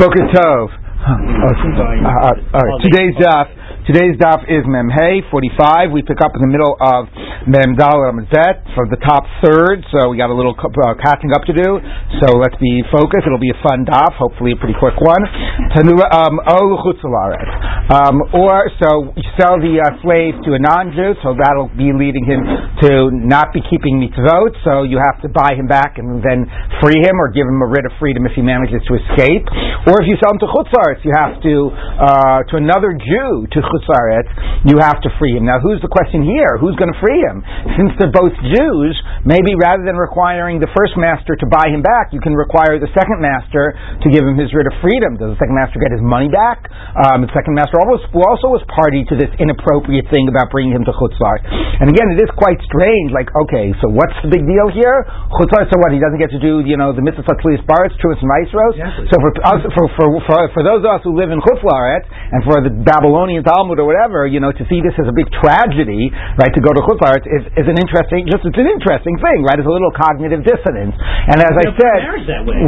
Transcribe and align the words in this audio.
Boker 0.00 0.32
Tov. 0.32 0.72
Uh, 0.72 1.12
uh, 1.12 2.64
today's 2.80 3.12
daf. 3.20 3.52
Today's 3.84 4.16
daf 4.16 4.40
is 4.48 4.64
Mem 4.64 4.88
Hey 4.88 5.20
45. 5.28 5.92
We 5.92 6.00
pick 6.00 6.24
up 6.24 6.32
in 6.32 6.40
the 6.40 6.48
middle 6.48 6.72
of 6.80 7.04
Mem 7.46 7.76
Dal 7.76 8.00
Zet 8.32 8.64
for 8.76 8.84
the 8.88 8.98
top 9.00 9.24
third. 9.40 9.84
So 9.92 10.10
we 10.12 10.16
got 10.20 10.28
a 10.28 10.36
little 10.36 10.52
uh, 10.56 10.94
catching 11.00 11.32
up 11.32 11.44
to 11.48 11.54
do. 11.54 11.80
So 12.20 12.36
let's 12.36 12.56
be 12.60 12.82
focused. 12.92 13.24
It'll 13.24 13.40
be 13.40 13.52
a 13.52 13.60
fun 13.64 13.86
daf. 13.86 14.16
Hopefully 14.20 14.52
a 14.52 14.58
pretty 14.60 14.76
quick 14.76 14.96
one. 15.00 15.22
Um, 16.12 16.40
um, 17.90 18.16
or 18.36 18.70
so 18.80 19.12
you 19.16 19.26
sell 19.40 19.56
the 19.58 19.80
uh, 19.80 19.96
slave 20.04 20.36
to 20.44 20.54
a 20.54 20.60
non-Jew. 20.60 21.20
So 21.22 21.36
that'll 21.36 21.72
be 21.76 21.92
leading 21.92 22.24
him 22.28 22.44
to 22.84 23.10
not 23.12 23.52
be 23.56 23.60
keeping 23.70 24.00
mitzvot. 24.00 24.56
So 24.64 24.82
you 24.84 25.00
have 25.00 25.20
to 25.22 25.28
buy 25.32 25.56
him 25.56 25.66
back 25.66 25.96
and 25.96 26.20
then 26.20 26.44
free 26.82 27.00
him 27.00 27.16
or 27.20 27.32
give 27.32 27.46
him 27.46 27.60
a 27.62 27.68
writ 27.68 27.86
of 27.86 27.92
freedom 27.96 28.26
if 28.26 28.32
he 28.36 28.42
manages 28.42 28.82
to 28.88 28.92
escape. 28.96 29.46
Or 29.88 29.96
if 30.02 30.06
you 30.08 30.16
sell 30.20 30.34
him 30.34 30.40
to 30.44 30.48
chutzar 30.50 30.98
you 31.04 31.12
have 31.14 31.38
to 31.42 31.54
uh, 31.70 32.38
to 32.50 32.54
another 32.56 32.92
Jew 32.92 33.46
to 33.46 33.58
Chutzaretz, 33.60 34.30
you 34.66 34.76
have 34.80 35.00
to 35.02 35.10
free 35.18 35.36
him. 35.36 35.46
Now, 35.46 35.60
who's 35.60 35.80
the 35.80 35.92
question 35.92 36.22
here? 36.24 36.58
Who's 36.58 36.76
going 36.76 36.92
to 36.92 37.00
free 37.00 37.20
him? 37.20 37.29
Since 37.78 37.94
they're 38.02 38.10
both 38.10 38.34
Jews, 38.42 38.94
maybe 39.22 39.54
rather 39.54 39.86
than 39.86 39.94
requiring 39.94 40.58
the 40.58 40.66
first 40.74 40.98
master 40.98 41.38
to 41.38 41.46
buy 41.46 41.70
him 41.70 41.86
back, 41.86 42.10
you 42.10 42.18
can 42.18 42.34
require 42.34 42.82
the 42.82 42.90
second 42.90 43.22
master 43.22 43.70
to 44.02 44.06
give 44.10 44.26
him 44.26 44.34
his 44.34 44.50
writ 44.50 44.66
of 44.66 44.74
freedom. 44.82 45.14
Does 45.14 45.38
the 45.38 45.38
second 45.38 45.54
master 45.54 45.78
get 45.78 45.94
his 45.94 46.02
money 46.02 46.26
back? 46.26 46.66
Um, 46.98 47.22
the 47.22 47.30
second 47.30 47.54
master 47.54 47.78
also, 47.78 48.02
also 48.10 48.50
was 48.50 48.66
party 48.66 49.06
to 49.06 49.14
this 49.14 49.30
inappropriate 49.38 50.10
thing 50.10 50.26
about 50.26 50.50
bringing 50.50 50.74
him 50.74 50.82
to 50.82 50.94
Chutzar. 50.98 51.38
And 51.78 51.86
again, 51.86 52.10
it 52.10 52.18
is 52.18 52.30
quite 52.34 52.58
strange. 52.66 53.14
Like, 53.14 53.30
okay, 53.46 53.70
so 53.78 53.94
what's 53.94 54.18
the 54.26 54.30
big 54.34 54.42
deal 54.42 54.74
here? 54.74 55.06
Chutzar, 55.38 55.70
so 55.70 55.78
what? 55.78 55.94
He 55.94 56.02
doesn't 56.02 56.18
get 56.18 56.34
to 56.34 56.42
do, 56.42 56.66
you 56.66 56.74
know, 56.74 56.90
the 56.90 57.04
mitzvah 57.04 57.38
tzlias 57.38 57.62
baritz, 57.62 57.94
and 57.94 58.26
maestros. 58.26 58.74
Exactly. 58.74 59.06
So 59.06 59.16
for, 59.22 59.30
for, 59.70 59.86
for, 59.94 60.06
for, 60.26 60.38
for 60.50 60.62
those 60.66 60.80
those 60.80 60.88
of 60.88 60.96
us 60.96 61.02
who 61.04 61.12
live 61.12 61.28
in 61.28 61.40
Chutzlaret, 61.44 62.04
and 62.08 62.40
for 62.48 62.64
the 62.64 62.72
Babylonian 62.72 63.44
Talmud 63.44 63.76
or 63.76 63.84
whatever, 63.84 64.24
you 64.24 64.40
know, 64.40 64.48
to 64.48 64.64
see 64.72 64.80
this 64.80 64.96
as 64.96 65.04
a 65.04 65.12
big 65.12 65.28
tragedy, 65.44 66.08
right, 66.40 66.52
to 66.56 66.62
go 66.64 66.72
to 66.72 66.80
Chutzlaret 66.88 67.19
is, 67.26 67.42
is 67.56 67.66
an 67.66 67.76
interesting, 67.76 68.28
just 68.28 68.44
it's 68.44 68.56
an 68.56 68.70
interesting 68.70 69.16
thing, 69.20 69.44
right? 69.44 69.58
It's 69.58 69.68
a 69.68 69.72
little 69.72 69.92
cognitive 69.92 70.44
dissonance. 70.44 70.94
And 70.96 71.38
as 71.40 71.54
I 71.54 71.64
said, 71.76 71.98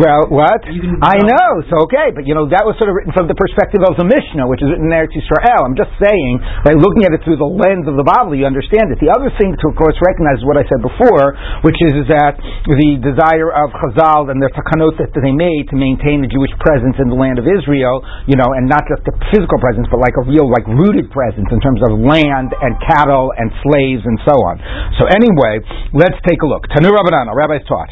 well, 0.00 0.28
what? 0.32 0.60
I 1.04 1.16
know, 1.20 1.48
so 1.68 1.88
okay, 1.88 2.12
but 2.12 2.24
you 2.28 2.36
know, 2.36 2.48
that 2.50 2.64
was 2.64 2.76
sort 2.76 2.92
of 2.92 2.96
written 2.96 3.12
from 3.16 3.28
the 3.28 3.36
perspective 3.36 3.84
of 3.84 3.96
the 3.96 4.06
Mishnah, 4.06 4.48
which 4.48 4.60
is 4.60 4.68
written 4.72 4.88
there 4.88 5.08
to 5.08 5.18
Israel. 5.18 5.62
I'm 5.64 5.78
just 5.78 5.92
saying, 6.00 6.32
by 6.64 6.72
looking 6.76 7.04
at 7.08 7.12
it 7.12 7.20
through 7.22 7.40
the 7.40 7.48
lens 7.48 7.86
of 7.88 7.96
the 7.96 8.06
Bible, 8.06 8.34
you 8.36 8.48
understand 8.48 8.92
it. 8.92 8.98
The 9.00 9.12
other 9.12 9.32
thing 9.36 9.54
to, 9.54 9.64
of 9.70 9.76
course, 9.76 9.96
recognize 10.02 10.40
is 10.40 10.46
what 10.48 10.56
I 10.60 10.64
said 10.68 10.80
before, 10.80 11.36
which 11.62 11.78
is, 11.84 12.04
is 12.04 12.06
that 12.10 12.40
the 12.68 13.00
desire 13.00 13.52
of 13.52 13.70
Chazal 13.78 14.32
and 14.32 14.40
their 14.40 14.52
takanot 14.52 14.96
that 15.00 15.12
they 15.14 15.34
made 15.34 15.68
to 15.70 15.76
maintain 15.76 16.24
the 16.24 16.30
Jewish 16.30 16.52
presence 16.60 16.96
in 16.98 17.08
the 17.08 17.18
land 17.18 17.38
of 17.38 17.46
Israel 17.48 18.02
you 18.26 18.36
know, 18.38 18.46
and 18.54 18.68
not 18.68 18.84
just 18.86 19.02
a 19.08 19.14
physical 19.34 19.58
presence, 19.58 19.88
but 19.90 19.98
like 19.98 20.14
a 20.18 20.24
real, 20.28 20.46
like 20.46 20.66
rooted 20.68 21.10
presence 21.10 21.48
in 21.50 21.58
terms 21.60 21.80
of 21.82 21.98
land 21.98 22.54
and 22.54 22.72
cattle 22.86 23.32
and 23.36 23.50
slaves 23.64 24.02
and 24.04 24.18
so 24.22 24.34
on. 24.42 24.58
So 24.98 25.06
anyway, 25.06 25.62
let's 25.94 26.18
take 26.28 26.42
a 26.42 26.48
look. 26.48 26.66
Tanu 26.70 26.90
Rabbanan, 26.90 27.30
our 27.30 27.36
rabbis 27.36 27.64
taught. 27.66 27.90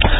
So 0.00 0.16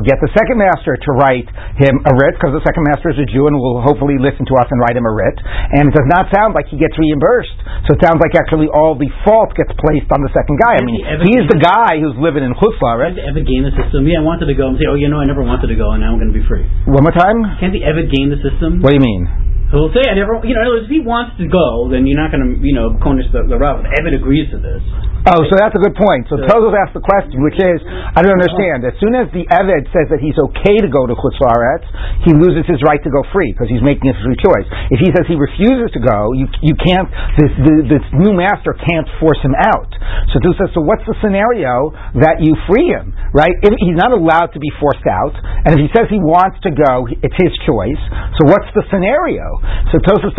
get 0.00 0.16
the 0.16 0.32
second 0.32 0.56
master 0.56 0.96
to 0.96 1.10
write 1.20 1.44
him 1.76 2.00
a 2.08 2.12
writ, 2.16 2.40
because 2.40 2.56
the 2.56 2.64
second 2.64 2.88
master 2.88 3.12
is 3.12 3.20
a 3.20 3.28
Jew 3.28 3.44
and 3.44 3.60
will 3.60 3.84
hopefully 3.84 4.16
listen 4.16 4.48
to 4.48 4.54
us 4.56 4.64
and 4.72 4.80
write 4.80 4.96
him 4.96 5.04
a 5.04 5.12
writ. 5.12 5.36
And 5.76 5.92
it 5.92 5.94
does 5.94 6.08
not 6.08 6.32
sound 6.32 6.56
like 6.56 6.72
he 6.72 6.80
gets 6.80 6.96
reimbursed. 6.96 7.60
So 7.84 7.92
it 7.92 8.00
sounds 8.00 8.24
like 8.24 8.32
actually 8.32 8.72
all 8.72 8.96
the 8.96 9.12
fault 9.28 9.52
gets 9.52 9.68
placed 9.76 10.08
on 10.16 10.24
the 10.24 10.32
second 10.32 10.56
guy. 10.56 10.80
I 10.80 10.82
mean, 10.86 10.96
he 11.28 11.36
is 11.36 11.44
the 11.52 11.60
guy 11.60 12.00
who's 12.00 12.16
living 12.16 12.40
in 12.40 12.56
Chutzlar, 12.56 12.96
right? 12.96 13.12
Can't 13.12 13.20
the 13.20 13.28
Evid 13.28 13.44
game 13.44 13.68
the 13.68 13.76
system? 13.76 14.08
Yeah, 14.08 14.24
I 14.24 14.26
wanted 14.26 14.48
to 14.48 14.56
go 14.56 14.72
and 14.72 14.80
say, 14.80 14.88
oh, 14.88 14.96
you 14.96 15.12
know, 15.12 15.20
I 15.20 15.28
never 15.28 15.44
wanted 15.44 15.68
to 15.68 15.76
go, 15.76 15.92
and 15.92 16.00
now 16.00 16.16
I'm 16.16 16.20
going 16.24 16.32
to 16.32 16.38
be 16.40 16.46
free. 16.48 16.64
One 16.88 17.04
more 17.04 17.12
time? 17.12 17.44
Can't 17.60 17.76
the 17.76 17.84
Evid 17.84 18.08
game 18.08 18.32
the 18.32 18.40
system? 18.40 18.80
What 18.80 18.96
do 18.96 18.96
you 18.96 19.04
mean? 19.04 19.43
He'll 19.74 19.90
say, 19.90 20.06
never, 20.14 20.38
you 20.46 20.54
know, 20.54 20.78
if 20.78 20.86
he 20.86 21.02
wants 21.02 21.34
to 21.42 21.50
go, 21.50 21.90
then 21.90 22.06
you're 22.06 22.18
not 22.18 22.30
going 22.30 22.46
to, 22.46 22.50
you 22.62 22.78
know, 22.78 22.94
punish 23.02 23.26
the, 23.34 23.42
the 23.42 23.58
Rav. 23.58 23.82
Evid 23.82 24.14
agrees 24.14 24.46
to 24.54 24.62
this. 24.62 24.78
Oh, 25.24 25.40
so 25.48 25.56
that's 25.56 25.72
a 25.72 25.80
good 25.80 25.96
point. 25.96 26.28
So 26.28 26.36
Tosfos 26.36 26.76
asked 26.76 26.92
the 26.92 27.00
question, 27.00 27.40
which 27.40 27.56
is, 27.56 27.80
I 27.88 28.20
don't 28.20 28.36
understand. 28.36 28.84
As 28.84 28.92
soon 29.00 29.16
as 29.16 29.32
the 29.32 29.48
Eved 29.48 29.88
says 29.88 30.12
that 30.12 30.20
he's 30.20 30.36
okay 30.36 30.76
to 30.84 30.88
go 30.92 31.08
to 31.08 31.16
Chutzlaretz, 31.16 31.88
he 32.28 32.36
loses 32.36 32.68
his 32.68 32.84
right 32.84 33.00
to 33.00 33.08
go 33.08 33.24
free 33.32 33.56
because 33.56 33.72
he's 33.72 33.80
making 33.80 34.04
a 34.12 34.16
free 34.20 34.36
choice. 34.36 34.68
If 34.92 35.00
he 35.00 35.08
says 35.16 35.24
he 35.24 35.40
refuses 35.40 35.96
to 35.96 36.00
go, 36.04 36.36
you 36.36 36.44
you 36.60 36.76
can't. 36.76 37.08
This 37.40 37.56
the, 37.56 37.74
this 37.88 38.04
new 38.20 38.36
master 38.36 38.76
can't 38.76 39.08
force 39.16 39.40
him 39.40 39.56
out. 39.56 39.88
So 40.28 40.44
Tosfos 40.44 40.60
says, 40.60 40.70
so 40.76 40.84
what's 40.84 41.08
the 41.08 41.16
scenario 41.24 41.88
that 42.20 42.44
you 42.44 42.52
free 42.68 42.92
him? 42.92 43.16
Right? 43.32 43.56
If 43.64 43.72
he's 43.80 43.96
not 43.96 44.12
allowed 44.12 44.52
to 44.52 44.60
be 44.60 44.68
forced 44.76 45.08
out, 45.08 45.32
and 45.40 45.72
if 45.72 45.80
he 45.80 45.88
says 45.96 46.12
he 46.12 46.20
wants 46.20 46.60
to 46.68 46.70
go, 46.70 47.08
it's 47.08 47.38
his 47.40 47.52
choice. 47.64 48.02
So 48.36 48.44
what's 48.52 48.68
the 48.76 48.84
scenario? 48.92 49.63
So 49.92 50.00
Tosfos 50.02 50.34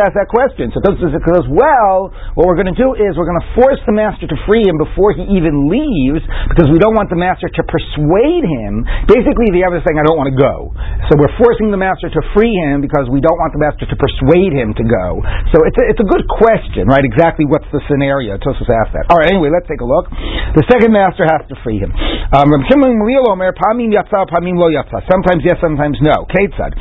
asks 0.00 0.16
that 0.16 0.30
question. 0.30 0.70
So 0.74 0.82
Tosfos 0.84 1.12
says, 1.12 1.46
well, 1.48 2.12
what 2.34 2.46
we're 2.46 2.58
going 2.58 2.70
to 2.70 2.78
do 2.78 2.94
is 2.98 3.16
we're 3.16 3.28
going 3.28 3.40
to 3.40 3.50
force 3.56 3.80
the 3.84 3.94
master 3.94 4.26
to 4.28 4.36
free 4.44 4.64
him 4.64 4.76
before 4.78 5.12
he 5.14 5.24
even 5.34 5.66
leaves 5.68 6.22
because 6.52 6.68
we 6.68 6.78
don't 6.80 6.94
want 6.94 7.08
the 7.10 7.18
master 7.18 7.48
to 7.48 7.62
persuade 7.66 8.44
him. 8.44 8.84
Basically, 9.08 9.50
the 9.54 9.64
other 9.64 9.80
saying, 9.82 9.98
I 9.98 10.04
don't 10.04 10.18
want 10.18 10.30
to 10.32 10.38
go. 10.38 10.72
So 11.10 11.16
we're 11.16 11.32
forcing 11.40 11.70
the 11.72 11.80
master 11.80 12.12
to 12.12 12.20
free 12.36 12.52
him 12.68 12.84
because 12.84 13.08
we 13.08 13.22
don't 13.24 13.38
want 13.40 13.56
the 13.56 13.62
master 13.62 13.88
to 13.88 13.96
persuade 13.96 14.52
him 14.52 14.76
to 14.76 14.84
go. 14.84 15.22
So 15.54 15.64
it's 15.64 15.78
a, 15.78 15.84
it's 15.88 16.02
a 16.02 16.08
good 16.08 16.26
question, 16.28 16.88
right? 16.88 17.04
Exactly 17.04 17.48
what's 17.48 17.68
the 17.72 17.80
scenario? 17.88 18.36
Tosfos 18.38 18.68
asked 18.68 18.92
that. 18.92 19.08
All 19.08 19.18
right, 19.18 19.30
anyway, 19.32 19.48
let's 19.48 19.66
take 19.66 19.80
a 19.80 19.88
look. 19.88 20.10
The 20.54 20.64
second 20.68 20.92
master 20.92 21.24
has 21.24 21.44
to 21.48 21.56
free 21.64 21.80
him. 21.80 21.92
Um, 22.32 22.50
sometimes 25.08 25.40
yes, 25.44 25.56
sometimes 25.60 25.96
no. 26.02 26.26
Ketzad. 26.28 26.72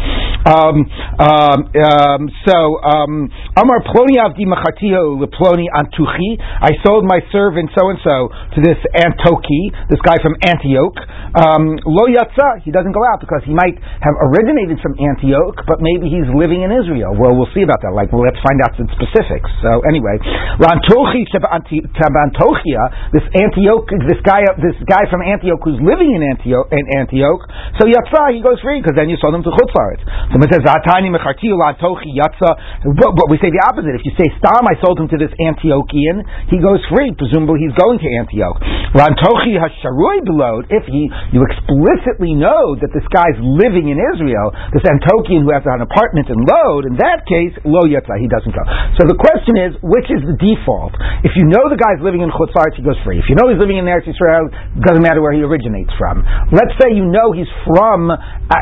Um, 0.48 0.88
um, 1.20 1.60
um, 1.88 2.28
so, 2.44 2.58
um, 2.84 3.32
Amar 3.56 3.80
Ploni 3.88 4.20
Avdi 4.20 4.44
Ploni 4.44 5.68
Antuchi. 5.72 6.36
I 6.40 6.76
sold 6.84 7.08
my 7.08 7.24
servant 7.32 7.72
so 7.72 7.90
and 7.90 8.00
so 8.04 8.28
to 8.28 8.60
this 8.60 8.80
Antoki, 8.92 9.72
this 9.88 10.02
guy 10.04 10.20
from 10.20 10.36
Antioch. 10.44 10.98
Um, 11.38 11.80
lo 11.86 12.12
yatsa, 12.12 12.64
he 12.64 12.72
doesn't 12.72 12.92
go 12.92 13.04
out 13.08 13.24
because 13.24 13.44
he 13.46 13.54
might 13.54 13.78
have 14.04 14.16
originated 14.20 14.80
from 14.84 15.00
Antioch, 15.00 15.64
but 15.68 15.80
maybe 15.80 16.12
he's 16.12 16.28
living 16.34 16.64
in 16.64 16.72
Israel. 16.74 17.16
Well, 17.16 17.36
we'll 17.38 17.52
see 17.56 17.64
about 17.64 17.80
that. 17.84 17.94
Like, 17.96 18.12
well, 18.12 18.26
let's 18.26 18.40
find 18.44 18.60
out 18.64 18.76
some 18.76 18.90
specifics. 18.98 19.48
So 19.64 19.84
anyway, 19.88 20.20
Lantochi 20.60 21.24
Tabantochia, 21.30 22.84
this 23.14 23.26
Antioch, 23.38 23.88
this 24.08 24.22
guy, 24.26 24.44
this 24.60 24.78
guy 24.88 25.04
from 25.08 25.22
Antioch 25.24 25.62
who's 25.64 25.80
living 25.80 26.12
in 26.12 26.26
Antioch, 26.26 26.68
in 26.74 26.86
Antioch. 27.00 27.42
So 27.80 27.88
yatsa, 27.88 28.34
he 28.34 28.42
goes 28.44 28.60
free 28.60 28.82
because 28.82 28.98
then 28.98 29.08
you 29.08 29.16
sold 29.22 29.36
him 29.38 29.44
to 29.46 29.54
Chutzaret. 29.54 30.02
Someone 30.34 30.50
says 30.50 30.66
Zatani 30.66 31.14
Mecharti 31.14 31.54
Lantochi 31.68 32.16
Yatsa. 32.16 32.52
But 32.88 33.28
we 33.28 33.36
say 33.44 33.52
the 33.52 33.64
opposite. 33.68 34.00
If 34.00 34.08
you 34.08 34.16
say 34.16 34.32
Stam, 34.40 34.64
I 34.64 34.80
sold 34.80 35.04
him 35.04 35.12
to 35.12 35.20
this 35.20 35.34
Antiochian, 35.36 36.24
he 36.48 36.64
goes 36.64 36.80
free 36.88 37.12
presumably 37.18 37.66
he's 37.66 37.76
going 37.76 38.00
to 38.00 38.10
Antioch. 38.22 38.58
Rantochi 38.94 39.58
hasharui 39.58 40.24
below, 40.24 40.64
if 40.70 40.86
he, 40.88 41.10
you 41.34 41.44
explicitly 41.44 42.38
know 42.38 42.78
that 42.80 42.94
this 42.94 43.04
guy's 43.12 43.36
living 43.42 43.90
in 43.92 43.98
Israel, 44.16 44.54
this 44.72 44.86
Antiochian 44.86 45.44
who 45.44 45.52
has 45.52 45.66
an 45.66 45.84
apartment 45.84 46.30
in 46.30 46.40
Lod, 46.46 46.88
in 46.88 46.96
that 47.02 47.26
case, 47.28 47.54
lo 47.66 47.84
yatza, 47.84 48.16
he 48.22 48.30
doesn't 48.30 48.54
go. 48.54 48.64
So 48.96 49.10
the 49.10 49.18
question 49.18 49.58
is, 49.60 49.72
which 49.84 50.08
is 50.08 50.24
the 50.24 50.38
default? 50.40 50.96
If 51.26 51.36
you 51.36 51.50
know 51.50 51.68
the 51.68 51.80
guy's 51.80 52.00
living 52.00 52.22
in 52.24 52.30
Chutzlaretz, 52.32 52.78
he 52.78 52.86
goes 52.86 52.98
free. 53.04 53.20
If 53.20 53.28
you 53.28 53.36
know 53.36 53.50
he's 53.52 53.60
living 53.60 53.82
in 53.82 53.86
Eretz 53.90 54.08
Israel, 54.08 54.48
it 54.48 54.84
doesn't 54.86 55.04
matter 55.04 55.20
where 55.20 55.34
he 55.34 55.44
originates 55.44 55.92
from. 55.98 56.24
Let's 56.54 56.74
say 56.80 56.94
you 56.94 57.06
know 57.06 57.34
he's 57.34 57.50
from 57.68 58.14
uh, 58.14 58.56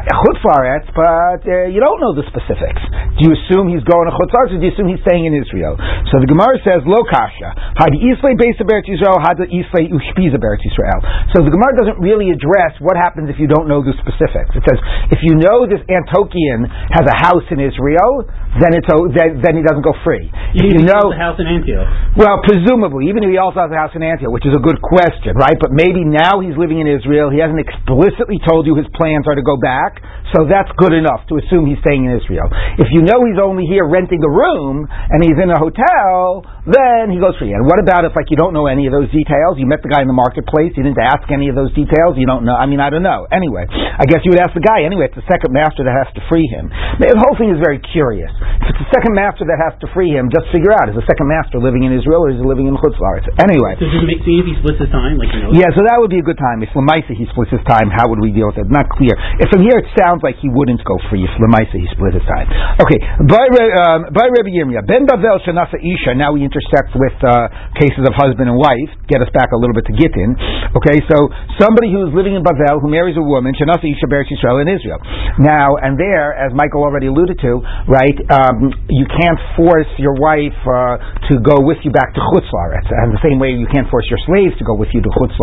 but 0.95 1.41
uh, 1.45 1.67
you 1.69 1.79
don't 1.79 1.99
know 2.01 2.13
the 2.15 2.25
specifics. 2.31 2.81
Do 3.17 3.21
you 3.27 3.31
assume 3.35 3.71
he's 3.71 3.85
going 3.87 4.07
to 4.07 4.13
Chutzlaretz, 4.15 4.55
or 4.55 4.59
do 4.59 4.65
you 4.65 4.73
assume 4.73 4.91
he's 4.91 5.03
staying 5.05 5.27
in 5.27 5.33
Israel? 5.35 5.79
So 6.11 6.19
the 6.19 6.29
Gemara 6.29 6.59
says, 6.63 6.83
lo 6.83 7.03
kasha. 7.07 7.55
Hadi 7.79 7.99
Islay 8.11 8.35
Beis 8.35 8.59
Beretz 8.59 8.87
Yisrael, 8.87 9.19
Hada 9.21 9.47
Islay 9.47 9.87
Ushpiza 9.91 10.39
Beretz 10.39 10.63
Yisrael. 10.63 10.99
So 11.35 11.43
the 11.43 11.51
Gemara 11.51 11.73
doesn't 11.79 11.99
really 11.99 12.31
address 12.31 12.75
what 12.79 12.99
happens 12.99 13.31
if 13.31 13.37
you 13.39 13.47
don't 13.47 13.67
know 13.67 13.83
the 13.83 13.95
specifics. 14.03 14.51
It 14.55 14.63
says 14.67 14.79
if 15.11 15.19
you 15.23 15.39
know 15.39 15.67
this 15.67 15.81
Antokian 15.87 16.67
has 16.91 17.05
a 17.07 17.15
house 17.15 17.45
in 17.51 17.59
Israel, 17.59 18.27
then 18.59 18.71
it's 18.71 18.87
then, 18.87 19.43
then 19.43 19.53
he 19.59 19.63
doesn't 19.63 19.83
go 19.83 19.91
free. 20.03 20.31
If 20.55 20.63
you 20.63 20.87
know 20.87 21.11
a 21.11 21.19
house 21.19 21.39
in 21.39 21.47
Antioch. 21.47 21.87
Well, 22.15 22.39
presumably, 22.43 23.11
even 23.11 23.23
if 23.27 23.29
he 23.31 23.39
also 23.39 23.67
has 23.67 23.71
a 23.71 23.79
house 23.79 23.91
in 23.95 24.03
Antioch, 24.03 24.31
which 24.31 24.47
is 24.47 24.55
a 24.55 24.63
good 24.63 24.79
question, 24.79 25.35
right? 25.35 25.59
But 25.59 25.75
maybe 25.75 26.07
now 26.07 26.39
he's 26.39 26.55
living 26.55 26.79
in 26.79 26.87
Israel. 26.87 27.27
He 27.27 27.43
hasn't 27.43 27.59
explicitly 27.59 28.39
told 28.47 28.63
you 28.63 28.79
his 28.79 28.87
plans 28.95 29.27
are 29.27 29.35
to 29.35 29.43
go 29.43 29.59
back, 29.59 29.99
so 30.31 30.47
that's 30.47 30.71
good 30.79 30.95
enough 30.95 31.27
to 31.27 31.39
assume 31.39 31.67
he's 31.67 31.79
staying 31.83 32.07
in 32.07 32.15
Israel. 32.15 32.47
If 32.79 32.84
you 32.91 33.01
know 33.05 33.23
he's 33.23 33.39
only 33.39 33.65
here 33.65 33.87
renting 33.87 34.19
a 34.19 34.31
room 34.31 34.83
and 34.85 35.23
he's 35.23 35.37
in 35.39 35.47
a 35.47 35.57
hotel, 35.57 36.43
then 36.65 37.13
he 37.13 37.21
goes 37.21 37.37
free. 37.37 37.53
And 37.53 37.63
what 37.69 37.77
about 37.77 38.03
if 38.03 38.17
like 38.17 38.27
you 38.33 38.37
don't 38.37 38.51
know 38.51 38.65
any 38.65 38.89
of 38.89 38.93
those 38.93 39.09
details? 39.13 39.61
You 39.61 39.69
met 39.69 39.85
the 39.85 39.91
guy 39.91 40.01
in 40.01 40.09
the 40.09 40.17
marketplace, 40.17 40.73
you 40.75 40.83
didn't 40.83 40.99
ask 40.99 41.25
any 41.29 41.47
of 41.47 41.55
those 41.55 41.71
details, 41.77 42.17
you 42.17 42.25
don't 42.25 42.43
know. 42.43 42.57
I 42.57 42.65
mean, 42.65 42.81
I 42.81 42.89
don't 42.89 43.05
know. 43.05 43.29
Anyway, 43.29 43.69
I 43.69 44.03
guess 44.09 44.25
you 44.25 44.33
would 44.33 44.41
ask 44.41 44.51
the 44.57 44.65
guy. 44.65 44.83
Anyway, 44.83 45.07
it's 45.07 45.17
the 45.17 45.27
second 45.29 45.53
master 45.53 45.85
that 45.85 45.93
has 45.93 46.09
to 46.17 46.21
free 46.27 46.49
him. 46.49 46.67
The 46.99 47.15
whole 47.21 47.37
thing 47.37 47.53
is 47.53 47.61
very 47.61 47.77
curious. 47.93 48.33
If 48.65 48.73
it's 48.73 48.81
the 48.81 48.91
second 48.97 49.13
master 49.13 49.45
that 49.45 49.59
has 49.61 49.77
to 49.85 49.87
free 49.93 50.11
him, 50.11 50.33
just 50.33 50.49
figure 50.49 50.73
out 50.73 50.89
is 50.89 50.97
the 50.97 51.05
second 51.05 51.29
master 51.29 51.61
living 51.61 51.85
in 51.85 51.93
Israel 51.93 52.25
or 52.25 52.33
is 52.33 52.41
he 52.41 52.45
living 52.45 52.65
in 52.65 52.75
Chutz 52.81 52.97
Anyway. 53.39 53.77
Does 53.77 53.93
it 53.93 54.03
make 54.07 54.25
sense 54.25 54.41
if 54.41 54.47
he 54.49 54.55
splits 54.59 54.79
his 54.81 54.89
time? 54.89 55.21
Like, 55.21 55.29
you 55.31 55.41
know, 55.45 55.53
yeah, 55.53 55.69
so 55.75 55.85
that 55.85 56.01
would 56.01 56.09
be 56.09 56.19
a 56.19 56.25
good 56.25 56.39
time. 56.39 56.65
If 56.65 56.73
Lamaisa 56.73 57.13
he 57.13 57.29
splits 57.29 57.53
his 57.53 57.61
time, 57.69 57.93
how 57.93 58.09
would 58.09 58.19
we 58.19 58.33
deal 58.33 58.49
with 58.49 58.57
it? 58.57 58.67
Not 58.67 58.89
clear. 58.89 59.13
If 59.37 59.53
from 59.53 59.61
here 59.61 59.77
it 59.77 59.87
sounds 59.93 60.25
like 60.25 60.41
he 60.41 60.49
wouldn't 60.49 60.81
go 60.83 60.97
free. 61.07 61.23
If 61.23 61.33
Lamaisa 61.37 61.77
he 61.77 61.87
split 61.93 62.17
his 62.17 62.25
time. 62.25 62.49
Okay, 62.75 62.99
by, 63.23 63.47
um, 63.87 64.11
by 64.11 64.27
Rabbi 64.27 64.51
Yirmiyah, 64.51 64.83
Ben 64.83 65.07
Bavel 65.07 65.39
Shanasa 65.47 65.79
Isha, 65.79 66.11
now 66.11 66.35
we 66.35 66.43
intersect 66.43 66.91
with 66.91 67.15
uh, 67.23 67.47
cases 67.79 68.03
of 68.03 68.11
husband 68.11 68.51
and 68.51 68.59
wife, 68.59 68.91
get 69.07 69.23
us 69.23 69.31
back 69.31 69.55
a 69.55 69.57
little 69.57 69.71
bit 69.71 69.87
to 69.87 69.95
Gittin. 69.95 70.35
Okay, 70.75 70.99
so 71.07 71.31
somebody 71.55 71.87
who's 71.87 72.11
living 72.11 72.35
in 72.35 72.43
Bavel 72.43 72.83
who 72.83 72.91
marries 72.91 73.15
a 73.15 73.23
woman, 73.23 73.55
Shanasa 73.55 73.87
Isha 73.87 74.11
Beretz 74.11 74.27
Yisrael 74.27 74.59
in 74.59 74.67
Israel. 74.67 74.99
Now, 75.39 75.75
and 75.75 75.99
there, 75.99 76.31
as 76.31 76.55
Michael 76.55 76.83
already 76.83 77.07
alluded 77.07 77.39
to, 77.43 77.59
right, 77.91 78.17
um, 78.31 78.71
you 78.87 79.05
can't 79.07 79.39
force 79.59 79.89
your 79.99 80.15
wife 80.15 80.55
uh, 80.63 80.97
to 81.27 81.39
go 81.43 81.59
with 81.59 81.83
you 81.83 81.91
back 81.91 82.15
to 82.15 82.21
Chutz 82.31 82.47
and 82.47 83.11
the 83.11 83.19
same 83.19 83.39
way 83.39 83.51
you 83.51 83.67
can't 83.67 83.89
force 83.91 84.07
your 84.07 84.19
slaves 84.25 84.55
to 84.59 84.65
go 84.65 84.75
with 84.79 84.89
you 84.95 85.01
to 85.03 85.11
Chutz 85.11 85.35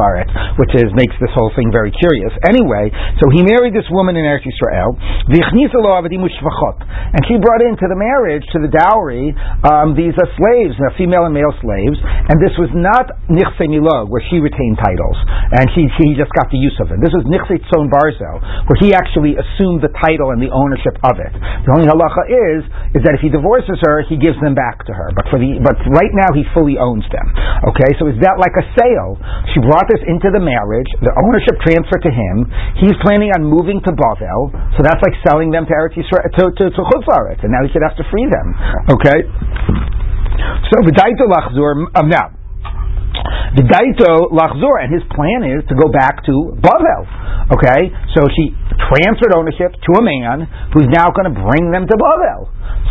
which 0.56 0.72
is 0.74 0.88
makes 0.96 1.12
this 1.20 1.30
whole 1.36 1.52
thing 1.56 1.68
very 1.68 1.92
curious. 1.92 2.32
Anyway, 2.48 2.88
so 3.20 3.28
he 3.28 3.44
married 3.44 3.74
this 3.76 3.84
woman 3.92 4.16
in 4.16 4.24
Eretz 4.24 4.46
Yisrael, 4.48 4.96
and 7.12 7.20
she 7.28 7.36
brought 7.36 7.60
into 7.60 7.86
the 7.88 7.98
marriage, 7.98 8.44
to 8.52 8.58
the 8.60 8.70
dowry, 8.72 9.34
um, 9.68 9.92
these 9.92 10.16
uh, 10.16 10.24
slaves, 10.40 10.74
uh, 10.80 10.88
female 10.96 11.28
and 11.28 11.34
male 11.34 11.52
slaves, 11.60 11.98
and 12.00 12.40
this 12.40 12.56
was 12.56 12.70
not 12.72 13.12
nichse 13.28 13.66
milog, 13.68 14.08
where 14.08 14.24
she 14.30 14.40
retained 14.40 14.78
titles, 14.80 15.18
and 15.52 15.68
she, 15.76 15.84
she 16.00 16.16
just 16.16 16.32
got 16.32 16.48
the 16.48 16.58
use 16.58 16.76
of 16.80 16.88
them. 16.88 17.00
This 17.04 17.12
was 17.12 17.24
nichse 17.28 17.60
tzon 17.68 17.92
barzel, 17.92 18.40
where 18.66 18.78
he 18.80 18.94
actually 18.94 19.36
assumed 19.36 19.81
the 19.82 19.92
title 19.98 20.30
and 20.30 20.38
the 20.38 20.48
ownership 20.54 20.94
of 21.02 21.18
it. 21.18 21.32
The 21.34 21.70
only 21.74 21.90
halacha 21.90 22.24
is, 22.30 22.60
is 22.96 23.00
that 23.02 23.18
if 23.18 23.22
he 23.22 23.28
divorces 23.28 23.76
her, 23.82 24.06
he 24.06 24.16
gives 24.16 24.38
them 24.38 24.54
back 24.54 24.86
to 24.86 24.92
her, 24.94 25.10
but 25.12 25.26
for 25.28 25.42
the, 25.42 25.58
but 25.58 25.74
right 25.90 26.14
now 26.14 26.30
he 26.32 26.46
fully 26.54 26.78
owns 26.78 27.04
them. 27.10 27.26
Okay, 27.74 27.90
so 27.98 28.06
is 28.06 28.16
that 28.22 28.38
like 28.38 28.54
a 28.54 28.64
sale? 28.78 29.18
She 29.52 29.58
brought 29.60 29.90
this 29.90 30.02
into 30.06 30.30
the 30.30 30.42
marriage, 30.42 30.88
the 31.02 31.12
ownership 31.26 31.58
transferred 31.66 32.06
to 32.06 32.12
him, 32.14 32.46
he's 32.78 32.96
planning 33.02 33.34
on 33.34 33.42
moving 33.42 33.82
to 33.82 33.90
Bavel, 33.90 34.54
so 34.78 34.86
that's 34.86 35.02
like 35.02 35.18
selling 35.26 35.50
them 35.50 35.66
to 35.66 35.72
Eretz 35.74 35.98
Yisrael, 35.98 36.30
to, 36.38 36.44
to, 36.54 36.64
to 36.70 36.80
Chutz 36.80 37.42
and 37.42 37.50
now 37.50 37.60
he 37.66 37.68
should 37.74 37.82
have 37.82 37.98
to 37.98 38.06
free 38.08 38.26
them. 38.30 38.46
Okay? 38.94 39.18
So, 40.70 40.80
V'daito 40.86 41.26
Lachzor, 41.28 41.90
um, 41.98 42.08
now, 42.08 42.41
the 43.56 43.64
Daito 43.68 44.32
Lachzor, 44.32 44.80
and 44.80 44.88
his 44.92 45.04
plan 45.12 45.44
is 45.44 45.60
to 45.68 45.74
go 45.76 45.92
back 45.92 46.24
to 46.24 46.56
Bavel. 46.56 47.04
Okay, 47.52 47.92
so 48.16 48.24
she 48.32 48.56
transferred 48.88 49.36
ownership 49.36 49.76
to 49.76 49.90
a 50.00 50.02
man 50.02 50.48
who's 50.72 50.88
now 50.88 51.12
going 51.12 51.28
to 51.28 51.36
bring 51.36 51.68
them 51.68 51.84
to 51.84 51.96
Bavel. 51.96 52.48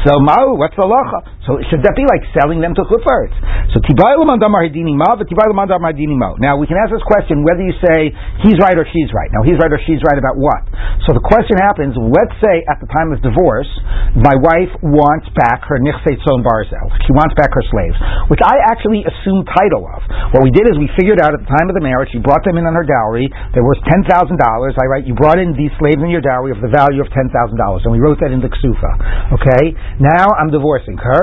So 0.07 0.18
Ma'u, 0.18 0.57
what's 0.57 0.73
the 0.73 0.88
lacha? 0.88 1.21
So 1.45 1.62
should 1.69 1.85
that 1.85 1.94
be 1.94 2.06
like 2.06 2.25
selling 2.33 2.57
them 2.57 2.73
to 2.73 2.81
Chufaretz? 2.89 3.33
So 3.73 3.81
Tibaylu 3.85 4.25
Mandamar 4.25 4.65
Hidini 4.65 4.97
Ma, 4.97 5.13
but 5.18 5.29
Tibaylu 5.29 5.53
Mandamar 5.53 5.94
Hidini 5.94 6.18
Mo. 6.18 6.38
Now 6.41 6.57
we 6.57 6.65
can 6.65 6.77
ask 6.77 6.89
this 6.89 7.06
question 7.06 7.45
whether 7.45 7.62
you 7.62 7.73
say 7.81 8.13
he's 8.45 8.57
right 8.57 8.77
or 8.77 8.85
she's 8.89 9.09
right. 9.13 9.29
Now 9.33 9.45
he's 9.45 9.57
right 9.62 9.69
or 9.69 9.81
she's 9.85 10.01
right 10.06 10.18
about 10.18 10.38
what? 10.38 10.62
So 11.06 11.13
the 11.13 11.21
question 11.21 11.57
happens, 11.62 11.94
let's 11.97 12.33
say 12.41 12.65
at 12.69 12.81
the 12.81 12.89
time 12.89 13.13
of 13.13 13.21
divorce, 13.21 13.69
my 14.18 14.33
wife 14.38 14.73
wants 14.85 15.29
back 15.38 15.65
her 15.69 15.77
Nichse 15.81 16.18
Tzon 16.21 16.41
Barzel. 16.45 16.88
She 17.06 17.13
wants 17.13 17.33
back 17.38 17.53
her 17.53 17.65
slaves, 17.69 17.97
which 18.29 18.41
I 18.41 18.62
actually 18.69 19.06
assumed 19.06 19.50
title 19.50 19.85
of. 19.85 20.01
What 20.33 20.45
we 20.45 20.51
did 20.53 20.69
is 20.69 20.77
we 20.77 20.89
figured 20.97 21.21
out 21.21 21.33
at 21.33 21.41
the 21.41 21.50
time 21.50 21.69
of 21.69 21.75
the 21.77 21.83
marriage, 21.83 22.13
she 22.13 22.21
brought 22.21 22.45
them 22.45 22.57
in 22.57 22.65
on 22.65 22.77
her 22.77 22.85
dowry, 22.85 23.29
they 23.53 23.63
were 23.63 23.77
$10,000. 23.85 24.09
I 24.09 24.85
write, 24.89 25.07
you 25.07 25.18
brought 25.18 25.39
in 25.39 25.53
these 25.57 25.73
slaves 25.79 26.01
in 26.01 26.09
your 26.09 26.21
dowry 26.21 26.51
of 26.51 26.62
the 26.62 26.69
value 26.69 27.01
of 27.01 27.09
$10,000. 27.09 27.31
And 27.31 27.91
we 27.91 28.00
wrote 28.00 28.19
that 28.21 28.29
in 28.35 28.41
the 28.44 28.51
Ksufa. 28.51 28.91
Okay? 29.39 29.70
Now 30.00 30.27
I'm 30.38 30.50
divorcing 30.50 30.97
her, 30.97 31.21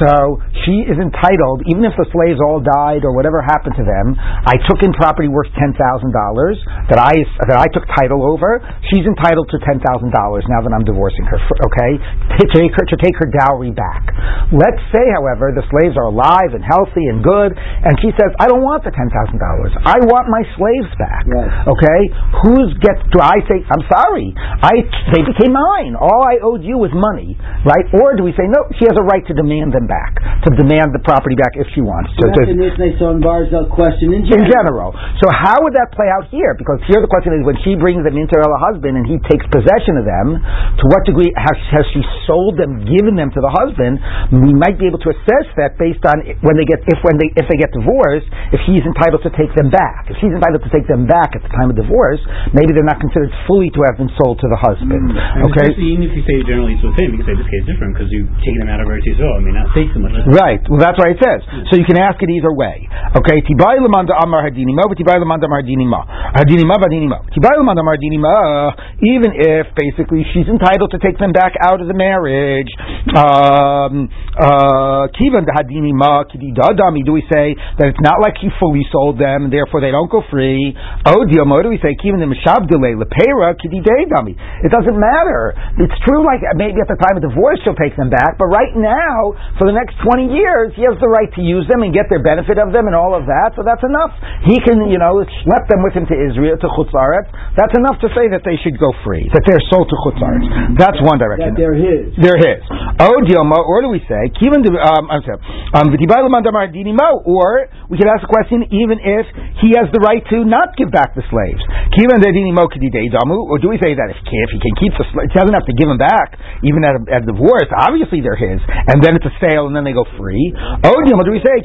so 0.00 0.40
she 0.64 0.84
is 0.88 0.96
entitled, 1.00 1.64
even 1.68 1.84
if 1.84 1.94
the 1.96 2.08
slaves 2.12 2.40
all 2.40 2.60
died 2.60 3.04
or 3.04 3.12
whatever 3.16 3.40
happened 3.40 3.76
to 3.80 3.84
them, 3.86 4.16
I 4.18 4.56
took 4.68 4.80
in 4.84 4.92
property 4.96 5.28
worth 5.28 5.48
ten 5.56 5.72
thousand 5.76 6.12
dollars 6.12 6.60
that 6.92 7.00
I 7.00 7.12
that 7.48 7.58
I 7.60 7.68
took 7.72 7.88
title 7.96 8.24
over. 8.24 8.60
She's 8.92 9.04
entitled 9.08 9.48
to 9.52 9.58
ten 9.64 9.80
thousand 9.80 10.12
dollars 10.12 10.44
now 10.48 10.60
that 10.64 10.72
I'm 10.72 10.84
divorcing 10.84 11.24
her. 11.28 11.38
Okay, 11.40 11.92
to 12.40 12.44
take 12.52 12.72
her 12.76 12.84
to 12.84 12.96
take 13.00 13.16
her 13.20 13.28
dowry 13.30 13.72
back. 13.72 14.08
Let's 14.52 14.82
say, 14.92 15.04
however, 15.16 15.54
the 15.54 15.64
slaves 15.70 15.96
are 15.96 16.10
alive 16.10 16.52
and 16.52 16.64
healthy 16.64 17.08
and 17.08 17.22
good, 17.24 17.56
and 17.56 17.94
she 18.04 18.12
says, 18.18 18.30
"I 18.40 18.48
don't 18.50 18.64
want 18.64 18.84
the 18.84 18.92
ten 18.92 19.08
thousand 19.08 19.38
dollars. 19.40 19.72
I 19.84 20.00
want 20.08 20.28
my 20.28 20.42
slaves 20.56 20.90
back." 21.00 21.24
Yes. 21.24 21.48
Okay, 21.70 22.00
who's 22.44 22.72
get? 22.82 23.00
Do 23.12 23.20
I 23.22 23.40
say, 23.48 23.64
"I'm 23.64 23.84
sorry, 23.88 24.32
I 24.36 24.84
they 25.16 25.22
became 25.24 25.52
mine. 25.56 25.96
All 25.96 26.20
I 26.24 26.40
owed 26.44 26.64
you 26.64 26.76
was 26.76 26.92
money, 26.92 27.36
right?" 27.64 27.79
Or 27.96 28.14
do 28.16 28.22
we 28.26 28.32
say 28.36 28.46
no? 28.46 28.68
She 28.76 28.84
has 28.86 28.96
a 28.96 29.04
right 29.06 29.24
to 29.26 29.34
demand 29.34 29.72
them 29.72 29.86
back, 29.88 30.18
to 30.46 30.50
demand 30.54 30.92
the 30.92 31.02
property 31.02 31.36
back 31.36 31.56
if 31.56 31.68
she 31.72 31.80
wants. 31.80 32.12
So 32.20 32.28
that's 32.28 32.52
an 32.52 32.60
Isnai 32.60 32.98
Barzell 33.22 33.70
question 33.70 34.12
in 34.12 34.26
general. 34.26 34.40
In 34.40 34.46
general. 34.50 34.90
So 35.22 35.26
how 35.32 35.60
would 35.64 35.74
that 35.76 35.92
play 35.96 36.08
out 36.12 36.28
here? 36.28 36.56
Because 36.56 36.80
here 36.86 37.00
the 37.00 37.10
question 37.10 37.36
is 37.36 37.46
when 37.46 37.58
she 37.64 37.76
brings 37.76 38.04
them 38.04 38.16
into 38.16 38.36
her 38.36 38.48
husband 38.60 38.96
and 38.96 39.04
he 39.06 39.16
takes 39.28 39.44
possession 39.48 39.96
of 40.00 40.04
them, 40.04 40.40
to 40.80 40.84
what 40.90 41.04
degree 41.08 41.30
has, 41.36 41.56
has 41.72 41.86
she 41.94 42.02
sold 42.28 42.56
them, 42.60 42.84
given 42.84 43.16
them 43.16 43.32
to 43.32 43.40
the 43.40 43.52
husband? 43.52 44.00
We 44.32 44.52
might 44.52 44.76
be 44.76 44.86
able 44.88 45.00
to 45.04 45.10
assess 45.14 45.46
that 45.60 45.76
based 45.80 46.02
on 46.04 46.22
when 46.44 46.56
they 46.56 46.66
get 46.66 46.82
if 46.86 46.98
when 47.04 47.16
they 47.20 47.28
if 47.36 47.46
they 47.46 47.58
get 47.58 47.70
divorced, 47.72 48.26
if 48.50 48.60
he's 48.66 48.82
entitled 48.82 49.22
to 49.22 49.32
take 49.36 49.52
them 49.54 49.70
back. 49.70 50.10
If 50.10 50.18
she's 50.18 50.32
entitled 50.32 50.64
to 50.64 50.70
take 50.72 50.86
them 50.88 51.06
back 51.06 51.36
at 51.36 51.42
the 51.44 51.52
time 51.52 51.70
of 51.70 51.76
divorce, 51.76 52.20
maybe 52.56 52.74
they're 52.74 52.86
not 52.86 52.98
considered 52.98 53.30
fully 53.46 53.70
to 53.70 53.80
have 53.86 53.96
been 54.00 54.10
sold 54.18 54.40
to 54.42 54.48
the 54.48 54.58
husband. 54.58 55.14
Mm. 55.14 55.50
Okay. 55.52 55.68
Even 55.78 56.06
if 56.06 56.12
you 56.16 56.24
say 56.26 56.42
generally 56.42 56.74
it's 56.74 56.84
with 56.84 56.96
him, 56.98 57.14
you 57.14 57.18
can 57.22 57.28
say 57.28 57.36
this 57.38 57.50
case 57.50 57.64
is 57.68 57.69
different 57.70 57.94
because 57.94 58.10
you 58.10 58.26
take 58.42 58.58
them 58.58 58.66
out 58.66 58.82
of 58.82 58.90
Eretz 58.90 59.06
Yisrael. 59.06 59.38
I 59.38 59.40
mean, 59.40 59.54
not 59.54 59.70
take 59.70 59.86
so 59.94 60.02
much. 60.02 60.10
Right. 60.26 60.58
Well, 60.66 60.82
that's 60.82 60.98
what 60.98 61.14
it 61.14 61.22
says. 61.22 61.46
So 61.70 61.78
you 61.78 61.86
can 61.86 61.94
ask 62.02 62.18
it 62.18 62.26
either 62.26 62.50
way. 62.50 62.90
Okay. 63.14 63.38
Tibai 63.46 63.78
lemanda 63.78 64.18
amar 64.18 64.42
hadini 64.42 64.74
mo, 64.74 64.90
tibai 64.98 65.22
lemanda 65.22 65.46
amar 65.46 65.62
hadini 65.62 65.86
ma. 65.86 66.02
Hadini 66.34 66.66
ma, 66.66 66.74
hadini 66.82 67.06
mo. 67.06 67.22
Tibai 67.30 67.54
lemanda 67.54 67.86
amar 67.86 67.94
hadini 67.94 68.18
ma. 68.18 68.74
Even 68.98 69.30
if 69.38 69.70
basically 69.78 70.26
she's 70.34 70.50
entitled 70.50 70.90
to 70.90 70.98
take 70.98 71.16
them 71.22 71.30
back 71.30 71.54
out 71.62 71.78
of 71.80 71.86
the 71.86 71.94
marriage. 71.94 72.70
Um, 73.14 74.10
uh, 74.34 75.06
kivan 75.14 75.46
the 75.46 75.54
hadini 75.54 75.94
ma 75.94 76.26
kidi 76.26 76.50
dadami. 76.50 77.06
Do 77.06 77.14
we 77.14 77.22
say 77.30 77.54
that 77.78 77.86
it's 77.86 78.02
not 78.02 78.18
like 78.18 78.34
he 78.42 78.50
fully 78.58 78.82
sold 78.90 79.20
them 79.22 79.46
and 79.46 79.52
therefore 79.52 79.80
they 79.80 79.94
don't 79.94 80.10
go 80.10 80.26
free? 80.30 80.74
Oh, 81.06 81.22
diomo. 81.22 81.62
Do 81.62 81.70
we 81.70 81.78
say 81.78 81.94
kivan 81.94 82.18
the 82.18 82.26
mishabdele 82.26 82.98
lepera 82.98 83.54
kidi 83.54 83.80
dami? 83.84 84.34
It 84.64 84.70
doesn't 84.72 84.98
matter. 84.98 85.54
It's 85.78 85.94
true. 86.02 86.24
Like 86.26 86.42
maybe 86.56 86.80
at 86.80 86.88
the 86.88 86.98
time 86.98 87.16
of 87.16 87.22
divorce 87.22 87.59
she'll 87.62 87.78
take 87.78 87.96
them 87.96 88.10
back. 88.10 88.36
But 88.40 88.48
right 88.52 88.72
now, 88.76 89.36
for 89.56 89.66
the 89.68 89.76
next 89.76 89.96
20 90.02 90.30
years, 90.32 90.72
he 90.76 90.84
has 90.86 90.96
the 90.98 91.08
right 91.08 91.28
to 91.36 91.42
use 91.42 91.66
them 91.68 91.82
and 91.82 91.92
get 91.92 92.08
their 92.08 92.22
benefit 92.22 92.58
of 92.58 92.72
them 92.72 92.86
and 92.86 92.94
all 92.96 93.12
of 93.16 93.26
that. 93.26 93.56
So 93.56 93.62
that's 93.66 93.82
enough. 93.84 94.12
He 94.46 94.58
can, 94.62 94.88
you 94.90 94.98
know, 94.98 95.20
schlep 95.44 95.64
them 95.68 95.82
with 95.84 95.94
him 95.94 96.06
to 96.08 96.16
Israel, 96.16 96.56
to 96.56 96.68
Chutzaret. 96.76 97.28
That's 97.56 97.74
enough 97.76 98.00
to 98.00 98.08
say 98.16 98.30
that 98.32 98.42
they 98.46 98.56
should 98.62 98.78
go 98.80 98.92
free, 99.04 99.28
that 99.32 99.44
they're 99.44 99.62
sold 99.68 99.88
to 99.88 99.96
Chutzaret. 100.06 100.78
That's 100.78 100.98
one 101.02 101.18
direction. 101.20 101.52
That 101.52 101.60
they're 101.60 101.76
his. 101.76 102.14
They're 102.16 102.40
his. 102.40 102.62
Oh, 103.02 103.20
Dilma, 103.26 103.58
or 103.60 103.82
do 103.82 103.88
we 103.92 104.00
say, 104.06 104.30
Kivan, 104.38 104.62
um, 104.64 105.04
I'm 105.10 105.22
sorry, 105.26 105.40
um, 105.74 105.90
or 105.90 107.48
we 107.90 107.98
could 107.98 108.06
ask 108.06 108.22
the 108.22 108.30
question, 108.30 108.62
even 108.70 108.96
if 109.02 109.26
he 109.58 109.74
has 109.74 109.90
the 109.90 109.98
right 109.98 110.22
to 110.30 110.46
not 110.46 110.78
give 110.78 110.94
back 110.94 111.14
the 111.18 111.26
slaves. 111.26 111.60
Kivan 111.90 112.22
or 112.22 113.58
do 113.58 113.66
we 113.66 113.78
say 113.82 113.98
that 113.98 114.08
if, 114.14 114.18
if 114.22 114.50
he 114.54 114.58
can 114.62 114.74
keep 114.78 114.94
the 114.94 115.06
slaves, 115.10 115.34
he 115.34 115.38
doesn't 115.42 115.54
have 115.58 115.66
to 115.66 115.74
give 115.74 115.90
them 115.90 115.98
back, 115.98 116.38
even 116.62 116.86
at, 116.86 116.94
a, 116.94 117.02
at 117.10 117.26
divorce, 117.26 117.49
obviously 117.74 118.20
they're 118.22 118.38
his, 118.38 118.60
and 118.62 119.02
then 119.02 119.16
it's 119.18 119.26
a 119.26 119.34
sale, 119.42 119.66
and 119.66 119.74
then 119.74 119.82
they 119.82 119.94
go 119.96 120.04
free. 120.18 120.52
Odium, 120.86 121.18
what 121.18 121.26
do 121.26 121.34
we 121.34 121.42
say? 121.42 121.58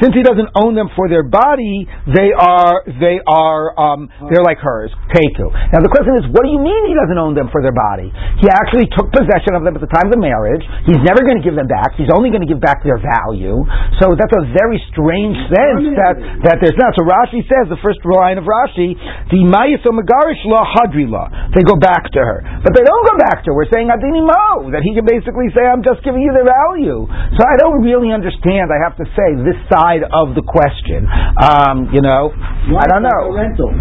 Since 0.00 0.12
he 0.14 0.24
doesn't 0.24 0.50
own 0.56 0.74
them 0.74 0.88
for 0.96 1.08
their 1.08 1.22
body, 1.22 1.86
they 2.08 2.32
are 2.32 2.82
they 2.86 3.20
are 3.26 3.72
um, 3.76 4.08
they're 4.30 4.44
like 4.44 4.58
hers. 4.58 4.90
Teku. 5.12 5.50
Now 5.72 5.80
the 5.84 5.92
question 5.92 6.16
is, 6.20 6.24
what 6.32 6.46
do 6.46 6.50
you 6.50 6.60
mean 6.62 6.88
he 6.88 6.96
doesn't 6.96 7.18
own 7.18 7.34
them 7.34 7.48
for 7.52 7.60
their 7.62 7.74
body? 7.74 8.08
He 8.40 8.48
actually 8.48 8.88
took 8.96 9.12
possession 9.12 9.54
of 9.58 9.62
them 9.66 9.76
at 9.76 9.82
the 9.82 9.90
time 9.90 10.08
of 10.08 10.12
the 10.14 10.22
marriage. 10.22 10.62
He's 10.86 11.00
never 11.04 11.22
going 11.26 11.38
to 11.38 11.44
give 11.44 11.58
them 11.58 11.68
back. 11.68 11.94
He's 11.98 12.10
only 12.14 12.30
going 12.30 12.42
to 12.42 12.50
give 12.50 12.62
back 12.62 12.82
their 12.86 12.98
value. 12.98 13.62
So 14.00 14.14
that's 14.16 14.32
a 14.32 14.44
very 14.56 14.78
strange 14.92 15.36
sense 15.50 15.84
that, 15.98 16.14
that 16.46 16.56
there's 16.62 16.78
not. 16.78 16.94
So 16.96 17.04
Rashi 17.04 17.44
says, 17.46 17.68
the 17.68 17.80
first 17.84 18.00
line 18.06 18.38
of 18.40 18.46
Rashi, 18.48 18.96
the 19.28 19.42
Mayiso 19.44 19.92
Megarish 19.92 20.42
law, 20.48 20.64
Hadri 20.64 21.06
law. 21.06 21.28
They 21.52 21.62
go 21.66 21.76
back 21.76 22.08
to 22.16 22.20
her. 22.20 22.40
But 22.64 22.69
they 22.76 22.84
don't 22.84 23.04
go 23.08 23.16
back 23.18 23.42
to 23.44 23.50
her. 23.50 23.56
We're 23.56 23.70
saying 23.72 23.88
Adini 23.88 24.22
Mo, 24.22 24.70
that 24.74 24.84
he 24.84 24.92
can 24.94 25.08
basically 25.08 25.48
say, 25.56 25.64
I'm 25.64 25.82
just 25.82 26.04
giving 26.04 26.20
you 26.20 26.30
the 26.30 26.44
value. 26.44 27.08
So 27.34 27.40
I 27.42 27.56
don't 27.56 27.80
really 27.80 28.12
understand, 28.12 28.68
I 28.70 28.78
have 28.84 28.94
to 29.00 29.06
say, 29.16 29.28
this 29.42 29.58
side 29.72 30.04
of 30.04 30.36
the 30.36 30.44
question. 30.44 31.08
Um, 31.40 31.88
you 31.90 32.04
know, 32.04 32.30
I 32.36 32.86
don't 32.86 33.02
know. 33.02 33.32
rental. 33.32 33.72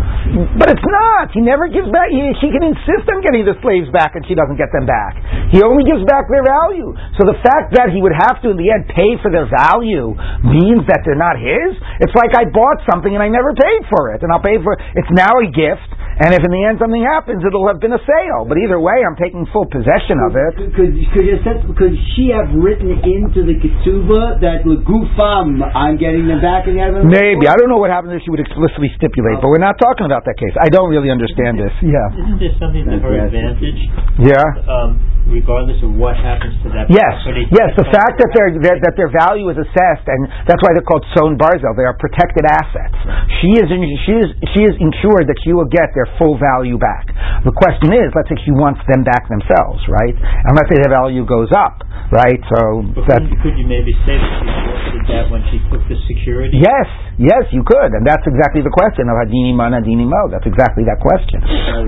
But 0.58 0.72
it's 0.74 0.88
not. 0.88 1.36
He 1.36 1.42
never 1.44 1.68
gives 1.68 1.92
back. 1.92 2.10
He, 2.10 2.22
he 2.40 2.50
can 2.50 2.64
insist 2.64 3.06
on 3.12 3.20
getting 3.22 3.44
the 3.44 3.58
slaves 3.60 3.92
back 3.92 4.16
and 4.16 4.24
she 4.26 4.34
doesn't 4.34 4.56
get 4.56 4.72
them 4.72 4.88
back. 4.88 5.20
He 5.52 5.60
only 5.62 5.84
gives 5.84 6.02
back 6.08 6.32
their 6.32 6.46
value. 6.48 6.96
So 7.20 7.28
the 7.28 7.38
fact 7.44 7.76
that 7.76 7.92
he 7.92 8.00
would 8.00 8.16
have 8.16 8.40
to, 8.48 8.56
in 8.56 8.58
the 8.58 8.72
end, 8.72 8.88
pay 8.90 9.20
for 9.20 9.30
their 9.30 9.50
value 9.50 10.16
means 10.48 10.88
that 10.88 11.04
they're 11.04 11.20
not 11.20 11.36
his. 11.36 11.76
It's 12.00 12.16
like 12.16 12.32
I 12.32 12.48
bought 12.48 12.80
something 12.88 13.12
and 13.12 13.22
I 13.22 13.28
never 13.28 13.52
paid 13.52 13.84
for 13.92 14.16
it. 14.16 14.24
And 14.24 14.32
I'll 14.32 14.44
pay 14.44 14.56
for 14.64 14.74
it. 14.74 14.80
It's 14.96 15.12
now 15.12 15.36
a 15.36 15.48
gift. 15.52 15.90
And 16.20 16.36
if 16.36 16.44
in 16.44 16.52
the 16.52 16.64
end 16.68 16.80
something 16.80 17.04
happens, 17.04 17.44
it'll 17.48 17.68
have 17.68 17.80
been 17.80 17.96
a 17.96 18.04
sale. 18.04 18.44
But 18.48 18.60
either 18.60 18.79
way, 18.80 19.04
I'm 19.06 19.16
taking 19.20 19.46
full 19.52 19.68
possession 19.68 20.18
of 20.26 20.32
it. 20.36 20.52
Could, 20.76 20.96
could, 21.12 21.24
you 21.28 21.38
sense, 21.44 21.64
could 21.78 21.96
she 22.16 22.32
have 22.36 22.50
written 22.56 22.92
into 23.04 23.44
the 23.46 23.56
ketubah 23.60 24.40
that 24.44 24.64
legufam, 24.68 25.60
I'm 25.64 25.96
getting 25.98 26.28
them 26.28 26.40
back 26.44 26.68
in 26.68 26.76
the 26.78 26.84
other 26.84 27.04
Maybe. 27.04 27.48
I 27.48 27.56
don't 27.58 27.72
know 27.72 27.80
what 27.82 27.90
happens 27.90 28.14
if 28.14 28.22
she 28.28 28.32
would 28.32 28.44
explicitly 28.44 28.92
stipulate, 29.00 29.40
but 29.42 29.50
we're 29.50 29.64
not 29.64 29.80
talking 29.80 30.06
about 30.06 30.28
that 30.28 30.38
case. 30.38 30.54
I 30.60 30.70
don't 30.70 30.92
really 30.92 31.10
understand 31.10 31.58
this. 31.58 31.74
Yeah. 31.82 31.98
Isn't 32.14 32.40
there 32.40 32.56
something 32.62 32.86
to 32.86 32.98
her 33.02 33.16
advantage, 33.26 33.82
Yeah. 34.22 34.46
um, 34.70 35.00
regardless 35.26 35.80
of 35.82 35.94
what 35.96 36.14
happens 36.20 36.54
to 36.66 36.70
that 36.76 36.86
Yes, 36.94 37.24
property? 37.26 37.50
yes. 37.50 37.74
The 37.80 37.90
fact 37.90 38.20
that 38.22 38.30
their 38.38 38.50
that, 38.70 38.78
that 38.86 38.94
their 39.00 39.10
value 39.10 39.50
is 39.50 39.58
assessed, 39.58 40.06
and 40.06 40.30
that's 40.46 40.62
why 40.62 40.78
they're 40.78 40.86
called 40.86 41.06
tzon 41.18 41.38
barzel. 41.42 41.74
They 41.74 41.86
are 41.90 41.98
protected 41.98 42.46
assets. 42.46 42.98
She 43.42 43.58
is 43.58 43.68
in, 43.74 43.82
she 44.06 44.14
is 44.14 44.30
she 44.54 44.62
is 44.70 44.76
insured 44.78 45.26
that 45.26 45.38
she 45.42 45.54
will 45.58 45.70
get 45.70 45.90
their 45.98 46.06
full 46.22 46.38
value 46.38 46.78
back. 46.78 47.10
The 47.42 47.54
question 47.56 47.90
is, 47.98 48.14
let's 48.14 48.30
say 48.30 48.38
she 48.46 48.54
wants 48.54 48.69
them 48.90 49.02
back 49.04 49.26
themselves, 49.30 49.82
right? 49.90 50.14
Unless 50.46 50.70
their 50.70 50.90
value 50.92 51.26
goes 51.26 51.50
up, 51.56 51.82
right? 52.12 52.38
So 52.54 52.84
But 52.94 53.08
that's 53.08 53.26
couldn't- 53.42 53.58
you 53.58 53.66
maybe 53.66 53.94
say 54.06 54.18
that 54.18 54.32
she 54.40 54.46
forfeited 54.46 55.06
that 55.08 55.26
when 55.32 55.42
she 55.50 55.58
took 55.70 55.82
the 55.88 55.98
security? 56.06 56.58
Yes, 56.60 56.88
yes, 57.18 57.44
you 57.52 57.64
could, 57.64 57.92
and 57.94 58.06
that's 58.06 58.26
exactly 58.28 58.62
the 58.62 58.70
question 58.70 59.10
of 59.10 59.16
Hadini 59.18 59.56
Man, 59.56 59.74
Hadini 59.74 60.06
Mo. 60.06 60.30
That's 60.30 60.46
exactly 60.46 60.84
that 60.86 61.00
question. 61.00 61.42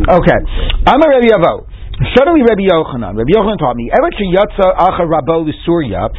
Okay, 0.09 0.39
I'm 0.87 1.01
a 1.01 1.07
Rebbe 1.09 1.29
Avo. 1.37 1.65
Suddenly, 2.17 2.43
Rebbe 2.43 2.67
Yochanan. 2.67 3.15
Rebbe 3.15 3.31
Yochanan 3.31 3.57
taught 3.57 3.75
me. 3.75 3.89
Evet 3.91 4.13
sheyatza 4.19 4.67
acha 4.75 5.03
rabo 5.07 5.47
Surya. 5.65 6.09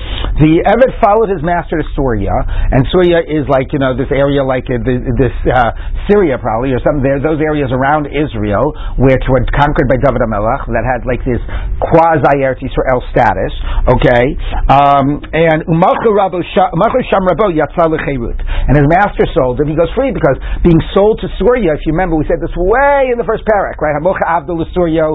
The 0.41 0.65
Evet 0.65 0.93
followed 1.05 1.29
his 1.29 1.43
master 1.45 1.77
to 1.77 1.87
Surya, 1.95 2.33
and 2.73 2.87
Surya 2.89 3.21
is 3.29 3.45
like 3.53 3.73
you 3.73 3.79
know 3.79 3.93
this 3.93 4.09
area 4.11 4.41
like 4.41 4.65
uh, 4.73 4.81
this 4.83 5.37
uh, 5.53 5.71
Syria 6.09 6.41
probably 6.41 6.73
or 6.73 6.81
some 6.81 7.05
there 7.05 7.21
those 7.21 7.41
areas 7.45 7.69
around 7.71 8.09
Israel 8.09 8.73
which 8.97 9.25
were 9.29 9.45
conquered 9.53 9.89
by 9.93 10.01
David 10.01 10.25
Amelech 10.25 10.65
that 10.73 10.85
had 10.89 11.05
like 11.05 11.21
this 11.29 11.41
quasi 11.77 12.41
Eretz 12.41 12.65
Israel 12.65 13.01
status. 13.13 13.53
Okay, 13.93 14.25
um, 14.73 15.21
and 15.37 15.69
Umalcha 15.69 16.09
Rabo 16.09 16.41
Sha- 16.57 16.73
Sham 16.73 17.25
Rabo 17.29 17.53
Yatza 17.53 17.85
and 17.93 18.75
his 18.79 18.87
master 18.89 19.27
sold 19.35 19.61
him. 19.61 19.69
He 19.69 19.77
goes 19.77 19.91
free 19.93 20.13
because 20.13 20.39
being 20.63 20.81
sold 20.95 21.21
to 21.21 21.29
Surya. 21.39 21.75
If 21.77 21.85
you 21.85 21.93
remember, 21.93 22.17
we 22.17 22.25
said 22.25 22.41
this 22.41 22.55
way 22.57 23.11
in 23.13 23.19
the 23.19 23.27
first 23.27 23.45
parak, 23.45 23.77
right? 23.83 23.95
Hamocha 23.99 24.25
Abdul 24.25 24.65
Surya, 24.73 25.13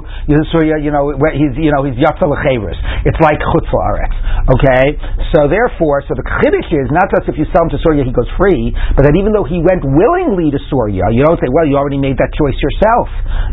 You 0.76 0.92
know, 0.92 1.16
where 1.16 1.32
he's 1.32 1.56
you 1.56 1.72
know 1.72 1.88
he's 1.88 1.96
Yatza 1.96 2.28
Lecherus. 2.28 2.76
It's 3.08 3.20
like 3.24 3.40
Chutz 3.40 3.72
La'aretz. 3.72 4.16
Okay, 4.48 4.96
so 5.36 5.48
therefore, 5.48 6.04
so 6.08 6.16
the 6.16 6.24
chiddush 6.24 6.72
is 6.72 6.88
not 6.92 7.08
just 7.12 7.28
if 7.32 7.36
you 7.40 7.48
sell 7.52 7.68
him 7.68 7.72
to 7.76 7.80
Surya 7.84 8.04
he 8.04 8.16
goes 8.16 8.28
free, 8.40 8.72
but 8.96 9.04
that 9.04 9.16
even 9.16 9.36
though 9.36 9.44
he 9.44 9.60
went 9.60 9.84
willingly 9.84 10.52
to 10.56 10.60
Surya, 10.72 11.12
you 11.12 11.24
don't 11.24 11.36
say, 11.40 11.52
well, 11.52 11.68
you 11.68 11.76
already 11.76 12.00
made 12.00 12.16
that 12.20 12.32
choice 12.32 12.56
yourself, 12.56 13.08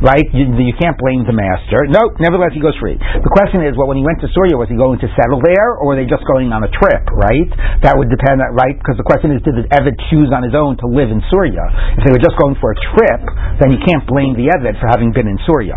right? 0.06 0.23
You, 0.30 0.54
you 0.54 0.75
can't 0.78 0.94
blame 0.94 1.26
the 1.26 1.35
master. 1.35 1.83
No, 1.90 2.14
nevertheless 2.23 2.54
he 2.54 2.62
goes 2.62 2.78
free. 2.78 2.94
The 2.94 3.33
question 3.35 3.66
is, 3.66 3.75
well, 3.75 3.90
when 3.90 3.99
he 3.99 4.06
went 4.06 4.23
to 4.23 4.30
Surya, 4.30 4.54
was 4.54 4.71
he 4.71 4.78
going 4.78 5.02
to 5.02 5.09
settle 5.18 5.42
there, 5.42 5.83
or 5.83 5.90
were 5.90 5.99
they 5.99 6.06
just 6.06 6.23
going 6.30 6.54
on 6.54 6.62
a 6.62 6.71
trip, 6.71 7.02
right? 7.11 7.50
That 7.83 7.99
would 7.99 8.06
depend, 8.06 8.38
on, 8.38 8.54
right? 8.54 8.78
Because 8.78 8.94
the 8.94 9.06
question 9.06 9.35
is, 9.35 9.42
did 9.42 9.59
the 9.59 9.66
Eved 9.75 9.99
choose 10.14 10.30
on 10.30 10.47
his 10.47 10.54
own 10.54 10.78
to 10.78 10.87
live 10.87 11.11
in 11.11 11.18
Surya? 11.26 11.62
If 11.99 12.06
they 12.06 12.12
were 12.14 12.23
just 12.23 12.38
going 12.38 12.54
for 12.62 12.71
a 12.71 12.78
trip, 12.94 13.23
then 13.59 13.75
you 13.75 13.83
can't 13.83 14.06
blame 14.06 14.38
the 14.38 14.47
Eved 14.47 14.78
for 14.78 14.87
having 14.87 15.11
been 15.11 15.26
in 15.26 15.38
Surya. 15.42 15.75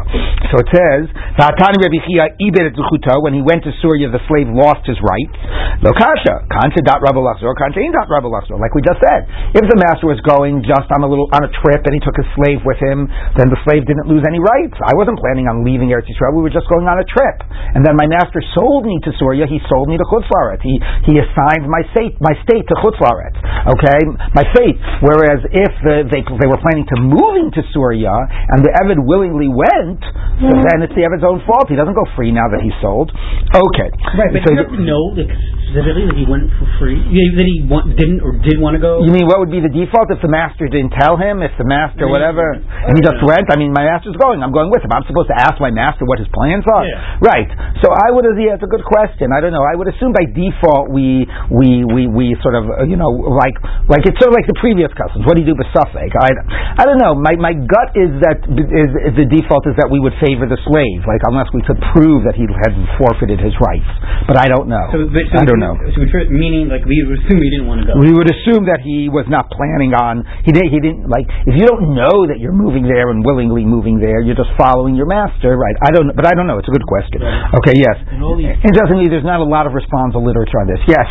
So 0.53 0.61
it 0.61 0.69
says, 0.69 1.09
"V'atani 1.35 1.81
Rebbe 1.83 1.99
Chiya 2.07 2.39
ibed 2.39 2.77
zuchuto." 2.77 3.19
When 3.19 3.33
he 3.33 3.43
went 3.43 3.67
to 3.67 3.71
Surya, 3.83 4.07
the 4.07 4.23
slave 4.31 4.47
lost 4.47 4.87
his 4.87 4.97
rights. 5.03 5.35
Lokasha 5.83 6.47
kanta 6.47 6.81
dot 6.85 7.03
rabbi 7.03 7.19
kanta 7.59 7.83
in 7.83 7.91
dot 7.91 8.07
rabbi. 8.07 8.29
Like 8.55 8.73
we 8.73 8.81
just 8.81 9.01
said, 9.03 9.27
if 9.57 9.65
the 9.65 9.77
master 9.77 10.07
was 10.07 10.21
going 10.23 10.63
just 10.63 10.87
on 10.93 11.03
a 11.03 11.09
little 11.09 11.27
on 11.33 11.43
a 11.43 11.51
trip 11.63 11.83
and 11.83 11.93
he 11.93 12.01
took 12.01 12.15
his 12.15 12.29
slave 12.37 12.61
with 12.63 12.77
him, 12.79 13.09
then 13.35 13.49
the 13.49 13.59
slave 13.65 13.83
didn't 13.89 14.07
lose 14.07 14.23
any 14.23 14.39
rights. 14.39 14.77
I 14.79 14.93
wasn't 14.95 15.19
planning 15.19 15.49
on 15.49 15.65
leaving 15.65 15.89
Eretz 15.89 16.07
Yisrael. 16.07 16.37
We 16.37 16.45
were 16.45 16.53
just 16.53 16.69
going 16.69 16.85
on 16.85 17.01
a 17.01 17.07
trip, 17.07 17.37
and 17.73 17.81
then 17.81 17.97
my 17.97 18.05
master 18.05 18.41
sold 18.57 18.85
me 18.85 19.01
to 19.05 19.11
Surya. 19.17 19.49
He 19.49 19.59
sold 19.69 19.89
me 19.89 19.97
to 19.97 20.05
Chutz 20.05 20.29
La'aretz. 20.29 20.61
He 20.61 20.77
he 21.09 21.17
assigned 21.17 21.65
my 21.65 21.81
state 21.95 22.17
my 22.21 22.37
state 22.45 22.65
to 22.69 22.75
Chutz 22.81 23.01
La'aretz. 23.01 23.37
Okay, 23.73 23.99
my 24.37 24.45
fate. 24.53 24.77
Whereas 25.01 25.41
if 25.49 25.73
the, 25.81 26.05
they 26.09 26.21
they 26.21 26.49
were 26.49 26.61
planning 26.61 26.85
to 26.93 26.97
moving 27.01 27.49
to 27.57 27.61
Surya 27.73 28.13
and 28.53 28.61
the 28.61 28.71
Evid 28.77 29.01
willingly 29.01 29.49
went, 29.49 30.01
so 30.41 30.53
then 30.53 30.85
it's 30.85 30.93
the 30.93 31.05
Evid's 31.17 31.25
own 31.25 31.41
fault. 31.49 31.65
He 31.65 31.73
doesn't 31.73 31.97
go 31.97 32.05
free 32.13 32.29
now 32.29 32.45
that 32.53 32.61
he's 32.61 32.77
sold. 32.77 33.09
Okay, 33.09 33.89
Right, 34.13 34.29
but 34.29 34.45
So 34.45 34.53
you 34.53 34.61
don't 34.61 34.85
know 34.85 35.17
specifically 35.17 36.05
that 36.05 36.17
he 36.17 36.29
went 36.29 36.45
for 36.61 36.69
free. 36.77 37.01
Yeah, 37.09 37.41
That 37.41 37.47
he 37.49 37.65
want, 37.65 37.97
didn't 37.97 38.21
or 38.21 38.37
did 38.37 38.61
want 38.61 38.77
to 38.77 38.81
go. 38.81 39.01
You 39.01 39.09
mean 39.09 39.25
what 39.25 39.41
would 39.41 39.49
be 39.49 39.59
the 39.59 39.73
default 39.73 40.13
if 40.13 40.21
the 40.21 40.29
master 40.29 40.69
didn't 40.69 40.93
tell 40.93 41.17
him? 41.17 41.41
If 41.41 41.57
the 41.57 41.65
master, 41.65 42.05
whatever, 42.05 42.53
and 42.53 42.93
he 42.93 43.01
just 43.01 43.17
went? 43.25 43.49
I 43.49 43.57
mean, 43.57 43.73
my 43.73 43.83
master's 43.83 44.15
going. 44.21 44.45
I'm 44.45 44.53
going 44.53 44.69
with 44.69 44.85
him. 44.85 44.93
I'm 44.93 45.03
supposed 45.09 45.33
to 45.33 45.37
ask 45.37 45.57
my 45.57 45.73
master 45.73 46.05
what 46.05 46.21
his 46.21 46.29
plans 46.29 46.63
are. 46.69 46.85
Yeah. 46.85 47.25
Right. 47.25 47.49
So 47.81 47.89
I 47.89 48.13
would. 48.13 48.29
Yeah, 48.37 48.59
it's 48.59 48.63
a 48.63 48.69
good 48.69 48.85
question. 48.85 49.33
I 49.33 49.41
don't 49.41 49.55
know. 49.55 49.63
I 49.65 49.73
would 49.73 49.89
assume 49.89 50.13
by 50.13 50.27
default 50.29 50.91
we 50.93 51.25
we 51.49 51.87
we, 51.87 52.05
we 52.05 52.25
sort 52.45 52.53
of 52.59 52.63
uh, 52.67 52.85
you 52.85 52.99
know 52.99 53.09
like 53.09 53.55
like 53.89 54.03
it's 54.05 54.19
sort 54.19 54.29
of 54.31 54.37
like 54.37 54.45
the 54.45 54.59
previous 54.61 54.91
customs. 54.93 55.23
What 55.25 55.39
do 55.39 55.43
you 55.43 55.49
do 55.51 55.57
with 55.57 55.67
suffix? 55.73 56.11
I 56.13 56.29
I 56.77 56.83
don't 56.85 56.99
know. 56.99 57.15
My 57.15 57.33
my 57.39 57.55
gut 57.55 57.95
is 57.95 58.11
that 58.23 58.43
is, 58.51 58.89
is 59.07 59.13
the 59.15 59.27
default 59.31 59.63
is 59.67 59.75
that 59.79 59.87
we 59.87 60.03
would 60.03 60.15
favor 60.19 60.43
the 60.47 60.59
slave, 60.67 61.06
like 61.07 61.23
unless 61.25 61.47
we 61.55 61.63
could 61.63 61.79
prove 61.95 62.27
that 62.27 62.35
he 62.35 62.43
had 62.45 62.73
forfeited 62.99 63.39
his 63.39 63.55
rights. 63.63 63.87
But 64.27 64.37
I 64.37 64.51
don't 64.51 64.67
know. 64.67 64.85
So, 64.91 65.07
but, 65.07 65.25
so 65.31 65.39
I 65.39 65.45
don't 65.47 65.63
know. 65.63 65.73
So 65.95 66.03
meaning 66.29 66.67
like 66.67 66.83
we 66.83 66.99
would 67.07 67.23
assume 67.23 67.39
he 67.39 67.49
didn't 67.49 67.65
want 67.71 67.81
to 67.83 67.87
go. 67.87 67.95
We 67.97 68.11
would 68.11 68.27
assume 68.27 68.67
that 68.67 68.83
he 68.83 69.07
was 69.07 69.25
not 69.31 69.47
planning 69.49 69.95
on. 69.95 70.27
He 70.43 70.51
did. 70.51 70.67
He 70.67 70.79
didn't 70.83 71.07
like. 71.07 71.25
If 71.47 71.55
you 71.55 71.65
don't 71.65 71.95
know 71.95 72.27
that 72.27 72.37
you're 72.43 72.55
moving 72.55 72.83
there 72.85 73.09
and 73.09 73.23
willingly 73.23 73.63
moving 73.63 73.97
there, 74.03 74.19
you're 74.21 74.37
just 74.37 74.51
following 74.59 74.93
your 74.99 75.07
master, 75.07 75.55
right? 75.55 75.75
I 75.81 75.89
don't. 75.95 76.11
But 76.13 76.27
I 76.27 76.35
don't 76.35 76.45
know. 76.45 76.59
It's 76.59 76.67
a 76.69 76.75
good 76.75 76.85
question. 76.85 77.23
Right. 77.23 77.57
Okay. 77.63 77.75
Yes. 77.79 77.97
In 78.11 78.19
all 78.21 78.35
these- 78.35 78.51
Interestingly, 78.67 79.07
there's 79.07 79.25
not 79.27 79.39
a 79.39 79.47
lot 79.47 79.63
of 79.65 79.73
responsa 79.73 80.19
literature 80.19 80.59
on 80.59 80.67
this. 80.67 80.81
Yes. 80.91 81.07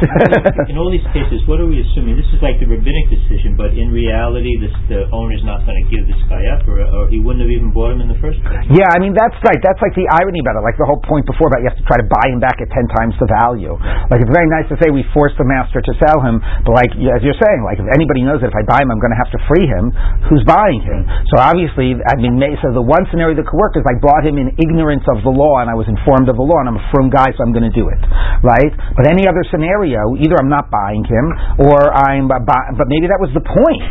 In 0.68 0.76
all 0.76 0.90
these 0.90 1.04
cases, 1.14 1.40
what 1.48 1.60
are 1.62 1.68
we 1.68 1.80
assuming? 1.80 2.16
This 2.18 2.28
is 2.34 2.40
like 2.42 2.58
the 2.60 2.66
rabbinic 2.68 3.08
decision, 3.08 3.54
but 3.56 3.72
in 3.72 3.88
reality, 3.94 4.58
this, 4.60 4.74
the 4.90 5.08
owner's 5.14 5.42
not 5.46 5.64
going 5.64 5.78
to 5.78 5.86
give 5.88 6.04
this 6.10 6.18
guy 6.28 6.42
up, 6.52 6.66
or, 6.68 6.82
or 6.82 7.08
he 7.08 7.22
wouldn't 7.22 7.40
have 7.44 7.52
even 7.52 7.70
bought 7.72 7.94
him 7.94 8.00
in 8.04 8.08
the 8.10 8.18
first 8.20 8.42
place. 8.44 8.66
Yeah, 8.74 8.88
I 8.92 8.98
mean 8.98 9.14
that's 9.14 9.36
right. 9.46 9.60
That's 9.62 9.78
like 9.86 9.94
the 9.94 10.10
irony 10.10 10.42
about 10.42 10.58
it. 10.58 10.66
Like 10.66 10.74
the 10.74 10.88
whole 10.90 10.98
point 10.98 11.22
before 11.30 11.46
about 11.46 11.62
you 11.62 11.70
have 11.70 11.78
to 11.78 11.86
try 11.86 11.96
to 12.02 12.08
buy 12.10 12.26
him 12.34 12.42
back 12.42 12.58
at 12.58 12.66
ten 12.74 12.90
times 12.98 13.14
the 13.22 13.30
value. 13.30 13.78
Like 14.10 14.18
it's 14.18 14.34
very 14.34 14.50
nice 14.50 14.66
to 14.74 14.76
say 14.82 14.90
we 14.90 15.06
forced 15.14 15.38
the 15.38 15.46
master 15.46 15.78
to 15.78 15.92
sell 16.02 16.18
him, 16.26 16.42
but 16.66 16.74
like 16.74 16.90
as 16.98 17.22
you're 17.22 17.38
saying, 17.38 17.62
like 17.62 17.78
if 17.78 17.86
anybody 17.94 18.26
knows 18.26 18.42
that 18.42 18.50
if 18.50 18.58
I 18.58 18.66
buy 18.66 18.82
him, 18.82 18.90
I'm 18.90 18.98
going 18.98 19.14
to 19.14 19.20
have 19.22 19.30
to 19.30 19.40
free 19.46 19.66
him. 19.70 19.94
Who's 20.26 20.42
buying 20.42 20.82
him? 20.82 21.06
So 21.30 21.38
obviously, 21.38 21.94
I 21.94 22.18
mean, 22.18 22.34
so 22.64 22.74
the 22.74 22.82
one 22.82 23.06
scenario 23.14 23.38
that 23.38 23.46
could 23.46 23.60
work 23.60 23.78
is 23.78 23.84
I 23.86 23.94
bought 24.02 24.26
him 24.26 24.40
in 24.42 24.50
ignorance 24.58 25.04
of 25.12 25.22
the 25.22 25.30
law 25.30 25.62
and 25.62 25.68
I 25.70 25.76
was 25.78 25.86
informed 25.86 26.26
of 26.26 26.34
the 26.40 26.42
law 26.46 26.58
and 26.64 26.72
I'm 26.72 26.80
a 26.80 26.86
firm 26.90 27.12
guy, 27.12 27.30
so 27.36 27.44
I'm 27.44 27.52
going 27.54 27.68
to 27.68 27.76
do 27.76 27.86
it, 27.92 28.00
right? 28.42 28.72
But 28.96 29.06
any 29.06 29.28
other 29.28 29.44
scenario, 29.52 30.16
either 30.18 30.34
I'm 30.40 30.50
not 30.50 30.72
buying 30.72 31.04
him 31.06 31.26
or 31.68 31.78
I'm, 31.94 32.26
bu- 32.26 32.42
buy- 32.48 32.72
but 32.74 32.88
maybe 32.90 33.06
that 33.12 33.20
was 33.22 33.30
the 33.36 33.44
point. 33.44 33.84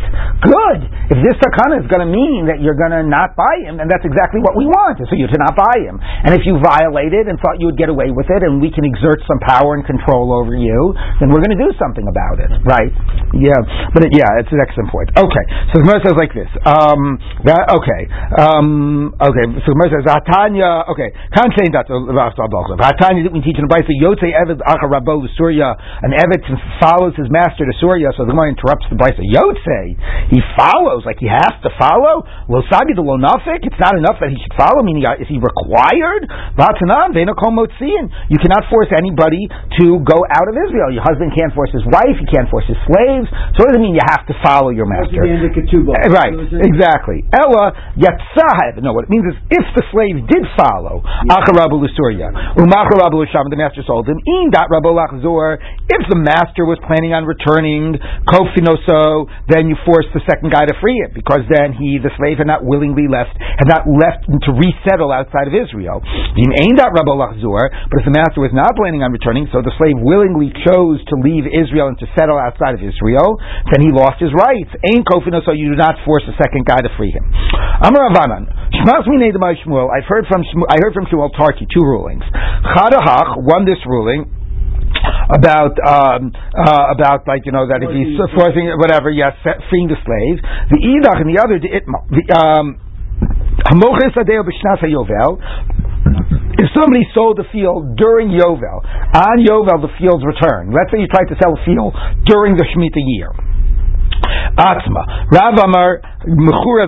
Good. 0.43 0.79
If 1.13 1.19
this 1.21 1.37
takana 1.39 1.79
is 1.79 1.87
going 1.87 2.03
to 2.03 2.09
mean 2.11 2.49
that 2.49 2.59
you're 2.59 2.75
going 2.77 2.91
to 2.97 3.05
not 3.05 3.37
buy 3.37 3.55
him, 3.63 3.77
then 3.77 3.87
that's 3.87 4.03
exactly 4.03 4.41
what 4.41 4.57
we 4.57 4.65
want, 4.65 4.97
So 5.05 5.13
you 5.13 5.29
to 5.29 5.39
not 5.39 5.53
buy 5.55 5.77
And 5.93 6.33
if 6.33 6.47
you 6.47 6.57
violated 6.57 7.29
and 7.29 7.37
thought 7.37 7.61
you 7.61 7.69
would 7.69 7.77
get 7.77 7.93
away 7.93 8.09
with 8.09 8.25
it, 8.31 8.41
and 8.41 8.57
we 8.57 8.73
can 8.73 8.81
exert 8.87 9.21
some 9.29 9.37
power 9.45 9.77
and 9.77 9.85
control 9.85 10.33
over 10.33 10.57
you, 10.57 10.95
then 11.21 11.29
we're 11.29 11.43
going 11.43 11.53
to 11.53 11.61
do 11.61 11.69
something 11.77 12.05
about 12.09 12.41
it, 12.41 12.51
right? 12.65 12.89
Yeah. 13.37 13.59
But 13.93 14.09
it, 14.09 14.17
yeah, 14.17 14.41
it's 14.41 14.49
an 14.49 14.61
excellent 14.63 14.89
point. 14.89 15.13
Okay. 15.13 15.45
So 15.69 15.81
the 15.81 15.85
Gemara 15.85 15.99
says 16.01 16.15
like 16.17 16.33
this. 16.33 16.49
Um, 16.65 17.21
that, 17.45 17.69
okay. 17.77 18.01
Um, 18.41 19.13
okay. 19.19 19.45
So 19.61 19.67
the 19.69 19.75
Gemara 19.77 20.01
says, 20.01 20.05
Atanya, 20.09 20.89
okay. 20.89 21.13
Can't 21.35 21.53
say 21.53 21.69
that. 21.75 21.85
Atanya, 21.91 23.19
we 23.29 23.41
teach 23.45 23.59
in 23.59 23.65
the 23.67 23.71
Bible, 23.71 23.93
Yotze 24.01 24.29
Eved 24.31 24.63
Acha 24.63 24.87
Rabo 24.89 25.21
Surya, 25.37 25.75
an 26.01 26.15
Eved 26.15 26.41
follows 26.81 27.13
his 27.19 27.27
master 27.29 27.65
to 27.65 27.73
Surya, 27.77 28.09
so 28.17 28.23
the 28.25 28.31
Gemara 28.31 28.49
interrupts 28.55 28.87
the 28.89 28.97
Brisa. 28.97 29.21
Yotze, 29.21 29.99
he 30.31 30.39
follows, 30.55 31.03
like 31.05 31.19
he 31.19 31.27
has 31.27 31.53
to 31.61 31.69
follow. 31.77 32.23
Lo 32.47 32.61
sagi 32.71 32.95
the 32.95 33.03
lo 33.03 33.17
nafik. 33.17 33.67
It's 33.67 33.79
not 33.79 33.97
enough 33.97 34.17
that 34.21 34.31
he 34.31 34.37
should 34.39 34.55
follow. 34.55 34.81
Meaning, 34.83 35.05
uh, 35.05 35.19
is 35.19 35.27
he 35.27 35.35
required? 35.35 35.74
Vatanan 36.57 37.13
vena 37.13 37.33
kol 37.37 37.51
motziin. 37.53 38.09
You 38.31 38.39
cannot 38.41 38.65
force 38.71 38.89
anybody 38.95 39.45
to 39.79 39.85
go 40.07 40.17
out 40.25 40.47
of 40.49 40.55
Israel. 40.65 40.89
Your 40.95 41.03
husband 41.03 41.35
can't 41.35 41.53
force 41.53 41.69
his 41.75 41.85
wife. 41.85 42.15
He 42.17 42.27
can't 42.31 42.49
force 42.49 42.65
his 42.65 42.79
slaves. 42.87 43.27
So 43.55 43.63
it 43.63 43.75
doesn't 43.75 43.83
mean 43.83 43.93
you 43.95 44.05
have 44.07 44.25
to 44.31 44.35
follow 44.41 44.69
your 44.71 44.87
master. 44.87 45.19
the 45.21 45.29
end 45.35 45.43
of 45.45 45.53
ketubah. 45.53 45.93
Uh, 45.93 46.13
Right, 46.15 46.31
exactly. 46.63 47.27
Ella 47.35 47.75
yatzah. 47.99 48.79
No, 48.79 48.93
what 48.95 49.03
it 49.03 49.11
means 49.11 49.27
is 49.27 49.35
if 49.51 49.65
the 49.75 49.83
slave 49.91 50.23
did 50.31 50.43
follow, 50.55 51.03
acharabu 51.27 51.75
l'surya, 51.83 52.31
umacharabu 52.55 53.19
l'sham, 53.25 53.49
the 53.51 53.59
master 53.59 53.83
sold 53.85 54.07
him. 54.07 54.15
In 54.23 54.49
dat 54.51 54.71
rabo 54.71 54.95
lachzor. 54.95 55.59
If 55.91 56.07
the 56.07 56.15
master 56.15 56.63
was 56.63 56.79
planning 56.87 57.11
on 57.11 57.25
returning 57.27 57.99
kofinoso, 58.31 59.27
then 59.49 59.67
you 59.67 59.75
force 59.85 60.05
the 60.13 60.21
second 60.29 60.51
guy 60.55 60.65
to 60.65 60.75
free 60.79 60.95
him 61.03 61.11
because 61.13 61.43
then 61.51 61.73
he, 61.73 61.99
the 61.99 62.11
slave, 62.15 62.37
had 62.37 62.47
not 62.47 62.63
willingly 62.63 63.07
left, 63.11 63.35
had 63.39 63.67
not 63.67 63.83
left 63.89 64.23
to 64.29 64.51
resettle 64.55 65.11
outside 65.11 65.47
of 65.47 65.53
Israel. 65.53 65.64
In 65.73 66.49
ein 66.61 66.75
dat 66.75 66.91
rabo 66.93 67.15
lachzor. 67.17 67.71
But 67.89 68.03
if 68.03 68.05
the 68.05 68.13
master 68.13 68.41
was 68.43 68.53
not 68.53 68.75
planning 68.75 69.01
on 69.01 69.09
returning, 69.15 69.47
so 69.49 69.61
the 69.65 69.73
slave 69.79 69.97
willingly 69.97 70.53
chose 70.65 70.99
to 71.09 71.15
leave 71.21 71.47
Israel 71.49 71.89
and 71.89 71.97
to 72.03 72.07
settle 72.13 72.37
outside 72.37 72.75
of 72.75 72.81
Israel, 72.83 73.39
then 73.71 73.81
he 73.81 73.89
lost 73.89 74.21
his 74.21 74.33
rights. 74.35 74.69
Ain 74.91 75.01
kofinoso. 75.07 75.55
You 75.55 75.73
do 75.73 75.79
not 75.79 75.97
force 76.05 76.23
the 76.27 76.35
second 76.37 76.65
guy 76.65 76.81
to 76.81 76.91
free 76.99 77.11
him. 77.11 77.25
Amar 77.81 78.11
Avanan, 78.11 78.49
Shmuel. 79.65 79.89
I've 79.89 80.07
heard 80.07 80.25
from 80.27 80.43
I 80.69 80.77
heard 80.81 80.93
from 80.93 81.05
Shmuel 81.07 81.31
Tarki 81.33 81.65
two 81.71 81.81
rulings. 81.81 82.23
Chadahach 82.75 83.41
won 83.41 83.65
this 83.65 83.79
ruling 83.85 84.29
about 85.33 85.75
um, 85.81 86.31
uh, 86.55 86.93
about 86.93 87.27
like 87.27 87.45
you 87.45 87.51
know 87.51 87.67
that 87.67 87.81
if 87.83 87.89
he's 87.91 88.17
forcing 88.37 88.69
whatever, 88.77 89.09
yes, 89.09 89.33
freeing 89.69 89.87
the 89.87 89.97
slaves. 90.05 90.39
The 90.69 90.79
idach 90.79 91.21
and 91.21 91.29
the 91.29 91.39
other 91.41 91.57
the 91.59 91.71
itma. 91.71 91.99
The 92.09 92.23
um, 92.33 92.79
Hamoches. 93.65 94.13
If 96.57 96.69
somebody 96.71 97.03
sold 97.13 97.37
the 97.37 97.43
field 97.51 97.97
during 97.97 98.29
Yovel, 98.29 98.79
on 99.11 99.37
Yovel 99.43 99.81
the 99.81 99.91
field's 99.99 100.23
return. 100.23 100.71
Let's 100.71 100.91
say 100.91 100.99
you 101.01 101.07
tried 101.07 101.27
to 101.27 101.35
sell 101.41 101.53
a 101.53 101.61
field 101.65 101.93
during 102.25 102.55
the 102.55 102.63
Shemitah 102.63 103.03
year. 103.03 103.31
Atzma. 104.57 105.31
Rav 105.31 105.57
Amar 105.59 106.01
Mechura. 106.25 106.87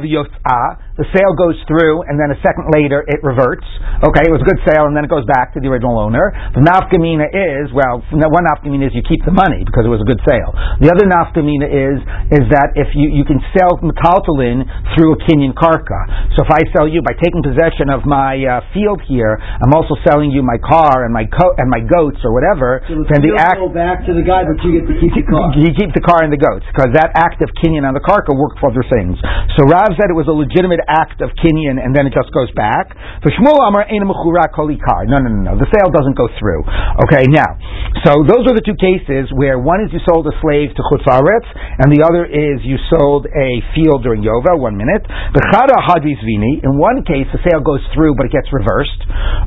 The 0.98 1.06
sale 1.14 1.38
goes 1.38 1.54
through, 1.70 2.10
and 2.10 2.18
then 2.18 2.34
a 2.34 2.40
second 2.42 2.74
later 2.74 3.06
it 3.06 3.22
reverts. 3.22 3.66
Okay, 4.02 4.26
it 4.26 4.34
was 4.34 4.42
a 4.42 4.50
good 4.50 4.58
sale, 4.66 4.90
and 4.90 4.98
then 4.98 5.06
it 5.06 5.14
goes 5.14 5.26
back 5.30 5.54
to 5.54 5.62
the 5.62 5.70
original 5.70 6.02
owner. 6.02 6.34
The 6.58 6.66
nafkamina 6.66 7.30
is 7.30 7.70
well, 7.70 8.02
one 8.10 8.46
nafkamina 8.50 8.90
is 8.90 8.94
you 8.98 9.06
keep 9.06 9.22
the 9.22 9.34
money 9.34 9.62
because 9.62 9.86
it 9.86 9.94
was 9.94 10.02
a 10.02 10.10
good 10.10 10.18
sale. 10.26 10.58
The 10.82 10.90
other 10.90 11.06
nafkamina 11.06 11.70
is 11.70 11.98
is 12.34 12.46
that 12.50 12.74
if 12.74 12.90
you 12.98 13.14
you 13.14 13.22
can 13.30 13.38
sell 13.54 13.78
metaltalin 13.78 14.66
through 14.98 15.14
a 15.14 15.20
kinyan 15.30 15.54
karka. 15.54 16.34
So 16.34 16.42
if 16.42 16.50
I 16.50 16.66
sell 16.74 16.90
you 16.90 17.06
by 17.06 17.14
taking 17.22 17.46
possession 17.46 17.94
of 17.94 18.02
my 18.10 18.34
uh, 18.42 18.66
field 18.74 19.06
here, 19.06 19.38
I'm 19.38 19.78
also 19.78 19.94
selling 20.02 20.34
you 20.34 20.42
my 20.42 20.58
car 20.58 21.06
and 21.06 21.14
my 21.14 21.30
co- 21.30 21.54
and 21.62 21.70
my 21.70 21.86
goats 21.86 22.18
or 22.26 22.34
whatever. 22.34 22.82
So 22.90 23.06
then 23.06 23.22
the 23.22 23.38
act 23.38 23.62
go 23.62 23.70
back 23.70 24.02
to 24.10 24.18
the 24.18 24.26
guy, 24.26 24.50
but 24.50 24.58
you 24.66 24.82
get 24.82 24.90
to 24.90 24.98
keep 24.98 25.14
the 25.14 25.30
car. 25.30 25.54
you 25.62 25.70
keep 25.78 25.94
the 25.94 26.02
car 26.02 26.26
and 26.26 26.34
the 26.34 26.42
goats 26.42 26.66
because 26.74 26.90
that 26.98 27.14
act 27.14 27.46
of 27.46 27.54
kinyan 27.62 27.86
on 27.86 27.94
the 27.94 28.02
karka 28.02 28.34
worked 28.34 28.58
for 28.58 28.74
other 28.74 28.86
things. 28.90 29.22
So 29.54 29.70
Rav 29.70 29.94
said 29.94 30.10
it 30.10 30.18
was 30.18 30.26
a 30.26 30.34
legitimate 30.34 30.82
act 30.88 31.20
of 31.22 31.30
kinyan 31.36 31.78
and 31.78 31.94
then 31.94 32.08
it 32.08 32.16
just 32.16 32.32
goes 32.34 32.50
back. 32.56 32.96
For 33.22 33.30
Shmuel 33.36 33.60
Amar 33.62 33.86
Ein 33.88 34.08
Kolikar. 34.08 35.06
No, 35.06 35.20
no, 35.20 35.30
no, 35.30 35.42
no. 35.52 35.54
The 35.60 35.68
sale 35.70 35.92
doesn't 35.92 36.16
go 36.16 36.32
through. 36.40 36.64
Okay, 37.08 37.28
now, 37.28 37.60
so 38.08 38.24
those 38.24 38.48
are 38.48 38.56
the 38.56 38.64
two 38.64 38.80
cases 38.80 39.30
where 39.36 39.60
one 39.60 39.84
is 39.84 39.92
you 39.92 40.00
sold 40.08 40.26
a 40.26 40.36
slave 40.40 40.72
to 40.76 40.82
Chutz 40.88 41.04
La'aretz, 41.04 41.48
and 41.84 41.92
the 41.92 42.02
other 42.08 42.24
is 42.24 42.64
you 42.64 42.80
sold 42.90 43.28
a 43.28 43.50
field 43.76 44.04
during 44.04 44.24
Yovel. 44.24 44.60
One 44.60 44.80
minute. 44.80 45.04
Bechada 45.36 45.76
Hadvis 45.84 46.20
Vini. 46.24 46.64
In 46.64 46.80
one 46.80 47.04
case, 47.04 47.28
the 47.36 47.40
sale 47.44 47.62
goes 47.62 47.84
through, 47.94 48.16
but 48.16 48.26
it 48.28 48.34
gets 48.34 48.48
reversed. 48.50 49.02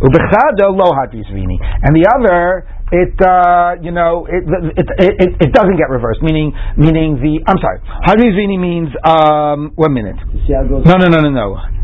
Ubechada 0.04 0.70
Lo 0.70 0.92
Hadvis 0.92 1.28
Vini. 1.32 1.58
And 1.60 1.96
the 1.96 2.06
other 2.06 2.68
it 2.92 3.14
uh, 3.22 3.76
you 3.82 3.90
know 3.90 4.26
it, 4.26 4.42
it 4.76 4.86
it, 4.98 5.14
it 5.18 5.30
it 5.48 5.52
doesn't 5.52 5.76
get 5.76 5.88
reversed. 5.90 6.22
Meaning 6.22 6.52
meaning 6.76 7.18
the 7.22 7.40
I'm 7.46 7.58
sorry. 7.58 7.80
Hadrizvini 8.06 8.58
means 8.58 8.88
um, 9.04 9.72
one 9.76 9.94
minute. 9.94 10.16
See 10.46 10.52
how 10.54 10.64
it 10.64 10.68
goes. 10.68 10.84
No 10.86 10.96
no 10.96 11.08
no 11.08 11.20
no 11.20 11.30
no. 11.30 11.79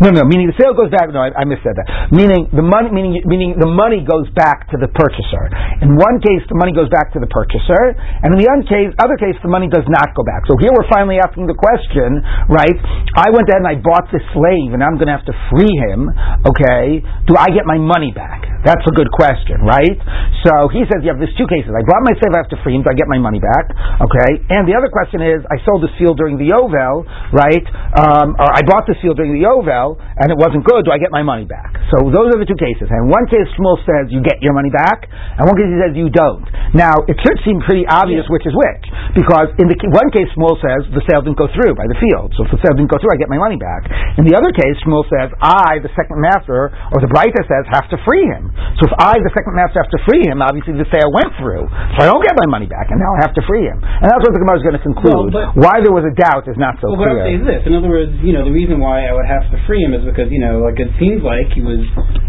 No, 0.00 0.12
no. 0.12 0.22
Meaning 0.28 0.52
the 0.52 0.58
sale 0.60 0.76
goes 0.76 0.92
back. 0.92 1.08
No, 1.12 1.24
I, 1.24 1.32
I 1.32 1.44
missaid 1.48 1.76
that. 1.76 2.12
Meaning 2.12 2.52
the 2.52 2.64
money. 2.64 2.92
Meaning 2.92 3.22
meaning 3.24 3.56
the 3.56 3.68
money 3.68 4.04
goes 4.04 4.28
back 4.36 4.68
to 4.72 4.76
the 4.76 4.88
purchaser. 4.92 5.48
In 5.80 5.96
one 5.96 6.20
case, 6.20 6.44
the 6.48 6.58
money 6.58 6.72
goes 6.72 6.88
back 6.92 7.12
to 7.16 7.20
the 7.20 7.28
purchaser, 7.28 7.96
and 7.96 8.32
in 8.34 8.38
the 8.40 8.48
other 8.48 8.64
case, 8.64 8.90
other 9.00 9.18
case, 9.20 9.36
the 9.44 9.52
money 9.52 9.68
does 9.68 9.84
not 9.88 10.12
go 10.16 10.24
back. 10.24 10.44
So 10.48 10.56
here 10.60 10.72
we're 10.72 10.88
finally 10.88 11.20
asking 11.20 11.48
the 11.48 11.56
question, 11.56 12.20
right? 12.48 12.76
I 13.16 13.28
went 13.32 13.48
ahead 13.48 13.64
and 13.64 13.70
I 13.70 13.76
bought 13.80 14.08
this 14.12 14.24
slave, 14.32 14.72
and 14.72 14.80
I'm 14.80 14.96
going 14.96 15.08
to 15.12 15.16
have 15.16 15.28
to 15.28 15.36
free 15.52 15.72
him. 15.88 16.08
Okay, 16.46 17.04
do 17.28 17.36
I 17.36 17.48
get 17.52 17.68
my 17.68 17.76
money 17.76 18.10
back? 18.12 18.44
That's 18.66 18.82
a 18.82 18.94
good 18.96 19.12
question, 19.14 19.62
right? 19.62 19.94
So 20.42 20.66
he 20.74 20.82
says 20.90 21.04
you 21.06 21.12
have 21.12 21.22
these 21.22 21.34
two 21.38 21.46
cases. 21.46 21.70
I 21.70 21.82
bought 21.86 22.02
my 22.02 22.14
slave, 22.18 22.34
I 22.34 22.42
have 22.42 22.50
to 22.50 22.60
free 22.66 22.74
him. 22.74 22.82
Do 22.82 22.90
I 22.90 22.98
get 22.98 23.06
my 23.06 23.20
money 23.20 23.38
back? 23.38 23.70
Okay, 24.02 24.42
and 24.50 24.66
the 24.66 24.74
other 24.74 24.90
question 24.90 25.22
is, 25.22 25.44
I 25.46 25.62
sold 25.62 25.86
this 25.86 25.94
field 26.00 26.18
during 26.18 26.34
the 26.34 26.50
Yovel, 26.50 27.06
right? 27.30 27.66
Um, 27.94 28.34
or 28.34 28.48
I 28.50 28.64
bought 28.66 28.88
this 28.90 28.98
field 28.98 29.20
during 29.22 29.36
the 29.36 29.44
Yovel, 29.46 29.75
and 30.20 30.32
it 30.32 30.38
wasn't 30.40 30.64
good. 30.64 30.84
Do 30.88 30.92
I 30.92 30.98
get 30.98 31.12
my 31.12 31.20
money 31.22 31.44
back? 31.44 31.76
So 31.92 32.08
those 32.08 32.32
are 32.32 32.38
the 32.40 32.48
two 32.48 32.58
cases. 32.58 32.88
And 32.88 33.08
one 33.12 33.26
case 33.28 33.46
Shmuel 33.58 33.76
says 33.84 34.08
you 34.10 34.24
get 34.24 34.40
your 34.40 34.56
money 34.56 34.72
back, 34.72 35.04
and 35.10 35.44
one 35.46 35.56
case 35.58 35.68
he 35.70 35.78
says 35.78 35.92
you 35.94 36.08
don't. 36.10 36.44
Now 36.74 36.96
it 37.06 37.16
should 37.20 37.38
seem 37.44 37.60
pretty 37.68 37.84
obvious 37.86 38.24
which 38.32 38.42
is 38.48 38.54
which, 38.56 38.84
because 39.14 39.52
in 39.60 39.68
the 39.70 39.76
one 39.92 40.08
case 40.10 40.26
Shmuel 40.34 40.56
says 40.58 40.88
the 40.96 41.04
sale 41.06 41.20
didn't 41.22 41.38
go 41.38 41.46
through 41.52 41.76
by 41.76 41.86
the 41.86 41.98
field. 42.00 42.32
So 42.34 42.48
if 42.48 42.50
the 42.56 42.60
sale 42.64 42.74
didn't 42.74 42.90
go 42.90 42.98
through, 42.98 43.12
I 43.12 43.18
get 43.20 43.28
my 43.30 43.38
money 43.40 43.60
back. 43.60 43.86
In 44.16 44.24
the 44.24 44.34
other 44.34 44.50
case, 44.52 44.76
Shmuel 44.82 45.04
says 45.12 45.28
I, 45.42 45.78
the 45.84 45.92
second 45.92 46.18
master, 46.20 46.72
or 46.92 46.98
the 47.04 47.10
Breita 47.12 47.40
says, 47.46 47.64
have 47.72 47.86
to 47.92 47.98
free 48.08 48.24
him. 48.24 48.50
So 48.80 48.88
if 48.88 48.94
I, 48.98 49.16
the 49.20 49.32
second 49.36 49.52
master, 49.56 49.78
have 49.80 49.92
to 49.92 50.00
free 50.08 50.24
him, 50.24 50.40
obviously 50.40 50.74
the 50.78 50.88
sale 50.88 51.10
went 51.12 51.32
through. 51.40 51.66
So 51.96 51.98
I 52.02 52.06
don't 52.08 52.24
get 52.24 52.32
my 52.38 52.48
money 52.48 52.66
back, 52.70 52.88
and 52.92 52.96
now 53.00 53.12
I 53.16 53.28
have 53.28 53.34
to 53.36 53.42
free 53.44 53.64
him. 53.68 53.78
And 53.82 54.06
that's 54.08 54.22
what 54.24 54.32
the 54.32 54.40
Gemara 54.40 54.56
is 54.60 54.64
going 54.64 54.78
to 54.78 54.84
conclude. 54.84 55.32
Well, 55.34 55.52
but- 55.54 55.58
Why 55.58 55.80
there 55.82 55.92
was 55.94 56.04
a 56.06 56.14
doubt 56.14 56.46
is 56.48 56.56
not 56.60 56.78
so 56.80 56.92
Well, 56.94 57.02
what 57.02 57.08
I 57.10 57.14
would 57.16 57.26
say 57.28 57.34
is 57.40 57.44
this. 57.44 57.62
In 57.66 57.72
other 57.76 57.88
words, 57.90 58.12
you 58.22 58.32
know, 58.36 58.44
the 58.44 58.52
reason 58.54 58.78
why 58.80 59.08
I 59.08 59.12
would 59.16 59.26
have 59.26 59.44
to 59.50 59.55
free 59.64 59.80
him 59.80 59.96
is 59.96 60.04
because, 60.04 60.28
you 60.28 60.38
know, 60.42 60.60
like 60.60 60.76
it 60.76 60.92
seems 61.00 61.24
like 61.24 61.48
he 61.56 61.64
was 61.64 61.80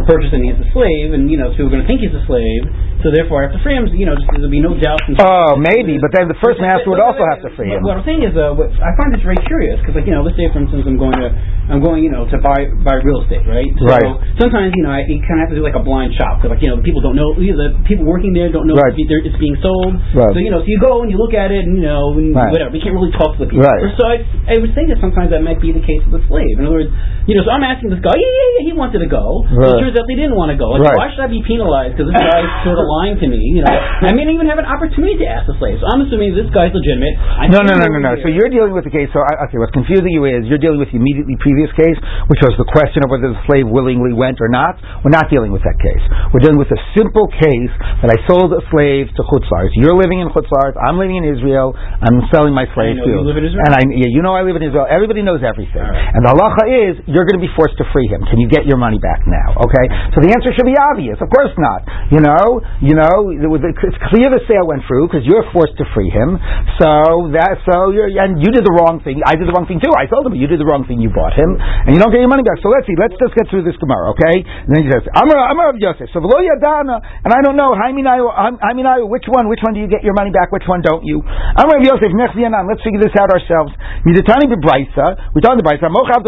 purchased 0.07 0.31
and 0.31 0.47
he's 0.47 0.55
a 0.57 0.67
slave, 0.71 1.11
and, 1.11 1.27
you 1.27 1.35
know, 1.35 1.51
so 1.51 1.67
people 1.67 1.73
are 1.73 1.75
going 1.79 1.85
to 1.85 1.89
think 1.91 1.99
he's 1.99 2.15
a 2.15 2.23
slave, 2.23 2.63
so 3.03 3.11
therefore 3.11 3.43
I 3.43 3.51
have 3.51 3.55
to 3.57 3.61
free 3.61 3.75
him, 3.75 3.85
you 3.91 4.07
know, 4.07 4.15
just, 4.15 4.29
there'll 4.31 4.47
be 4.53 4.63
no 4.63 4.73
doubt. 4.79 5.01
Oh, 5.19 5.59
maybe, 5.59 5.99
but 5.99 6.15
then 6.15 6.31
the 6.31 6.39
first 6.39 6.57
master 6.63 6.87
would 6.87 7.03
also 7.03 7.21
have 7.27 7.43
to 7.43 7.51
free 7.59 7.69
him. 7.73 7.83
What 7.83 7.99
I'm 7.99 8.05
saying 8.07 8.23
is, 8.23 8.33
uh, 8.37 8.55
what, 8.55 8.71
I 8.79 8.91
find 8.95 9.11
this 9.11 9.21
very 9.25 9.39
curious 9.49 9.77
because, 9.83 9.99
like, 9.99 10.07
you 10.07 10.15
know, 10.15 10.23
let's 10.23 10.37
say, 10.39 10.47
for 10.53 10.63
instance, 10.63 10.87
I'm 10.87 10.95
going 10.97 11.17
to, 11.19 11.27
I'm 11.67 11.83
going, 11.83 12.01
you 12.05 12.09
know, 12.13 12.23
to 12.31 12.37
buy 12.39 12.71
buy 12.87 12.95
real 13.03 13.21
estate, 13.27 13.43
right? 13.43 13.67
So 13.75 13.85
Right. 13.91 14.07
sometimes, 14.39 14.71
you 14.77 14.83
know, 14.87 14.93
I, 14.95 15.03
you 15.03 15.19
kind 15.27 15.43
of 15.43 15.49
have 15.49 15.51
to 15.51 15.57
do 15.59 15.63
like 15.67 15.75
a 15.75 15.83
blind 15.83 16.15
shop 16.15 16.39
because, 16.39 16.55
like, 16.55 16.63
you 16.63 16.71
know, 16.71 16.79
the 16.79 16.85
people 16.87 17.03
don't 17.03 17.15
know, 17.19 17.35
you 17.35 17.51
know, 17.51 17.59
the 17.59 17.69
people 17.83 18.07
working 18.07 18.31
there 18.31 18.47
don't 18.51 18.65
know 18.67 18.75
Right. 18.79 18.95
it's 18.95 19.39
being 19.41 19.57
sold. 19.59 19.93
Right. 20.15 20.31
So 20.31 20.39
you 20.39 20.51
know, 20.51 20.61
so 20.63 20.67
you 20.69 20.79
go 20.79 21.01
and 21.03 21.11
you 21.11 21.17
look 21.17 21.33
at 21.33 21.51
it, 21.51 21.65
and 21.67 21.77
you 21.77 21.83
know, 21.83 22.13
and 22.15 22.31
Right. 22.35 22.51
whatever. 22.53 22.75
You 22.75 22.81
can't 22.83 22.95
really 22.95 23.11
talk 23.17 23.35
to 23.35 23.43
the 23.43 23.49
people. 23.51 23.65
Right. 23.65 23.81
So 23.97 24.03
I, 24.07 24.15
I 24.47 24.55
would 24.61 24.71
think 24.75 24.89
that 24.93 24.99
sometimes 25.03 25.31
that 25.35 25.41
might 25.43 25.59
be 25.59 25.71
the 25.75 25.83
case 25.83 25.99
with 26.07 26.21
the 26.21 26.23
slave. 26.31 26.55
In 26.59 26.63
other 26.65 26.79
words, 26.85 26.91
you 27.25 27.33
know, 27.33 27.43
so 27.43 27.51
I'm 27.51 27.65
asking 27.65 27.89
this 27.89 28.03
guy, 28.05 28.13
yeah, 28.13 28.21
yeah, 28.21 28.49
yeah, 28.61 28.63
he 28.69 28.73
wanted 28.77 29.01
to 29.01 29.09
go. 29.09 29.43
Right. 29.49 29.73
it 29.73 29.81
turns 29.81 29.95
out 29.97 30.05
they 30.05 30.19
didn't 30.19 30.37
want 30.37 30.53
to 30.53 30.57
go. 30.59 30.77
Like, 30.77 30.93
Right. 30.93 30.97
Why 30.97 31.07
should 31.11 31.23
I 31.25 31.29
be 31.31 31.41
penalized 31.43 31.97
because 31.97 32.13
this 32.13 32.19
guy's 32.19 32.47
sort 32.67 32.77
of 32.79 32.85
lying 32.87 33.17
to 33.19 33.27
me? 33.27 33.41
You 33.57 33.65
know, 33.65 33.73
I 33.73 34.13
may 34.13 34.23
not 34.23 34.33
even 34.37 34.47
have 34.47 34.61
an 34.61 34.69
opportunity 34.69 35.17
to 35.19 35.27
ask 35.27 35.49
the 35.49 35.57
slave. 35.57 35.81
So 35.81 35.85
I'm 35.89 36.05
assuming 36.05 36.37
this 36.37 36.47
guy's 36.53 36.71
legitimate. 36.71 37.15
I 37.17 37.49
No, 37.49 37.65
no, 37.65 37.73
no, 37.75 37.87
no, 37.87 37.99
no. 37.99 38.11
here. 38.15 38.23
So 38.23 38.27
you're 38.31 38.51
dealing 38.51 38.71
with 38.75 38.83
the 38.83 38.93
case. 38.93 39.11
So 39.11 39.19
I, 39.19 39.47
okay, 39.49 39.57
what's 39.59 39.75
confusing 39.75 40.11
you 40.11 40.23
is 40.27 40.47
you're 40.47 40.61
dealing 40.61 40.79
with 40.79 40.91
the 40.91 40.99
immediately 40.99 41.35
previous 41.39 41.71
case, 41.75 41.97
which 42.31 42.39
was 42.43 42.55
the 42.59 42.67
question 42.69 43.03
of 43.03 43.11
whether 43.11 43.31
the 43.31 43.39
slave 43.47 43.67
willingly 43.67 44.11
went 44.15 44.39
or 44.43 44.47
not. 44.47 44.79
We're 45.03 45.15
not 45.15 45.27
dealing 45.31 45.51
with 45.55 45.63
that 45.67 45.77
case. 45.79 46.03
We're 46.31 46.43
dealing 46.43 46.59
with 46.59 46.71
a 46.71 46.79
simple 46.95 47.27
case 47.31 47.73
that 48.03 48.09
I 48.11 48.17
sold 48.27 48.51
a 48.55 48.63
slave 48.71 49.07
to 49.15 49.21
Chutzlars. 49.27 49.71
You're 49.75 49.95
living 49.97 50.23
in 50.23 50.27
Chutzlars. 50.31 50.75
I'm 50.79 50.95
living 50.97 51.19
in 51.19 51.25
Israel. 51.27 51.75
I'm 51.77 52.23
selling 52.31 52.51
my 52.55 52.65
slave 52.75 52.97
to 52.99 53.07
you 53.07 53.19
live 53.23 53.37
in 53.37 53.45
Israel. 53.45 53.63
And 53.67 53.73
I, 53.75 53.81
yeah, 53.91 54.09
you 54.09 54.21
know 54.23 54.33
I 54.35 54.43
live 54.47 54.55
in 54.55 54.63
Israel. 54.63 54.87
Everybody 54.87 55.21
knows 55.21 55.43
everything. 55.43 55.83
Right. 55.83 56.15
And 56.15 56.23
the 56.23 56.31
halacha 56.31 56.65
is 56.69 56.95
you're 57.07 57.25
going 57.25 57.39
to 57.39 57.43
be 57.43 57.51
forced 57.55 57.79
to 57.79 57.85
free 57.95 58.07
him. 58.11 58.23
Can 58.27 58.37
you 58.37 58.51
get 58.51 58.67
your 58.67 58.77
money 58.77 58.99
back 58.99 59.23
now? 59.23 59.55
Okay. 59.63 59.85
So 60.13 60.19
the 60.19 60.31
answer 60.31 60.51
should 60.53 60.67
be 60.67 60.75
obvious. 60.75 61.17
Of 61.23 61.31
course 61.31 61.55
not. 61.55 61.87
You 62.11 62.19
know. 62.19 62.59
You 62.83 62.95
know. 62.99 63.31
It's 63.31 63.99
clear 64.11 64.27
the 64.27 64.43
sale 64.45 64.67
went 64.67 64.83
through 64.85 65.07
because 65.07 65.23
you're 65.23 65.47
forced 65.55 65.79
to 65.79 65.85
free 65.95 66.11
him. 66.11 66.35
So 66.77 67.31
that 67.33 67.63
so 67.63 67.95
you're 67.95 68.11
and 68.11 68.43
you 68.43 68.51
did 68.51 68.67
the 68.67 68.75
wrong 68.75 68.99
thing. 69.01 69.23
I 69.23 69.39
did 69.39 69.47
the 69.47 69.55
wrong 69.55 69.65
thing 69.65 69.79
too. 69.79 69.91
I 69.95 70.05
sold 70.11 70.27
him, 70.27 70.35
you 70.35 70.51
did 70.51 70.59
the 70.59 70.67
wrong 70.67 70.83
thing. 70.83 70.99
You 70.99 71.09
bought 71.09 71.33
him, 71.33 71.55
and 71.57 71.95
you 71.95 71.99
don't 71.99 72.11
get 72.11 72.19
your 72.19 72.31
money 72.31 72.43
back. 72.43 72.59
So 72.59 72.69
let's 72.69 72.85
see. 72.85 72.97
Let's 72.99 73.15
just 73.15 73.33
get 73.33 73.47
through 73.47 73.63
this 73.63 73.77
tomorrow, 73.79 74.11
okay? 74.13 74.43
And 74.43 74.69
then 74.75 74.83
he 74.83 74.87
says, 74.91 75.07
"I'm 75.15 75.29
a, 75.31 75.37
I'm 75.37 75.59
a 75.59 75.67
Yosef." 75.79 76.11
So 76.11 76.19
v'lo 76.19 76.43
yadana, 76.43 76.99
and 77.23 77.31
I 77.31 77.39
don't 77.39 77.55
know. 77.55 77.71
Haminayu, 77.71 78.27
Haminayu, 78.59 79.07
which 79.07 79.25
one? 79.31 79.47
Which 79.47 79.63
one 79.63 79.73
do 79.73 79.79
you 79.79 79.87
get 79.87 80.03
your 80.03 80.13
money 80.13 80.31
back? 80.33 80.51
Which 80.51 80.67
one 80.67 80.83
don't 80.83 81.05
you? 81.07 81.23
I'm 81.23 81.71
Rav 81.71 81.83
Yosef. 81.83 82.11
Let's 82.11 82.83
figure 82.83 82.99
this 82.99 83.15
out 83.15 83.31
ourselves. 83.31 83.71
Midatani 84.03 84.51
bebrisa. 84.51 85.33
We 85.33 85.41
talked 85.41 85.59
about 85.61 85.79
brisa. 85.79 85.87
Mochav 85.87 86.23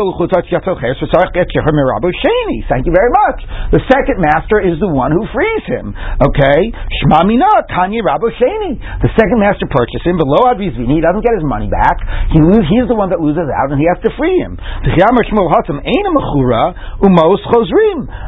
Thank 2.69 2.86
you 2.86 2.93
very 2.93 3.10
much. 3.10 3.39
The 3.73 3.82
second 3.89 4.21
master 4.21 4.62
is 4.62 4.77
the 4.77 4.89
one 4.89 5.15
who 5.15 5.25
frees 5.34 5.65
him. 5.65 5.95
Okay? 6.21 6.60
Shma 7.01 7.25
Mina, 7.25 7.49
Tanya 7.71 8.03
Rabbi 8.05 8.29
Sheni. 8.38 8.77
The 9.01 9.12
second 9.17 9.39
master 9.39 9.65
purchases 9.71 10.05
him, 10.05 10.21
Lo 10.21 10.49
Advizvini, 10.51 10.99
he 10.99 11.03
doesn't 11.03 11.25
get 11.25 11.34
his 11.38 11.45
money 11.45 11.69
back. 11.71 12.01
He 12.34 12.41
he's 12.69 12.88
the 12.89 12.97
one 12.97 13.10
that 13.10 13.21
loses 13.21 13.47
out, 13.49 13.71
and 13.73 13.79
he 13.79 13.88
has 13.89 13.97
to 14.05 14.12
free 14.17 14.38
him. 14.41 14.58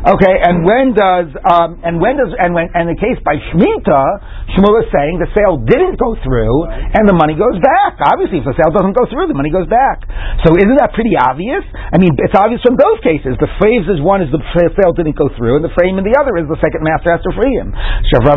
Okay, 0.07 0.35
and 0.41 0.65
when 0.65 0.93
does 0.93 1.29
um, 1.45 1.81
and 1.83 2.01
when 2.01 2.17
does 2.17 2.33
and 2.37 2.53
when 2.53 2.69
and 2.73 2.89
the 2.89 2.97
case 2.97 3.17
by 3.25 3.37
Shemitah, 3.51 4.55
Shmuel 4.55 4.83
is 4.83 4.89
saying 4.91 5.21
the 5.21 5.31
sale 5.35 5.61
didn't 5.61 5.97
go 6.01 6.17
through 6.23 6.67
and 6.69 7.07
the 7.07 7.15
money 7.15 7.37
goes 7.37 7.57
back. 7.61 7.99
Obviously, 8.01 8.41
if 8.41 8.45
the 8.47 8.55
sale 8.57 8.73
doesn't 8.73 8.97
go 8.97 9.05
through, 9.07 9.29
the 9.31 9.37
money 9.37 9.51
goes 9.51 9.67
back. 9.67 10.03
So 10.43 10.55
isn't 10.57 10.77
that 10.81 10.93
pretty 10.97 11.15
obvious? 11.15 11.63
I 11.71 11.97
mean, 12.01 12.17
it's 12.31 12.39
obvious 12.39 12.63
from 12.63 12.79
both 12.79 13.03
cases. 13.03 13.35
The 13.43 13.51
phrase 13.59 13.83
is 13.91 13.99
one 13.99 14.23
is 14.23 14.31
the 14.31 14.39
sale 14.55 14.95
didn't 14.95 15.19
go 15.19 15.27
through, 15.35 15.59
and 15.59 15.67
the 15.67 15.75
frame 15.75 15.99
in 15.99 16.07
the 16.07 16.15
other 16.15 16.39
is 16.39 16.47
the 16.47 16.55
second 16.63 16.79
master 16.79 17.11
has 17.11 17.19
to 17.27 17.31
free 17.35 17.59
him. 17.59 17.75
Okay, 17.75 18.31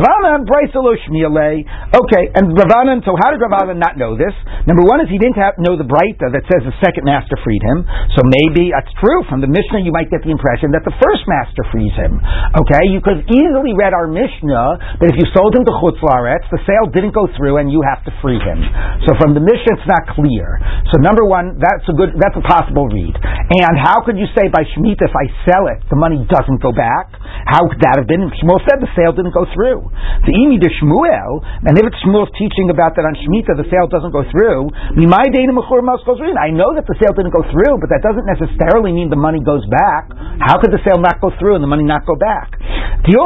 and 2.35 2.59
Ravanan. 2.59 3.07
So 3.07 3.15
how 3.15 3.31
did 3.31 3.39
Ravanan 3.39 3.79
not 3.79 3.95
know 3.95 4.19
this? 4.19 4.35
Number 4.67 4.83
one 4.83 4.99
is 4.99 5.07
he 5.07 5.23
didn't 5.23 5.39
have, 5.39 5.55
know 5.63 5.79
the 5.79 5.87
Breita 5.87 6.27
that 6.27 6.43
says 6.51 6.67
the 6.67 6.75
second 6.83 7.07
master 7.07 7.39
freed 7.47 7.63
him. 7.63 7.87
So 8.19 8.27
maybe 8.27 8.75
that's 8.75 8.91
true. 8.99 9.23
From 9.31 9.39
the 9.39 9.47
Mishnah, 9.47 9.87
you 9.87 9.95
might 9.95 10.11
get 10.11 10.27
the 10.27 10.35
impression 10.35 10.75
that 10.75 10.83
the 10.83 10.99
first 10.99 11.23
master 11.31 11.63
frees 11.71 11.95
him. 11.95 12.19
Okay, 12.67 12.91
you 12.91 12.99
could 12.99 13.23
easily 13.31 13.79
read 13.79 13.95
our 13.95 14.11
Mishnah 14.11 14.99
that 15.07 15.07
if 15.07 15.15
you 15.15 15.23
sold 15.31 15.55
him 15.55 15.63
to 15.63 15.71
Chutz 15.79 16.03
the 16.03 16.59
sale 16.67 16.91
didn't 16.91 17.15
go 17.15 17.31
through, 17.39 17.63
and 17.63 17.71
you 17.71 17.79
have 17.87 18.03
to 18.11 18.13
free 18.19 18.43
him. 18.43 18.59
So 19.07 19.15
from 19.23 19.39
the 19.39 19.45
Mishnah, 19.45 19.79
it's 19.79 19.87
not 19.87 20.19
clear. 20.19 20.59
So 20.91 20.99
number 20.99 21.23
one, 21.23 21.63
that's 21.63 21.87
a 21.87 21.95
good, 21.95 22.19
that's 22.19 22.35
a 22.35 22.43
possible 22.43 22.91
read. 22.91 23.15
And 23.15 23.84
how 23.85 24.01
could 24.01 24.17
you 24.17 24.25
say 24.33 24.49
by 24.49 24.65
Shemitah 24.65 25.05
if 25.05 25.13
I 25.13 25.29
sell 25.45 25.69
it, 25.69 25.85
the 25.93 26.01
money 26.01 26.25
doesn't 26.25 26.65
go 26.65 26.73
back? 26.73 27.13
How 27.45 27.69
could 27.69 27.85
that 27.85 28.01
have 28.01 28.09
been? 28.09 28.33
Shmuel 28.41 28.57
said 28.65 28.81
the 28.81 28.89
sale 28.97 29.13
didn't 29.13 29.37
go 29.37 29.45
through. 29.53 29.85
The 30.25 30.33
Imi 30.33 30.57
de 30.57 30.73
Shmuel, 30.81 31.45
and 31.69 31.77
if 31.77 31.85
it's 31.85 32.01
Shmuel's 32.01 32.33
teaching 32.41 32.73
about 32.73 32.97
that 32.97 33.05
on 33.05 33.13
Shemitah, 33.21 33.61
the 33.61 33.69
sale 33.69 33.85
doesn't 33.93 34.17
go 34.17 34.25
through. 34.33 34.73
I 34.97 36.49
know 36.57 36.73
that 36.73 36.89
the 36.89 36.97
sale 36.97 37.13
didn't 37.13 37.37
go 37.37 37.45
through, 37.53 37.85
but 37.85 37.93
that 37.93 38.01
doesn't 38.01 38.25
necessarily 38.25 38.97
mean 38.97 39.13
the 39.13 39.21
money 39.21 39.45
goes 39.45 39.69
back. 39.69 40.09
How 40.41 40.57
could 40.57 40.73
the 40.73 40.81
sale 40.81 41.05
not 41.05 41.21
go 41.21 41.29
through 41.37 41.61
and 41.61 41.63
the 41.63 41.69
money 41.69 41.85
not 41.85 42.09
go 42.09 42.17
back? 42.17 42.57
Maybe 43.05 43.21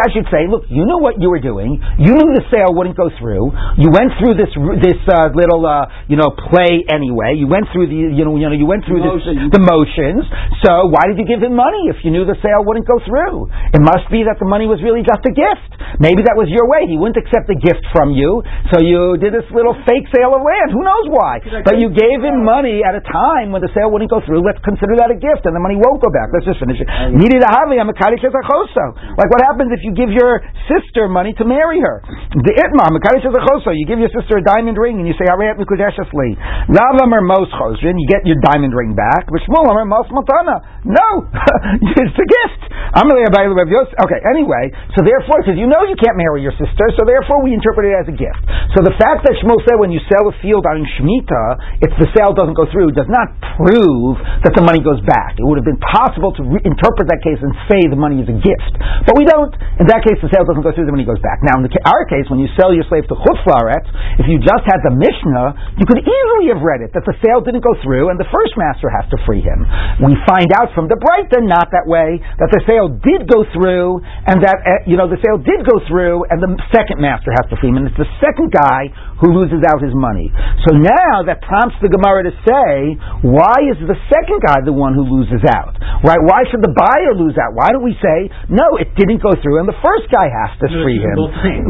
I 0.00 0.08
should 0.16 0.24
say, 0.32 0.48
look, 0.48 0.64
you 0.72 0.88
knew 0.88 0.96
what 0.96 1.20
you 1.20 1.28
were 1.28 1.44
doing. 1.44 1.76
You 2.00 2.16
knew 2.16 2.32
the 2.32 2.48
sale 2.48 2.72
wouldn't 2.72 2.96
go 2.96 3.12
through. 3.20 3.52
You 3.76 3.92
went 3.92 4.16
through 4.16 4.40
this 4.40 4.48
this 4.80 4.96
uh, 5.12 5.28
little 5.36 5.60
uh, 5.66 5.84
you 6.08 6.16
know 6.16 6.32
play 6.48 6.88
anyway. 6.88 7.36
You 7.36 7.44
went 7.44 7.68
through 7.68 7.92
the 7.92 8.13
you 8.14 8.24
know 8.24 8.38
you 8.38 8.46
know 8.46 8.56
you 8.56 8.64
went 8.64 8.86
through 8.86 9.02
this, 9.02 9.26
the 9.50 9.62
motions. 9.62 10.24
So 10.62 10.88
why 10.88 11.10
did 11.10 11.18
you 11.18 11.26
give 11.26 11.42
him 11.42 11.52
money 11.58 11.90
if 11.90 12.00
you 12.06 12.14
knew 12.14 12.24
the 12.24 12.38
sale 12.40 12.62
wouldn't 12.62 12.86
go 12.86 12.96
through? 13.02 13.50
It 13.74 13.82
must 13.82 14.06
be 14.08 14.24
that 14.24 14.38
the 14.38 14.48
money 14.48 14.70
was 14.70 14.80
really 14.80 15.02
just 15.02 15.22
a 15.26 15.32
gift. 15.34 15.70
Maybe 15.98 16.26
that 16.26 16.34
was 16.34 16.50
your 16.50 16.66
way. 16.66 16.86
He 16.86 16.98
wouldn't 16.98 17.18
accept 17.18 17.46
the 17.50 17.58
gift 17.58 17.82
from 17.94 18.14
you, 18.14 18.42
so 18.74 18.82
you 18.82 19.18
did 19.18 19.34
this 19.34 19.46
little 19.50 19.74
fake 19.86 20.06
sale 20.10 20.34
of 20.34 20.42
land. 20.42 20.74
Who 20.74 20.82
knows 20.82 21.06
why? 21.10 21.42
But 21.62 21.78
you 21.78 21.90
gave 21.90 22.22
him 22.22 22.42
money 22.42 22.82
at 22.82 22.94
a 22.98 23.02
time 23.04 23.54
when 23.54 23.62
the 23.62 23.70
sale 23.74 23.90
wouldn't 23.90 24.10
go 24.10 24.22
through. 24.22 24.42
Let's 24.42 24.62
consider 24.62 24.98
that 24.98 25.10
a 25.10 25.18
gift, 25.18 25.46
and 25.46 25.54
the 25.54 25.62
money 25.62 25.78
won't 25.78 26.02
go 26.02 26.10
back. 26.10 26.30
Let's 26.34 26.46
just 26.46 26.58
finish 26.62 26.78
it. 26.78 26.88
Needed 27.14 27.42
a 27.42 27.50
havi. 27.50 27.78
I'm 27.78 27.90
a 27.90 27.96
Like 27.98 29.30
what 29.30 29.42
happens 29.44 29.70
if 29.74 29.82
you 29.82 29.92
give 29.94 30.10
your 30.10 30.42
sister 30.70 31.06
money 31.06 31.34
to 31.38 31.44
marry 31.44 31.78
her? 31.82 32.02
The 32.34 32.54
itmar 32.58 32.90
You 32.94 33.86
give 33.86 33.98
your 33.98 34.10
sister 34.14 34.38
a 34.38 34.44
diamond 34.44 34.78
ring, 34.78 34.98
and 34.98 35.06
you 35.06 35.14
say 35.18 35.24
Rav 35.30 36.96
Amar 37.02 37.22
Mos 37.22 37.48
Chosrin. 37.54 37.96
You 37.98 38.03
get 38.06 38.26
your 38.26 38.38
diamond 38.40 38.72
ring 38.74 38.94
back. 38.94 39.26
Amar 39.28 39.84
Matana. 39.84 40.56
No, 40.84 41.08
it's 41.98 42.18
a 42.18 42.28
gift. 42.28 42.62
Okay. 42.94 44.20
Anyway, 44.30 44.70
so 44.94 45.02
therefore, 45.02 45.42
because 45.42 45.58
you 45.58 45.66
know 45.66 45.82
you 45.88 45.98
can't 45.98 46.14
marry 46.14 46.46
your 46.46 46.54
sister, 46.54 46.84
so 46.94 47.02
therefore 47.02 47.42
we 47.42 47.50
interpret 47.50 47.90
it 47.90 47.96
as 47.98 48.06
a 48.06 48.14
gift. 48.14 48.42
So 48.76 48.86
the 48.86 48.94
fact 49.00 49.26
that 49.26 49.34
Shmuel 49.42 49.58
said 49.66 49.82
when 49.82 49.90
you 49.90 49.98
sell 50.06 50.26
a 50.30 50.34
field 50.38 50.62
on 50.68 50.84
Shemitah, 50.94 51.82
if 51.82 51.90
the 51.98 52.06
sale 52.14 52.36
doesn't 52.36 52.54
go 52.54 52.70
through, 52.70 52.94
does 52.94 53.10
not 53.10 53.34
prove 53.58 54.18
that 54.46 54.54
the 54.54 54.62
money 54.62 54.78
goes 54.78 55.02
back. 55.02 55.34
It 55.38 55.44
would 55.46 55.58
have 55.58 55.66
been 55.66 55.80
possible 55.80 56.30
to 56.38 56.42
re- 56.46 56.62
interpret 56.62 57.10
that 57.10 57.22
case 57.22 57.40
and 57.42 57.50
say 57.66 57.82
the 57.90 57.98
money 57.98 58.22
is 58.22 58.28
a 58.30 58.36
gift. 58.38 58.74
But 59.06 59.18
we 59.18 59.26
don't. 59.26 59.50
In 59.82 59.86
that 59.90 60.06
case, 60.06 60.18
the 60.22 60.30
sale 60.30 60.46
doesn't 60.46 60.62
go 60.62 60.70
through, 60.70 60.86
the 60.86 60.94
money 60.94 61.06
goes 61.06 61.20
back. 61.22 61.42
Now, 61.42 61.58
in 61.58 61.66
our 61.86 62.04
case, 62.06 62.26
when 62.30 62.38
you 62.38 62.48
sell 62.54 62.70
your 62.70 62.86
slave 62.86 63.06
to 63.10 63.16
Chutzlaret, 63.18 63.84
if 64.22 64.26
you 64.30 64.38
just 64.38 64.64
had 64.66 64.82
the 64.86 64.94
Mishnah, 64.94 65.78
you 65.78 65.86
could 65.86 66.02
easily 66.02 66.46
have 66.54 66.62
read 66.62 66.82
it, 66.86 66.94
that 66.94 67.02
the 67.06 67.14
sale 67.22 67.42
didn't 67.42 67.62
go 67.66 67.74
through 67.84 68.08
and 68.08 68.16
the 68.16 68.26
first 68.32 68.56
master 68.56 68.88
has 68.88 69.04
to 69.12 69.18
free 69.28 69.44
him. 69.44 69.68
We 70.00 70.16
find 70.24 70.48
out 70.56 70.72
from 70.72 70.88
the 70.88 70.96
Breita, 70.96 71.44
not 71.44 71.68
that 71.76 71.84
way, 71.84 72.18
that 72.40 72.48
the 72.48 72.64
sale 72.64 72.88
did 72.88 73.28
go 73.28 73.44
through 73.52 74.00
and 74.24 74.40
that, 74.40 74.56
uh, 74.64 74.88
you 74.88 74.96
know, 74.96 75.06
the 75.06 75.20
sale 75.20 75.36
did 75.36 75.60
go 75.68 75.76
through 75.84 76.24
and 76.32 76.40
the 76.40 76.56
second 76.72 77.04
master 77.04 77.30
has 77.36 77.44
to 77.52 77.60
free 77.60 77.68
him. 77.68 77.84
And 77.84 77.92
it's 77.92 78.00
the 78.00 78.08
second 78.24 78.48
guy 78.48 78.88
who 79.20 79.36
loses 79.36 79.60
out 79.68 79.84
his 79.84 79.92
money. 79.92 80.32
So 80.64 80.74
now 80.74 81.22
that 81.28 81.44
prompts 81.44 81.76
the 81.84 81.92
Gemara 81.92 82.24
to 82.26 82.34
say, 82.48 82.96
why 83.20 83.60
is 83.68 83.76
the 83.84 83.98
second 84.08 84.40
guy 84.40 84.64
the 84.64 84.74
one 84.74 84.96
who 84.96 85.04
loses 85.04 85.44
out? 85.44 85.76
Right? 86.00 86.20
Why 86.24 86.48
should 86.48 86.64
the 86.64 86.72
buyer 86.72 87.12
lose 87.12 87.36
out? 87.36 87.52
Why 87.52 87.68
don't 87.68 87.84
we 87.84 87.94
say, 88.00 88.32
no, 88.48 88.80
it 88.80 88.96
didn't 88.96 89.20
go 89.20 89.36
through 89.36 89.60
and 89.60 89.68
the 89.68 89.76
first 89.84 90.08
guy 90.08 90.32
has 90.32 90.56
to 90.64 90.66
no, 90.72 90.80
free 90.80 90.98
him? 90.98 91.14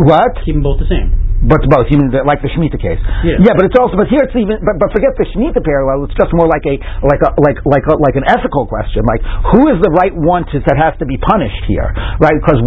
What? 0.06 0.30
Keep 0.46 0.62
them 0.62 0.64
both 0.64 0.78
the 0.78 0.86
same. 0.86 1.33
But 1.44 1.60
both, 1.68 1.92
you 1.92 2.00
mean 2.00 2.08
the, 2.08 2.24
like 2.24 2.40
the 2.40 2.48
Shemitah 2.48 2.80
case? 2.80 3.00
Yeah. 3.20 3.36
yeah, 3.44 3.52
but 3.52 3.68
it's 3.68 3.76
also, 3.76 4.00
but 4.00 4.08
here 4.08 4.24
it's 4.24 4.32
even, 4.32 4.56
but, 4.64 4.80
but 4.80 4.88
forget 4.96 5.12
the 5.20 5.28
Shemitah 5.28 5.60
parallel. 5.60 6.08
It's 6.08 6.16
just 6.16 6.32
more 6.32 6.48
like 6.48 6.64
a 6.64 6.80
like 7.04 7.20
a 7.20 7.30
like 7.36 7.58
like 7.68 7.84
a, 7.84 7.94
like 8.00 8.16
an 8.16 8.24
ethical 8.24 8.64
question. 8.64 9.04
Like 9.04 9.20
who 9.52 9.68
is 9.68 9.76
the 9.84 9.92
right 9.92 10.12
one 10.12 10.48
to, 10.52 10.64
that 10.64 10.80
has 10.80 10.96
to 11.00 11.06
be 11.06 11.20
punished 11.20 11.68
here, 11.68 11.92
right? 12.16 12.36
Because 12.40 12.64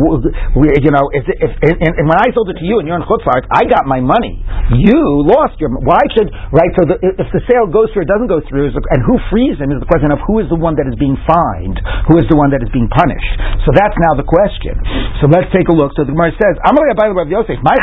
we, 0.54 0.70
you 0.78 0.94
know, 0.94 1.10
if, 1.10 1.26
if 1.26 1.52
and, 1.66 1.98
and, 1.98 2.06
when 2.06 2.20
I 2.22 2.30
sold 2.38 2.54
it 2.54 2.62
to 2.62 2.66
you 2.66 2.78
and 2.78 2.86
you're 2.86 3.02
in 3.02 3.06
Chutzlart, 3.10 3.50
I 3.50 3.66
got 3.66 3.90
my 3.90 3.98
money. 3.98 4.46
You 4.78 5.26
lost 5.26 5.58
your. 5.58 5.74
Why 5.74 6.02
should 6.14 6.30
right? 6.54 6.72
So 6.78 6.86
the, 6.86 6.96
if 7.02 7.30
the 7.34 7.42
sale 7.50 7.66
goes 7.66 7.90
through, 7.92 8.06
it 8.06 8.12
doesn't 8.12 8.30
go 8.30 8.46
through, 8.46 8.70
and 8.72 9.00
who 9.02 9.18
frees 9.34 9.58
him 9.58 9.74
is 9.74 9.82
the 9.82 9.90
question 9.90 10.14
of 10.14 10.22
who 10.30 10.38
is 10.38 10.48
the 10.54 10.60
one 10.60 10.78
that 10.78 10.86
is 10.86 10.98
being 11.02 11.18
fined, 11.26 11.82
who 12.08 12.22
is 12.22 12.30
the 12.30 12.38
one 12.38 12.54
that 12.54 12.62
is 12.62 12.70
being 12.70 12.88
punished. 12.94 13.34
So 13.66 13.74
that's 13.74 13.98
now 13.98 14.14
the 14.14 14.28
question. 14.28 14.78
So 15.20 15.28
let's 15.28 15.50
take 15.50 15.68
a 15.68 15.76
look. 15.76 15.98
So 15.98 16.06
the 16.06 16.14
Gemara 16.14 16.36
says, 16.38 16.56
I'm 16.62 16.78
going 16.78 16.86
to 16.86 16.94
read 16.94 16.98
a 16.98 17.02
Bible 17.02 17.20
of 17.24 17.30
Yosef, 17.32 17.58
my 17.66 17.76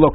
to 0.00 0.10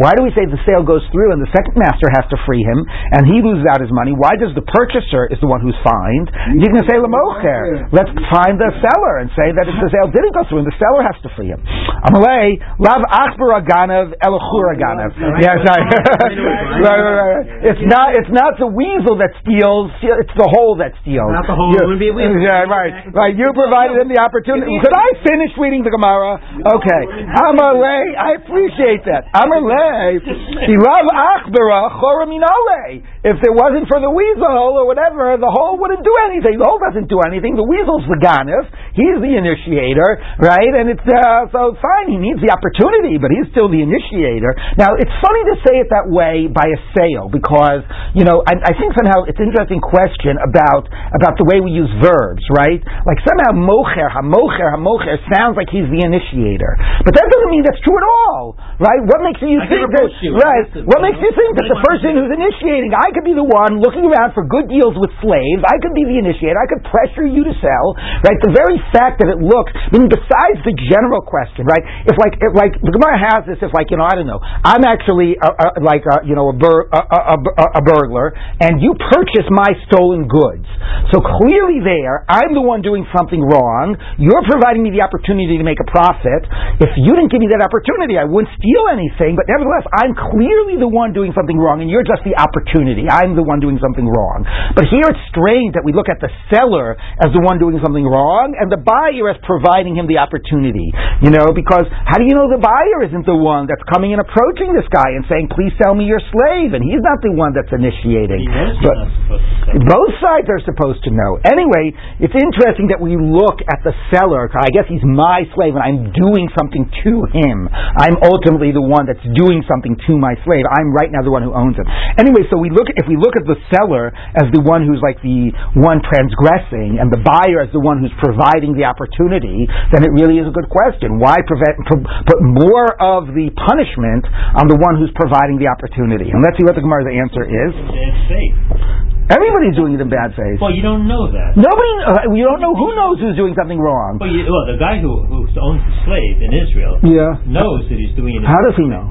why 0.00 0.16
do 0.16 0.24
we 0.24 0.32
say 0.32 0.48
the 0.48 0.60
sale 0.64 0.80
goes 0.80 1.04
through 1.12 1.32
and 1.36 1.40
the 1.40 1.50
second 1.52 1.76
master 1.76 2.08
has 2.16 2.24
to 2.32 2.36
free 2.48 2.64
him 2.64 2.84
and 3.12 3.28
he 3.28 3.44
loses 3.44 3.68
out 3.68 3.80
his 3.80 3.92
money? 3.92 4.16
Why 4.16 4.36
does 4.40 4.56
the 4.56 4.64
purchaser 4.64 5.28
is 5.28 5.36
the 5.44 5.50
one 5.50 5.60
who's 5.60 5.76
fined? 5.84 6.32
You 6.56 6.68
can 6.72 6.84
say 6.88 6.96
lamocher. 6.96 7.92
Let's 7.92 8.12
find 8.32 8.56
the 8.56 8.72
seller 8.80 9.20
and 9.20 9.28
say 9.36 9.52
that 9.52 9.68
if 9.68 9.76
the 9.76 9.90
sale 9.92 10.08
didn't 10.08 10.32
go 10.32 10.48
through 10.48 10.64
and 10.64 10.68
the 10.68 10.76
seller 10.80 11.04
has 11.04 11.16
to 11.24 11.28
free 11.36 11.52
him. 11.52 11.60
Amalei 12.08 12.56
lav 12.80 13.04
achbar 13.04 13.60
aganav 13.60 14.16
elachur 14.24 14.66
aganav. 14.74 15.12
Yeah, 15.38 15.60
sorry. 15.66 15.84
right, 15.86 17.00
right, 17.00 17.18
right. 17.20 17.46
It's 17.72 17.84
not. 17.84 18.16
It's 18.16 18.32
not 18.32 18.56
the 18.58 18.68
weasel 18.68 19.20
that 19.20 19.36
steals. 19.44 19.92
It's 20.00 20.34
the 20.34 20.48
hole 20.48 20.80
that 20.80 20.96
steals. 21.04 21.30
Not 21.30 21.46
the 21.46 21.54
hole. 21.54 21.70
You, 21.70 21.98
be 22.00 22.10
a 22.10 22.16
weasel. 22.16 22.40
Yeah, 22.40 22.66
right, 22.66 23.06
right. 23.12 23.34
You 23.36 23.52
provided 23.54 24.00
him 24.00 24.08
the 24.08 24.18
opportunity. 24.18 24.72
Could 24.82 24.96
I 24.96 25.08
finish 25.22 25.52
reading 25.60 25.84
the 25.84 25.92
Gemara? 25.92 26.40
Okay. 26.58 27.02
Amalei, 27.38 28.16
I 28.16 28.40
appreciate 28.42 29.01
that. 29.08 29.30
Amalei, 29.32 30.18
Ilav 30.74 31.06
Achbera 31.10 31.94
Choraminale. 31.98 33.02
If 33.22 33.38
it 33.38 33.54
wasn't 33.54 33.86
for 33.86 34.02
the 34.02 34.10
weasel 34.10 34.82
or 34.82 34.86
whatever, 34.86 35.38
the 35.38 35.46
hole 35.46 35.78
wouldn't 35.78 36.02
do 36.02 36.14
anything. 36.26 36.58
The 36.58 36.66
hole 36.66 36.82
doesn't 36.82 37.06
do 37.06 37.22
anything. 37.22 37.54
The 37.54 37.62
weasel's 37.64 38.02
the 38.10 38.18
ganif. 38.18 38.66
He's 38.98 39.16
the 39.22 39.32
initiator, 39.38 40.18
right? 40.42 40.72
And 40.74 40.90
it's 40.90 41.06
uh, 41.06 41.46
so 41.54 41.78
fine. 41.78 42.10
He 42.10 42.18
needs 42.18 42.42
the 42.42 42.50
opportunity, 42.50 43.16
but 43.22 43.30
he's 43.30 43.46
still 43.54 43.70
the 43.70 43.78
initiator. 43.78 44.52
Now 44.76 44.98
it's 44.98 45.14
funny 45.22 45.42
to 45.48 45.54
say 45.62 45.78
it 45.78 45.88
that 45.94 46.10
way 46.10 46.50
by 46.50 46.66
a 46.66 46.78
sale 46.92 47.30
because 47.32 47.86
you 48.12 48.26
know 48.26 48.42
I, 48.44 48.58
I 48.58 48.72
think 48.76 48.92
somehow 48.98 49.24
it's 49.30 49.38
an 49.38 49.48
interesting 49.48 49.80
question 49.80 50.36
about 50.42 50.90
about 51.14 51.38
the 51.38 51.46
way 51.46 51.62
we 51.62 51.72
use 51.72 51.88
verbs, 52.02 52.42
right? 52.52 52.82
Like 53.06 53.22
somehow 53.24 53.54
mocher, 53.56 54.10
hamocher, 54.10 54.68
hamocher 54.74 55.16
sounds 55.30 55.56
like 55.56 55.70
he's 55.70 55.86
the 55.88 56.02
initiator, 56.02 56.76
but 57.06 57.14
that 57.14 57.26
doesn't 57.30 57.50
mean 57.54 57.64
that's 57.64 57.80
true 57.86 57.96
at 57.96 58.04
all, 58.04 58.58
right? 58.82 58.91
What 59.08 59.20
makes 59.24 59.40
you 59.40 59.58
I 59.60 59.66
think 59.68 59.86
that 59.88 60.08
you. 60.20 60.36
right? 60.36 60.66
What 60.84 61.00
makes 61.00 61.20
you 61.22 61.32
think 61.32 61.50
that 61.56 61.68
the 61.70 61.80
person 61.86 62.18
who's 62.18 62.32
initiating? 62.32 62.92
I 62.92 63.08
could 63.14 63.24
be 63.24 63.36
the 63.36 63.46
one 63.46 63.80
looking 63.80 64.04
around 64.04 64.36
for 64.36 64.44
good 64.44 64.68
deals 64.68 64.96
with 64.98 65.12
slaves. 65.22 65.62
I 65.64 65.76
could 65.80 65.94
be 65.96 66.04
the 66.04 66.18
initiator. 66.18 66.58
I 66.58 66.68
could 66.68 66.82
pressure 66.88 67.24
you 67.24 67.46
to 67.46 67.54
sell. 67.62 67.86
Right? 68.24 68.38
The 68.42 68.52
very 68.52 68.76
fact 68.92 69.22
that 69.24 69.30
it 69.32 69.40
looks. 69.40 69.72
I 69.72 69.94
mean, 69.96 70.10
besides 70.10 70.60
the 70.66 70.74
general 70.90 71.22
question, 71.24 71.64
right? 71.64 71.84
If 72.10 72.16
like 72.18 72.34
if 72.40 72.52
like 72.52 72.74
the 72.76 72.92
Gemara 72.92 73.16
has 73.16 73.40
this, 73.48 73.58
if 73.62 73.72
like 73.72 73.88
you 73.88 73.96
know, 73.96 74.06
I 74.08 74.14
don't 74.18 74.28
know, 74.28 74.42
I'm 74.42 74.84
actually 74.84 75.38
a, 75.38 75.48
a, 75.48 75.66
like 75.80 76.04
a, 76.04 76.26
you 76.26 76.34
know 76.34 76.50
a, 76.50 76.56
bur, 76.56 76.88
a 76.90 77.82
burglar, 77.82 78.34
and 78.60 78.82
you 78.82 78.94
purchase 79.12 79.46
my 79.48 79.72
stolen 79.88 80.26
goods. 80.26 80.66
So 81.14 81.20
clearly, 81.20 81.80
there, 81.84 82.24
I'm 82.28 82.54
the 82.54 82.64
one 82.64 82.82
doing 82.82 83.06
something 83.14 83.40
wrong. 83.40 83.96
You're 84.18 84.44
providing 84.48 84.82
me 84.82 84.90
the 84.90 85.02
opportunity 85.04 85.58
to 85.58 85.64
make 85.64 85.78
a 85.80 85.88
profit. 85.88 86.42
If 86.80 86.92
you 86.98 87.12
didn't 87.14 87.30
give 87.30 87.40
me 87.40 87.50
that 87.52 87.62
opportunity, 87.62 88.16
I 88.16 88.24
wouldn't 88.24 88.50
steal 88.58 88.81
feel 88.82 88.90
anything, 88.90 89.36
but 89.38 89.46
nevertheless, 89.46 89.86
I'm 89.94 90.14
clearly 90.14 90.78
the 90.78 90.88
one 90.90 91.12
doing 91.14 91.30
something 91.34 91.56
wrong, 91.58 91.80
and 91.80 91.90
you're 91.90 92.06
just 92.06 92.22
the 92.26 92.34
opportunity. 92.34 93.06
I'm 93.06 93.38
the 93.38 93.42
one 93.42 93.60
doing 93.62 93.78
something 93.78 94.06
wrong. 94.06 94.42
But 94.74 94.90
here 94.90 95.06
it's 95.06 95.22
strange 95.30 95.74
that 95.78 95.86
we 95.86 95.92
look 95.94 96.10
at 96.10 96.18
the 96.18 96.30
seller 96.50 96.98
as 97.22 97.30
the 97.30 97.42
one 97.42 97.58
doing 97.58 97.78
something 97.82 98.04
wrong, 98.04 98.54
and 98.58 98.70
the 98.70 98.82
buyer 98.82 99.30
as 99.30 99.38
providing 99.46 99.94
him 99.94 100.06
the 100.10 100.18
opportunity. 100.18 100.90
You 101.22 101.30
know, 101.30 101.46
because 101.54 101.86
how 101.90 102.18
do 102.18 102.26
you 102.26 102.34
know 102.34 102.50
the 102.50 102.58
buyer 102.62 103.06
isn't 103.06 103.26
the 103.26 103.36
one 103.36 103.70
that's 103.70 103.82
coming 103.94 104.12
and 104.12 104.20
approaching 104.20 104.74
this 104.74 104.88
guy 104.90 105.14
and 105.14 105.24
saying, 105.30 105.48
"Please 105.54 105.72
sell 105.78 105.94
me 105.94 106.04
your 106.04 106.20
slave," 106.32 106.74
and 106.74 106.82
he's 106.82 107.02
not 107.02 107.22
the 107.22 107.32
one 107.32 107.52
that's 107.54 107.72
initiating. 107.72 108.42
He 108.42 108.48
knows 108.50 108.74
he's 108.78 108.86
But- 108.88 108.98
not 108.98 109.08
supposed 109.14 109.44
to 109.46 109.78
sell. 109.78 109.98
both 110.02 110.12
sides 110.18 110.48
are 110.50 110.62
supposed 110.66 111.04
to 111.04 111.10
know. 111.10 111.38
Anyway, 111.44 111.94
it's 112.18 112.34
interesting 112.34 112.88
that 112.88 113.00
we 113.00 113.16
look 113.16 113.60
at 113.70 113.82
the 113.84 113.94
seller. 114.10 114.50
I 114.52 114.70
guess 114.72 114.86
he's 114.88 115.04
my 115.04 115.46
slave, 115.54 115.74
and 115.76 115.82
I'm 115.84 116.10
doing 116.12 116.48
something 116.58 116.88
to 117.04 117.24
him. 117.32 117.68
I'm 117.98 118.16
ultimately 118.24 118.71
the 118.72 118.82
one 118.82 119.06
that's 119.06 119.22
doing 119.36 119.62
something 119.68 119.94
to 120.08 120.12
my 120.18 120.34
slave. 120.42 120.64
I'm 120.66 120.90
right 120.92 121.12
now 121.12 121.20
the 121.22 121.30
one 121.30 121.44
who 121.44 121.52
owns 121.52 121.76
him. 121.76 121.86
Anyway, 122.18 122.48
so 122.48 122.56
we 122.58 122.72
look. 122.72 122.88
If 122.96 123.06
we 123.06 123.20
look 123.20 123.36
at 123.36 123.44
the 123.44 123.56
seller 123.72 124.10
as 124.36 124.48
the 124.50 124.64
one 124.64 124.84
who's 124.88 125.00
like 125.04 125.20
the 125.20 125.52
one 125.76 126.00
transgressing, 126.02 126.98
and 126.98 127.12
the 127.12 127.20
buyer 127.22 127.62
as 127.62 127.70
the 127.72 127.80
one 127.80 128.00
who's 128.00 128.12
providing 128.18 128.74
the 128.74 128.88
opportunity, 128.88 129.68
then 129.92 130.02
it 130.02 130.12
really 130.16 130.40
is 130.40 130.48
a 130.48 130.54
good 130.54 130.68
question. 130.72 131.20
Why 131.20 131.36
prevent, 131.44 131.76
put 131.88 132.40
more 132.40 132.96
of 132.96 133.30
the 133.30 133.52
punishment 133.54 134.24
on 134.56 134.66
the 134.68 134.78
one 134.80 134.96
who's 134.98 135.12
providing 135.14 135.60
the 135.60 135.68
opportunity? 135.68 136.30
And 136.32 136.40
let's 136.40 136.56
see 136.56 136.64
what 136.64 136.74
the 136.74 136.84
Gemara's 136.84 137.10
answer 137.10 137.44
is. 137.44 139.11
In 139.32 139.40
bad 139.40 139.40
faith. 139.40 139.40
Everybody's 139.40 139.76
doing 139.76 139.92
it 139.96 140.00
in 140.04 140.10
bad 140.12 140.30
faith. 140.36 140.58
Well, 140.60 140.74
you 140.76 140.84
don't 140.84 141.08
know 141.08 141.32
that. 141.32 141.56
Nobody, 141.56 141.92
uh, 142.04 142.36
you 142.36 142.44
don't 142.44 142.60
know 142.60 142.74
who 142.76 142.92
knows 142.92 143.16
who's 143.20 143.36
doing 143.36 143.56
something 143.56 143.80
wrong. 143.80 144.20
Well, 144.20 144.28
you, 144.28 144.44
well 144.44 144.66
the 144.68 144.76
guy 144.76 145.00
who, 145.00 145.24
who 145.24 145.48
owns 145.56 145.80
the 145.84 145.94
slave 146.04 146.36
in 146.44 146.52
Israel 146.52 147.00
Yeah. 147.00 147.40
knows 147.48 147.88
that 147.88 147.96
he's 147.96 148.12
doing 148.12 148.36
it. 148.36 148.44
How 148.44 148.60
does 148.64 148.76
he 148.76 148.84
know? 148.84 149.08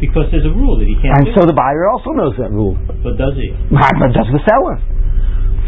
Because 0.00 0.30
there's 0.30 0.46
a 0.46 0.54
rule 0.54 0.78
that 0.78 0.86
he 0.86 0.94
can't 1.02 1.10
And 1.18 1.34
so 1.34 1.42
the 1.44 1.52
buyer 1.58 1.90
also 1.90 2.14
knows 2.14 2.34
that 2.38 2.54
rule. 2.54 2.78
But 3.02 3.18
does 3.18 3.34
he? 3.34 3.50
But 3.68 4.14
does 4.14 4.30
the 4.30 4.42
seller? 4.46 4.78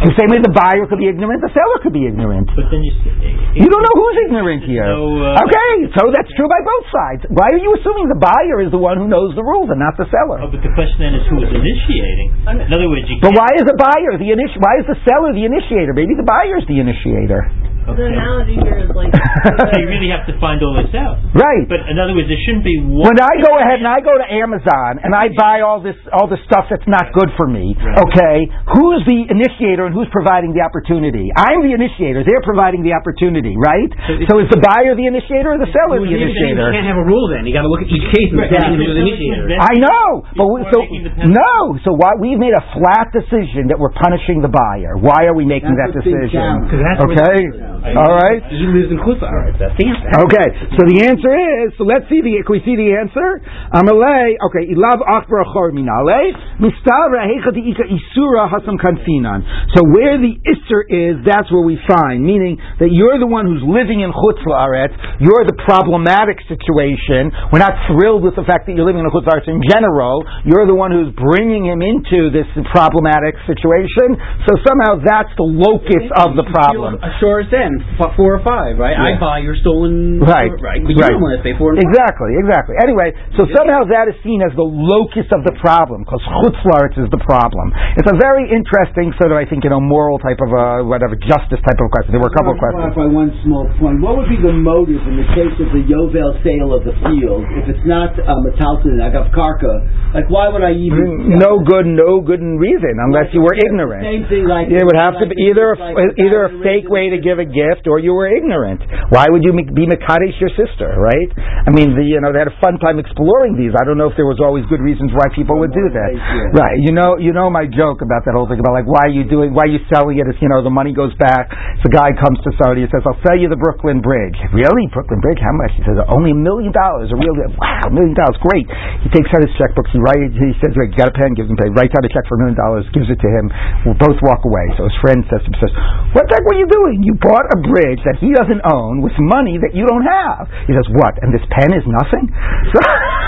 The 0.01 0.17
same 0.17 0.33
way 0.33 0.41
the 0.41 0.49
buyer 0.57 0.89
could 0.89 0.97
be 0.97 1.13
ignorant, 1.13 1.45
the 1.45 1.53
seller 1.53 1.77
could 1.85 1.93
be 1.93 2.09
ignorant. 2.09 2.49
But 2.57 2.73
then 2.73 2.81
you... 2.81 2.93
s- 2.97 3.53
You 3.53 3.69
don't 3.69 3.85
know 3.85 3.97
who's 4.01 4.17
ignorant 4.25 4.65
here. 4.65 4.89
No, 4.89 5.05
uh, 5.21 5.45
okay, 5.45 5.73
so 5.93 6.09
that's 6.09 6.31
true 6.41 6.49
by 6.49 6.61
both 6.65 6.87
sides. 6.89 7.21
Why 7.29 7.53
are 7.53 7.61
you 7.61 7.69
assuming 7.77 8.09
the 8.09 8.17
buyer 8.17 8.65
is 8.65 8.73
the 8.73 8.81
one 8.81 8.97
who 8.97 9.13
knows 9.13 9.37
the 9.37 9.45
rules 9.45 9.69
and 9.69 9.77
not 9.77 10.01
the 10.01 10.09
Oh, 10.09 10.15
seller? 10.17 10.39
but 10.49 10.65
the 10.65 10.73
question 10.73 11.05
then 11.05 11.15
is 11.21 11.25
who 11.29 11.45
is 11.45 11.53
initiating. 11.53 12.29
In 12.65 12.73
other 12.73 12.89
words, 12.89 13.05
you 13.13 13.21
But 13.21 13.37
can't... 13.37 13.45
why 13.45 13.51
is 13.61 13.65
the 13.69 13.77
buyer 13.77 14.17
the 14.17 14.29
initi- 14.33 14.57
Why 14.57 14.81
is 14.81 14.89
the 14.89 14.97
seller 15.05 15.37
the 15.37 15.45
initiator? 15.45 15.93
Maybe 15.93 16.17
the 16.17 16.25
buyer's 16.25 16.65
the 16.65 16.81
initiator. 16.81 17.53
The 17.89 18.07
analogy 18.07 18.55
here 18.61 18.79
is 18.87 18.93
like 18.95 19.11
So 19.61 19.75
you 19.81 19.89
really 19.91 20.13
have 20.13 20.23
to 20.31 20.37
find 20.39 20.61
all 20.63 20.77
this 20.79 20.93
out. 20.95 21.19
Right. 21.35 21.65
But 21.67 21.89
in 21.91 21.97
other 21.99 22.13
words, 22.15 22.29
there 22.31 22.39
shouldn't 22.47 22.63
be 22.65 22.77
one... 22.81 23.09
when 23.11 23.19
I 23.19 23.35
go 23.43 23.53
ahead 23.59 23.81
and 23.83 23.89
I 23.89 23.99
go 24.05 24.15
to 24.15 24.27
Amazon 24.29 25.01
and 25.03 25.11
I 25.17 25.33
buy 25.35 25.65
all 25.65 25.81
this 25.83 25.97
all 26.15 26.29
the 26.31 26.39
stuff 26.47 26.69
that's 26.71 26.87
not 26.87 27.11
good 27.17 27.33
for 27.41 27.49
me, 27.51 27.73
Right. 27.81 27.97
okay, 28.05 28.37
who's 28.77 29.03
the 29.09 29.27
initiator 29.33 29.89
and 29.89 29.93
who's 29.97 30.09
providing 30.13 30.53
the 30.55 30.63
opportunity? 30.63 31.33
I'm 31.35 31.65
the 31.65 31.73
initiator. 31.75 32.23
They're 32.23 32.45
providing 32.45 32.85
the 32.87 32.93
opportunity, 32.95 33.57
right? 33.59 33.91
So 34.07 34.13
So 34.29 34.35
is 34.45 34.49
the 34.53 34.61
buyer 34.63 34.95
the 34.95 35.09
initiator 35.11 35.57
or 35.57 35.59
the 35.59 35.71
seller 35.73 35.99
the 36.05 36.13
initiator? 36.15 36.71
You 36.71 36.77
can't 36.77 36.87
have 36.91 37.01
a 37.01 37.07
rule 37.09 37.27
then. 37.33 37.43
You 37.49 37.53
got 37.57 37.65
to 37.67 37.73
look 37.73 37.83
at 37.83 37.91
each 37.91 38.07
case 38.15 38.29
and 38.31 38.39
Right. 38.39 38.53
decide 38.53 38.77
the 38.77 38.87
initiator. 38.87 39.51
I 39.59 39.75
know, 39.81 40.07
but 40.37 40.47
we, 40.47 40.59
so 40.71 40.79
making 40.87 41.05
the 41.09 41.13
penalty. 41.17 41.35
no. 41.37 41.55
So 41.83 41.91
why 41.97 42.15
we've 42.21 42.39
made 42.39 42.55
a 42.55 42.65
flat 42.77 43.11
decision 43.11 43.67
that 43.73 43.79
we're 43.81 43.93
punishing 43.97 44.45
the 44.45 44.53
buyer. 44.53 44.95
Why 45.01 45.27
are 45.27 45.35
we 45.35 45.43
making 45.49 45.75
That's 45.75 45.97
that 45.97 46.05
decision? 46.07 46.31
challenge. 46.31 46.71
'Cause 46.71 46.83
that's 46.85 47.01
Okay, 47.09 47.41
I- 47.80 47.80
all 47.81 48.13
right. 48.13 48.45
He 48.53 48.67
lives 48.69 48.93
in 48.93 49.01
Chutz 49.01 49.25
La'aretz. 49.25 49.57
That's 49.57 49.77
the 49.77 49.89
answer. 49.89 50.09
Okay, 50.29 50.49
so 50.77 50.81
the 50.85 50.99
answer 51.09 51.33
is, 51.33 51.73
so 51.81 51.89
let's 51.89 52.05
see 52.13 52.21
the, 52.21 52.41
can 52.45 52.53
we 52.53 52.61
see 52.65 52.77
the 52.77 52.93
answer? 52.93 53.41
Amalei, 53.73 54.37
okay, 54.51 54.69
ilav 54.69 55.01
achbar 55.01 55.49
achor 55.49 55.73
minale, 55.73 56.37
mistavra 56.61 57.25
hecha 57.25 57.57
di'ika 57.57 57.89
isura 57.89 58.53
hasam 58.53 58.77
kanfinan. 58.77 59.45
So 59.73 59.81
where 59.89 60.21
the 60.21 60.37
isser 60.45 60.85
is, 60.89 61.25
that's 61.25 61.49
where 61.49 61.65
we 61.65 61.81
find, 61.89 62.21
meaning 62.21 62.61
that 62.81 62.93
you're 62.93 63.17
the 63.17 63.29
one 63.29 63.49
who's 63.49 63.65
living 63.65 64.05
in 64.05 64.13
chutz 64.13 64.43
la'aretz, 64.45 64.93
you're 65.21 65.49
the 65.49 65.57
problematic 65.65 66.37
situation, 66.47 67.33
we're 67.49 67.65
not 67.65 67.73
thrilled 67.89 68.21
with 68.21 68.37
the 68.37 68.45
fact 68.45 68.69
that 68.69 68.77
you're 68.77 68.87
living 68.87 69.01
in 69.01 69.09
chutz 69.09 69.25
la'aretz 69.25 69.49
in 69.49 69.65
general, 69.65 70.21
you're 70.45 70.69
the 70.69 70.77
one 70.77 70.93
who's 70.93 71.13
bringing 71.17 71.65
him 71.65 71.81
into 71.81 72.29
this 72.29 72.47
problematic 72.73 73.37
situation, 73.49 74.21
so 74.45 74.53
somehow 74.69 75.01
that's 75.01 75.33
the 75.41 75.49
locus 75.49 76.05
of 76.21 76.37
the 76.37 76.45
problem. 76.53 77.01
A 77.01 77.11
sure 77.21 77.41
then, 77.71 77.79
f- 78.03 78.13
four 78.19 78.35
or 78.35 78.43
five, 78.43 78.75
right? 78.75 78.99
I 78.99 79.15
buy 79.23 79.39
your 79.39 79.55
stolen. 79.55 80.19
Right, 80.19 80.51
Right. 80.59 80.83
But 80.83 80.91
you 80.93 80.99
right. 80.99 81.15
don't 81.15 81.23
want 81.23 81.39
to 81.39 81.45
pay 81.47 81.55
for 81.55 81.73
it. 81.73 81.79
Exactly, 81.79 82.35
exactly. 82.43 82.75
Anyway, 82.83 83.15
so 83.39 83.47
somehow 83.55 83.87
that 83.87 84.11
is 84.11 84.19
seen 84.27 84.43
as 84.43 84.51
the 84.59 84.67
locus 84.67 85.31
of 85.31 85.47
the 85.47 85.55
problem, 85.63 86.03
because 86.03 86.19
chutzlaritz 86.27 86.99
is 86.99 87.07
the 87.15 87.23
problem. 87.23 87.71
It's 87.95 88.11
a 88.11 88.19
very 88.19 88.51
interesting 88.51 89.15
sort 89.23 89.31
of, 89.31 89.39
I 89.39 89.47
think, 89.47 89.63
you 89.63 89.71
know, 89.71 89.79
moral 89.79 90.19
type 90.19 90.43
of, 90.43 90.51
uh, 90.51 90.83
whatever, 90.83 91.15
justice 91.15 91.63
type 91.63 91.79
of 91.79 91.87
question. 91.95 92.11
There 92.11 92.23
were 92.23 92.33
a 92.33 92.37
couple 92.37 92.53
of 92.53 92.59
I 92.59 92.67
want 92.67 92.75
questions. 92.75 92.95
clarify 92.99 93.07
one 93.15 93.31
small 93.47 93.65
point. 93.79 94.03
What 94.03 94.19
would 94.19 94.27
be 94.33 94.41
the 94.43 94.51
motive 94.53 95.01
in 95.07 95.15
the 95.21 95.29
case 95.37 95.55
of 95.63 95.71
the 95.71 95.87
Yovel 95.87 96.35
sale 96.43 96.75
of 96.75 96.83
the 96.83 96.97
field 97.07 97.47
if 97.63 97.71
it's 97.71 97.87
not 97.87 98.17
uh, 98.19 98.27
Metalton 98.43 98.99
Agav 98.99 99.31
Karka? 99.37 99.85
Like, 100.11 100.27
why 100.27 100.51
would 100.51 100.67
I 100.67 100.75
even? 100.75 101.31
Mm, 101.31 101.39
no 101.39 101.63
good, 101.63 101.87
no 101.87 102.19
good 102.19 102.43
reason, 102.43 102.99
unless 102.99 103.31
you 103.31 103.47
were 103.47 103.55
ignorant. 103.55 104.03
Same 104.03 104.27
thing 104.27 104.45
like 104.51 104.67
It 104.67 104.83
would 104.83 104.99
have 104.99 105.15
to 105.23 105.27
be 105.31 105.39
either 105.47 105.75
a, 105.75 105.77
like 105.79 105.95
uh, 105.95 106.25
either 106.27 106.41
a 106.49 106.53
fake 106.67 106.91
way 106.91 107.15
to 107.15 107.19
give 107.23 107.39
a 107.39 107.47
gift, 107.47 107.87
or 107.87 108.03
you 108.03 108.11
were 108.11 108.27
ignorant. 108.27 108.83
Why 109.15 109.31
would 109.31 109.47
you 109.47 109.55
be 109.55 109.87
mekadesh 109.87 110.35
your 110.43 110.51
sister, 110.59 110.99
right? 110.99 111.31
I 111.39 111.71
mean, 111.71 111.95
the, 111.95 112.03
you 112.03 112.19
know, 112.19 112.35
they 112.35 112.43
had 112.43 112.51
a 112.51 112.59
fun 112.59 112.83
time 112.83 112.99
exploring 112.99 113.55
these. 113.55 113.71
I 113.79 113.87
don't 113.87 113.99
know 114.01 114.11
if 114.11 114.17
there 114.19 114.27
was 114.27 114.43
always 114.43 114.67
good 114.67 114.83
reasons 114.83 115.15
why 115.15 115.31
people 115.31 115.63
would 115.63 115.71
do 115.71 115.87
that. 115.95 116.11
Right. 116.59 116.83
You 116.83 116.91
know, 116.91 117.15
you 117.21 117.31
know 117.31 117.47
my 117.47 117.71
joke 117.71 118.03
about 118.03 118.27
that 118.27 118.35
whole 118.35 118.51
thing 118.51 118.59
about 118.59 118.75
like 118.75 118.89
why 118.91 119.07
are 119.07 119.15
you 119.15 119.23
doing, 119.29 119.55
why 119.55 119.71
are 119.71 119.73
you 119.73 119.85
selling 119.93 120.19
it? 120.19 120.27
If 120.27 120.43
you 120.43 120.51
know 120.51 120.65
the 120.65 120.73
money 120.73 120.91
goes 120.91 121.15
back. 121.23 121.53
So 121.85 121.87
a 121.87 121.93
guy 121.95 122.11
comes 122.19 122.43
to 122.43 122.51
Saudi 122.59 122.83
and 122.83 122.91
says, 122.91 123.07
"I'll 123.07 123.19
sell 123.23 123.39
you 123.39 123.47
the 123.47 123.61
Brooklyn 123.61 124.03
Bridge." 124.03 124.37
Really, 124.51 124.91
Brooklyn 124.91 125.23
Bridge? 125.23 125.39
How 125.39 125.55
much? 125.55 125.73
He 125.79 125.83
says, 125.87 125.97
"Only 126.11 126.35
a 126.35 126.39
million 126.39 126.75
dollars." 126.75 127.15
A 127.15 127.17
real 127.17 127.33
wow, 127.57 127.87
a 127.87 127.93
million 127.95 128.15
dollars, 128.15 128.37
great. 128.43 128.67
He 129.07 129.09
takes 129.15 129.31
out 129.31 129.43
his 129.45 129.55
checkbook. 129.55 129.87
He 130.01 130.09
writes. 130.09 130.33
He 130.33 130.57
says, 130.65 130.73
"Right, 130.81 130.89
got 130.97 131.13
a 131.13 131.15
pen?" 131.15 131.37
Gives 131.37 131.53
him 131.53 131.61
pen. 131.61 131.77
Writes 131.77 131.93
out 131.93 132.01
a 132.01 132.09
check 132.09 132.25
for 132.25 132.41
a 132.41 132.49
million 132.49 132.57
dollars. 132.57 132.89
Gives 132.97 133.13
it 133.13 133.21
to 133.21 133.29
him. 133.37 133.53
We'll 133.85 134.01
both 134.01 134.17
walk 134.25 134.41
away. 134.49 134.73
So 134.81 134.89
his 134.89 134.97
friend 135.05 135.21
says 135.29 135.45
to 135.45 135.53
him, 135.53 135.57
"says 135.61 135.73
What 136.17 136.25
the 136.25 136.41
heck 136.41 136.45
were 136.49 136.57
you 136.57 136.65
doing? 136.65 137.05
You 137.05 137.21
bought 137.21 137.45
a 137.53 137.61
bridge 137.61 138.01
that 138.09 138.17
he 138.17 138.33
doesn't 138.33 138.65
own 138.65 139.05
with 139.05 139.13
money 139.21 139.61
that 139.61 139.77
you 139.77 139.85
don't 139.85 140.09
have." 140.09 140.49
He 140.65 140.73
says, 140.73 140.89
"What? 140.97 141.21
And 141.21 141.37
this 141.37 141.45
pen 141.53 141.77
is 141.77 141.85
nothing?" 141.85 142.33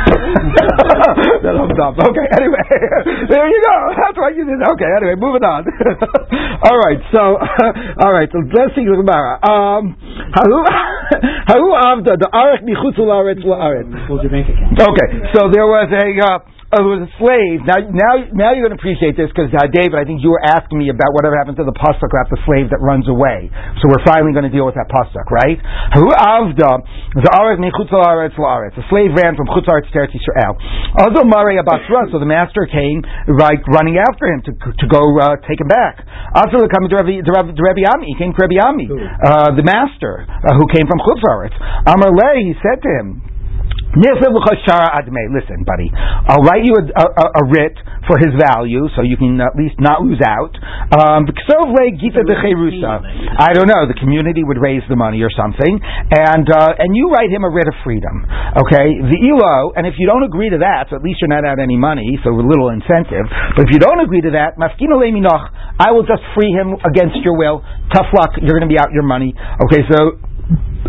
So 0.03 1.53
that. 1.53 2.09
Okay. 2.09 2.27
Anyway, 2.39 2.65
there 3.31 3.47
you 3.47 3.61
go. 3.63 3.77
That's 3.99 4.17
what 4.17 4.35
you 4.35 4.45
did. 4.47 4.63
Okay. 4.63 4.91
Anyway, 4.99 5.15
moving 5.19 5.45
on. 5.45 5.67
all 6.67 6.79
right. 6.79 6.99
So, 7.11 7.39
all 8.03 8.13
right. 8.13 8.31
So 8.31 8.39
let's 8.51 8.75
see 8.75 8.87
the 8.87 8.97
Gemara. 8.99 9.39
Um, 9.43 9.95
avda 11.83 12.19
the 12.19 12.29
arach 12.33 12.63
michutz 12.63 12.99
la'aretz 12.99 13.45
la'aretz. 13.45 13.91
Close 14.07 14.23
your 14.23 14.33
bank 14.33 14.49
account. 14.49 14.81
Okay, 14.81 15.09
so 15.35 15.51
there 15.53 15.67
was 15.67 15.89
a 15.93 16.07
uh, 16.23 16.39
uh, 16.73 16.81
there 16.81 16.95
was 16.97 17.05
a 17.05 17.13
slave. 17.21 17.61
Now, 17.69 17.85
now, 17.85 18.13
now 18.33 18.49
you're 18.57 18.65
going 18.65 18.73
to 18.73 18.81
appreciate 18.81 19.13
this 19.13 19.29
because 19.29 19.53
uh, 19.53 19.69
David, 19.69 19.93
I 19.93 20.09
think 20.09 20.25
you 20.25 20.33
were 20.33 20.41
asking 20.41 20.81
me 20.81 20.89
about 20.89 21.13
whatever 21.13 21.37
happened 21.37 21.61
to 21.61 21.69
the 21.69 21.77
pasuk 21.77 22.09
about 22.09 22.33
the 22.33 22.41
slave 22.49 22.73
that 22.73 22.81
runs 22.81 23.05
away. 23.13 23.53
So 23.85 23.93
we're 23.93 24.01
finally 24.09 24.33
going 24.33 24.49
to 24.49 24.55
deal 24.55 24.65
with 24.65 24.81
that 24.81 24.89
pasuk, 24.89 25.29
right? 25.29 25.61
Who 26.01 26.09
avda 26.09 26.81
the 27.13 27.29
aretz 27.29 27.61
michutz 27.61 27.93
la'aretz 27.93 28.41
la'aretz. 28.41 28.73
The 28.81 28.89
slave 28.89 29.13
ran 29.13 29.37
from 29.37 29.53
chutz 29.53 29.69
la'aretz 29.69 29.93
to 29.93 30.01
Eretz 30.01 30.17
Yisrael. 30.17 30.57
Although 30.97 31.29
Mari 31.29 31.61
Abasra, 31.61 32.09
so 32.09 32.17
the 32.17 32.29
master 32.29 32.65
came 32.65 33.05
right 33.29 33.61
running 33.69 34.01
after 34.01 34.33
him 34.33 34.41
to 34.49 34.53
to 34.57 34.87
go 34.89 35.05
uh, 35.21 35.37
take 35.45 35.61
him 35.61 35.69
back. 35.69 36.01
Also, 36.33 36.57
coming 36.73 36.89
to 36.89 36.97
Rabbi, 36.97 37.85
Ami, 37.85 38.07
he 38.09 38.17
came 38.17 38.33
to 38.33 38.41
Rabbi 38.41 38.57
Ami, 38.57 38.89
uh, 38.89 39.53
the 39.53 39.65
master 39.65 40.25
uh, 40.25 40.57
who 40.57 40.65
came 40.73 40.89
from 40.89 41.05
chutz 41.05 41.21
la'aretz. 41.21 41.57
Amar 41.85 42.17
he 42.41 42.57
said 42.65 42.81
to 42.81 42.89
him. 42.89 43.32
Listen, 43.93 45.69
buddy, 45.69 45.93
I'll 45.93 46.41
write 46.41 46.65
you 46.65 46.73
a, 46.81 46.85
a, 46.97 47.05
a 47.29 47.45
writ 47.53 47.77
for 48.09 48.17
his 48.17 48.33
value 48.41 48.89
so 48.97 49.05
you 49.05 49.21
can 49.21 49.37
at 49.37 49.53
least 49.53 49.77
not 49.79 50.01
lose 50.01 50.17
out. 50.25 50.57
Um, 50.97 51.29
I 51.29 51.33
don't 53.53 53.69
know. 53.69 53.85
The 53.85 54.01
community 54.01 54.41
would 54.45 54.57
raise 54.57 54.81
the 54.89 54.97
money 54.97 55.21
or 55.21 55.29
something, 55.29 55.77
and 56.09 56.49
uh, 56.49 56.73
and 56.81 56.97
you 56.97 57.13
write 57.13 57.29
him 57.29 57.45
a 57.45 57.53
writ 57.53 57.69
of 57.69 57.77
freedom. 57.85 58.25
Okay, 58.65 58.97
the 59.13 59.21
elo, 59.29 59.77
and 59.77 59.85
if 59.87 60.01
you 60.01 60.09
don't 60.09 60.25
agree 60.25 60.49
to 60.49 60.57
that, 60.65 60.89
so 60.89 60.97
at 60.97 61.05
least 61.05 61.21
you're 61.21 61.29
not 61.29 61.45
out 61.45 61.61
any 61.61 61.77
money, 61.77 62.17
so 62.25 62.33
a 62.33 62.41
little 62.41 62.71
incentive. 62.73 63.29
But 63.57 63.69
if 63.69 63.77
you 63.77 63.79
don't 63.79 64.01
agree 64.01 64.23
to 64.25 64.31
that, 64.41 64.57
mafkino 64.57 64.97
leminoch, 64.97 65.53
I 65.79 65.93
will 65.93 66.09
just 66.09 66.23
free 66.33 66.49
him 66.53 66.77
against 66.81 67.21
your 67.21 67.37
will. 67.37 67.61
Tough 67.93 68.09
luck, 68.17 68.31
you're 68.41 68.57
going 68.57 68.69
to 68.69 68.73
be 68.73 68.81
out 68.81 68.89
your 68.93 69.05
money. 69.05 69.35
Okay, 69.69 69.85
so 69.93 70.17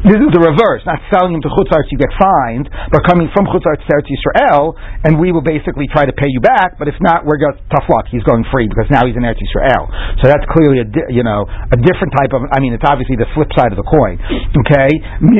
this 0.02 0.18
is 0.18 0.30
the 0.34 0.42
reverse, 0.42 0.82
not 0.90 0.98
selling 1.14 1.38
him 1.38 1.42
to 1.46 1.52
Chutzarts, 1.54 1.86
you 1.94 2.02
get 2.02 2.10
fined, 2.18 2.66
but 2.90 3.06
coming 3.06 3.30
from 3.30 3.46
Chutzarts 3.46 3.86
to 3.86 3.92
Eretz 3.94 4.10
Yisrael, 4.10 4.74
and 5.06 5.22
we 5.22 5.30
will 5.30 5.46
basically 5.46 5.86
try 5.94 6.10
to 6.10 6.16
pay 6.18 6.26
you 6.34 6.42
back, 6.42 6.82
but 6.82 6.90
if 6.90 6.98
not, 6.98 7.22
we're 7.30 7.38
going 7.38 7.54
tough 7.70 7.86
luck, 7.86 8.10
he's 8.10 8.26
going 8.26 8.42
free, 8.50 8.66
because 8.66 8.90
now 8.90 9.06
he's 9.06 9.14
in 9.14 9.22
Eretz 9.22 9.38
Yisrael. 9.38 9.86
So 10.18 10.34
that's 10.34 10.44
clearly 10.50 10.82
a, 10.82 10.88
di- 10.90 11.14
you 11.14 11.22
know, 11.22 11.46
a 11.46 11.78
different 11.78 12.10
type 12.18 12.34
of, 12.34 12.50
I 12.50 12.58
mean, 12.58 12.74
it's 12.74 12.86
obviously 12.86 13.22
the 13.22 13.30
flip 13.38 13.54
side 13.54 13.70
of 13.70 13.78
the 13.78 13.86
coin. 13.86 14.18
Okay? 14.66 14.90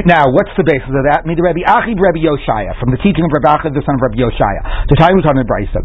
Now, 0.06 0.30
what's 0.30 0.54
the 0.54 0.64
basis 0.64 0.94
of 0.94 1.04
that? 1.10 1.26
Me 1.26 1.34
the 1.34 1.42
Rabbi 1.42 1.66
Achid 1.66 1.98
Rabbi 1.98 2.22
Yoshaya, 2.22 2.78
from 2.78 2.94
the 2.94 3.02
teaching 3.02 3.26
of 3.26 3.34
Rabbi 3.34 3.50
Achid, 3.58 3.74
the 3.74 3.82
son 3.82 3.98
of 3.98 4.06
Rabbi 4.06 4.22
Yoshaya. 4.22 4.86
The 4.86 5.02
time 5.02 5.18
we 5.18 5.26
talking 5.26 5.42
about 5.42 5.50
Brisa. 5.50 5.82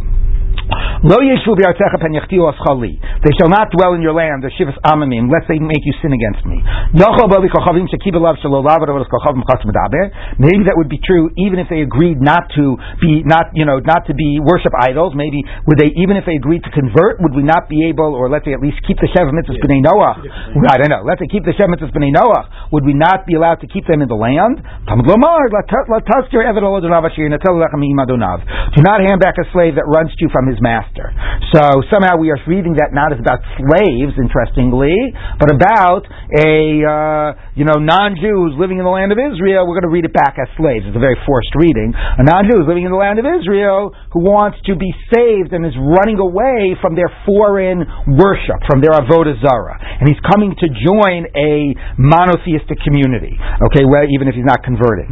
Lo 1.07 1.19
yeshu 1.23 1.55
b'artecha 1.55 1.99
pen 2.03 2.13
yachtiu 2.19 2.51
aschali. 2.51 2.99
They 3.23 3.35
shall 3.39 3.51
not 3.51 3.71
dwell 3.71 3.95
in 3.95 4.03
your 4.03 4.15
land, 4.15 4.43
the 4.43 4.51
shivas 4.55 4.75
amamim, 4.83 5.31
lest 5.31 5.47
they 5.47 5.59
make 5.63 5.83
you 5.87 5.95
sin 6.03 6.11
against 6.11 6.43
me. 6.47 6.59
Yochel 6.99 7.31
bali 7.31 7.49
kochavim 7.49 7.87
shekiv 7.87 8.19
shalolav 8.19 8.83
adavos 8.83 9.07
kochavim 9.07 9.47
chas 9.47 9.63
medaber. 9.63 10.11
Maybe 10.39 10.67
that 10.67 10.75
would 10.75 10.91
be 10.91 10.99
true 10.99 11.31
even 11.39 11.63
if 11.63 11.71
they 11.71 11.87
agreed 11.87 12.19
not 12.19 12.51
to 12.59 12.75
be, 12.99 13.23
not, 13.23 13.55
you 13.55 13.63
know, 13.63 13.79
not 13.79 14.11
to 14.11 14.15
be 14.15 14.43
worship 14.43 14.75
idols. 14.75 15.15
Maybe 15.15 15.47
would 15.71 15.79
they, 15.79 15.95
even 15.95 16.19
if 16.19 16.27
they 16.27 16.35
agreed 16.35 16.67
to 16.67 16.73
convert, 16.75 17.23
would 17.23 17.35
we 17.35 17.47
not 17.47 17.71
be 17.71 17.87
able, 17.87 18.19
or 18.19 18.27
let's 18.27 18.43
say 18.43 18.53
at 18.53 18.61
least 18.61 18.83
keep 18.83 18.99
the 18.99 19.07
Shev 19.15 19.31
mitzvahs 19.31 19.63
b'nei 19.63 19.79
Noach? 19.87 20.27
I 20.27 20.77
don't 20.83 20.91
know. 20.91 21.07
Let's 21.07 21.23
say 21.23 21.31
keep 21.31 21.47
the 21.47 21.55
Shev 21.55 21.71
mitzvahs 21.71 21.95
b'nei 21.95 22.11
Noach. 22.11 22.75
Would 22.75 22.83
we 22.83 22.95
not 22.99 23.23
be 23.23 23.39
allowed 23.39 23.63
to 23.63 23.69
keep 23.71 23.87
them 23.87 24.03
in 24.03 24.09
the 24.11 24.19
land? 24.19 24.59
Talmud 24.91 25.07
lomar, 25.07 25.47
lataskir 25.53 26.43
eved 26.43 26.65
olodonav 26.65 27.07
asher 27.07 27.23
yinatel 27.23 27.55
lechem 27.55 27.87
imadonav. 27.87 28.43
Do 28.75 28.83
not 28.83 29.01
hand 29.01 29.23
back 29.23 29.39
a 29.39 29.47
slave 29.53 29.79
that 29.79 29.87
runs 29.87 30.11
to 30.11 30.21
you 30.27 30.31
from 30.33 30.48
his 30.49 30.59
master. 30.65 31.13
So 31.55 31.85
somehow 31.93 32.17
we 32.17 32.33
are 32.33 32.41
reading 32.49 32.77
that 32.81 32.91
not 32.97 33.13
as 33.13 33.21
about 33.21 33.45
slaves, 33.61 34.17
interestingly, 34.17 34.97
but 35.39 35.53
about 35.53 36.09
a 36.37 36.83
uh, 36.83 37.29
you 37.55 37.65
know 37.69 37.77
non-Jew 37.81 38.49
who's 38.49 38.57
living 38.57 38.81
in 38.81 38.85
the 38.85 38.93
land 38.93 39.13
of 39.13 39.21
Israel. 39.21 39.69
We're 39.69 39.79
going 39.81 39.89
to 39.89 39.95
read 39.95 40.09
it 40.09 40.13
back 40.17 40.37
as 40.41 40.49
slaves. 40.57 40.89
It's 40.89 40.97
a 40.97 41.03
very 41.03 41.17
forced 41.29 41.53
reading. 41.57 41.93
A 41.95 42.25
non-Jew 42.25 42.59
who's 42.65 42.69
living 42.69 42.85
in 42.89 42.93
the 42.93 43.01
land 43.01 43.21
of 43.21 43.27
Israel 43.29 43.93
who 44.13 44.25
wants 44.25 44.57
to 44.69 44.77
be 44.77 44.89
saved 45.13 45.53
and 45.53 45.65
is 45.65 45.77
running 45.77 46.17
away 46.21 46.77
from 46.81 46.97
their 46.97 47.09
foreign 47.29 47.85
worship, 48.17 48.59
from 48.69 48.81
their 48.81 48.97
avodah 48.97 49.37
zara, 49.41 49.77
and 50.01 50.09
he's 50.09 50.21
coming 50.29 50.57
to 50.57 50.67
join 50.85 51.29
a 51.37 51.77
monotheistic 52.01 52.79
community. 52.85 53.37
Okay, 53.69 53.85
well, 53.85 54.05
even 54.09 54.29
if 54.29 54.35
he's 54.35 54.47
not 54.49 54.63
converting. 54.65 55.11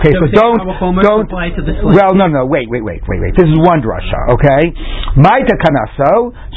Okay, 0.00 0.12
so, 0.16 0.28
So 0.28 0.32
don't 0.32 0.60
don't. 1.02 1.26
apply 1.28 1.50
to 1.56 1.62
the 1.64 1.74
slave. 1.80 1.96
Well, 1.96 2.12
no, 2.14 2.28
no, 2.28 2.46
wait, 2.46 2.68
wait, 2.70 2.84
wait, 2.84 3.02
wait, 3.08 3.20
wait. 3.20 3.32
This 3.36 3.48
is 3.48 3.58
one 3.60 3.80
drasha. 3.84 4.36
Okay, 4.38 4.67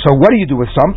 So 0.01 0.09
what 0.17 0.29
do 0.33 0.37
you 0.37 0.47
do 0.49 0.57
with 0.57 0.69
some? 0.73 0.95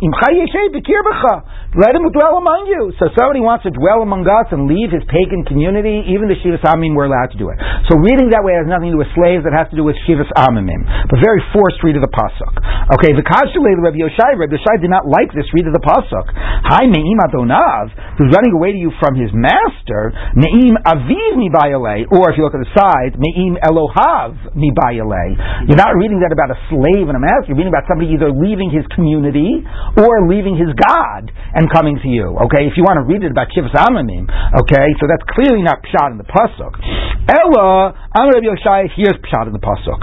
Let 1.75 1.91
him 1.91 2.07
dwell 2.09 2.39
among 2.39 2.71
you. 2.71 2.95
So 2.95 3.11
somebody 3.19 3.43
wants 3.43 3.67
to 3.67 3.71
dwell 3.75 3.99
among 3.99 4.23
us 4.23 4.47
and 4.55 4.63
leave 4.65 4.95
his 4.95 5.03
pagan 5.11 5.43
community. 5.43 6.07
Even 6.07 6.31
the 6.31 6.39
shivas 6.39 6.63
amim, 6.63 6.95
we're 6.95 7.11
allowed 7.11 7.35
to 7.35 7.39
do 7.39 7.51
it. 7.51 7.59
So 7.91 7.99
reading 7.99 8.31
that 8.31 8.47
way 8.47 8.55
has 8.55 8.63
nothing 8.63 8.95
to 8.95 8.95
do 8.95 9.01
with 9.03 9.11
slaves. 9.11 9.43
It 9.43 9.51
has 9.51 9.67
to 9.75 9.77
do 9.77 9.83
with 9.83 9.99
shivas 10.07 10.31
amimim. 10.39 10.87
But 11.11 11.19
very 11.19 11.43
forced 11.51 11.83
read 11.83 11.99
of 11.99 12.03
the 12.07 12.13
pasuk. 12.15 12.53
Okay, 12.95 13.11
the 13.11 13.25
kashrulei 13.27 13.75
Rabbi 13.75 13.99
Yoshai. 13.99 14.39
Rabbi 14.39 14.55
Yoshai 14.55 14.79
did 14.79 14.87
not 14.87 15.03
like 15.03 15.35
this 15.35 15.45
read 15.51 15.67
of 15.67 15.75
the 15.75 15.83
pasuk. 15.83 16.25
Hi 16.31 16.87
me'im 16.87 17.19
adonav, 17.27 17.91
who's 18.17 18.31
running 18.31 18.55
away 18.55 18.71
to 18.71 18.79
you 18.79 18.95
from 18.97 19.19
his 19.19 19.29
master. 19.35 20.15
Me'im 20.33 20.79
aviv 20.79 21.33
Mibayale. 21.35 22.07
Or 22.15 22.31
if 22.31 22.39
you 22.39 22.47
look 22.47 22.55
at 22.55 22.63
the 22.63 22.71
side, 22.71 23.19
me'im 23.19 23.59
elohav 23.59 24.55
Mibayale. 24.55 25.67
You're 25.67 25.81
not 25.81 25.99
reading 25.99 26.23
that 26.23 26.31
about 26.31 26.55
a 26.55 26.59
slave 26.71 27.04
and 27.09 27.19
a 27.19 27.23
master. 27.23 27.53
You're 27.53 27.59
reading 27.59 27.73
about 27.73 27.85
somebody 27.89 28.13
either 28.13 28.29
leaving 28.33 28.69
his 28.73 28.85
community 28.93 29.61
or 29.99 30.25
leaving 30.25 30.55
his 30.57 30.73
God 30.73 31.29
and 31.29 31.69
coming 31.69 31.97
to 32.01 32.09
you. 32.09 32.37
Okay, 32.49 32.65
if 32.65 32.77
you 32.77 32.83
want 32.85 33.01
to 33.01 33.05
read 33.05 33.23
it 33.23 33.31
about 33.31 33.49
Shivas 33.53 33.73
Amamim, 33.73 34.25
okay, 34.65 34.87
so 35.01 35.07
that's 35.09 35.23
clearly 35.33 35.61
not 35.61 35.81
Pshat 35.85 36.11
in 36.13 36.19
the 36.19 36.27
Pasuk. 36.27 36.73
Ella, 37.25 37.95
Amar 38.13 38.37
Rabbi 38.37 38.45
Yoshai, 38.45 38.89
here's 38.93 39.17
Pshat 39.25 39.49
in 39.49 39.53
the 39.53 39.63
Pasuk. 39.63 40.01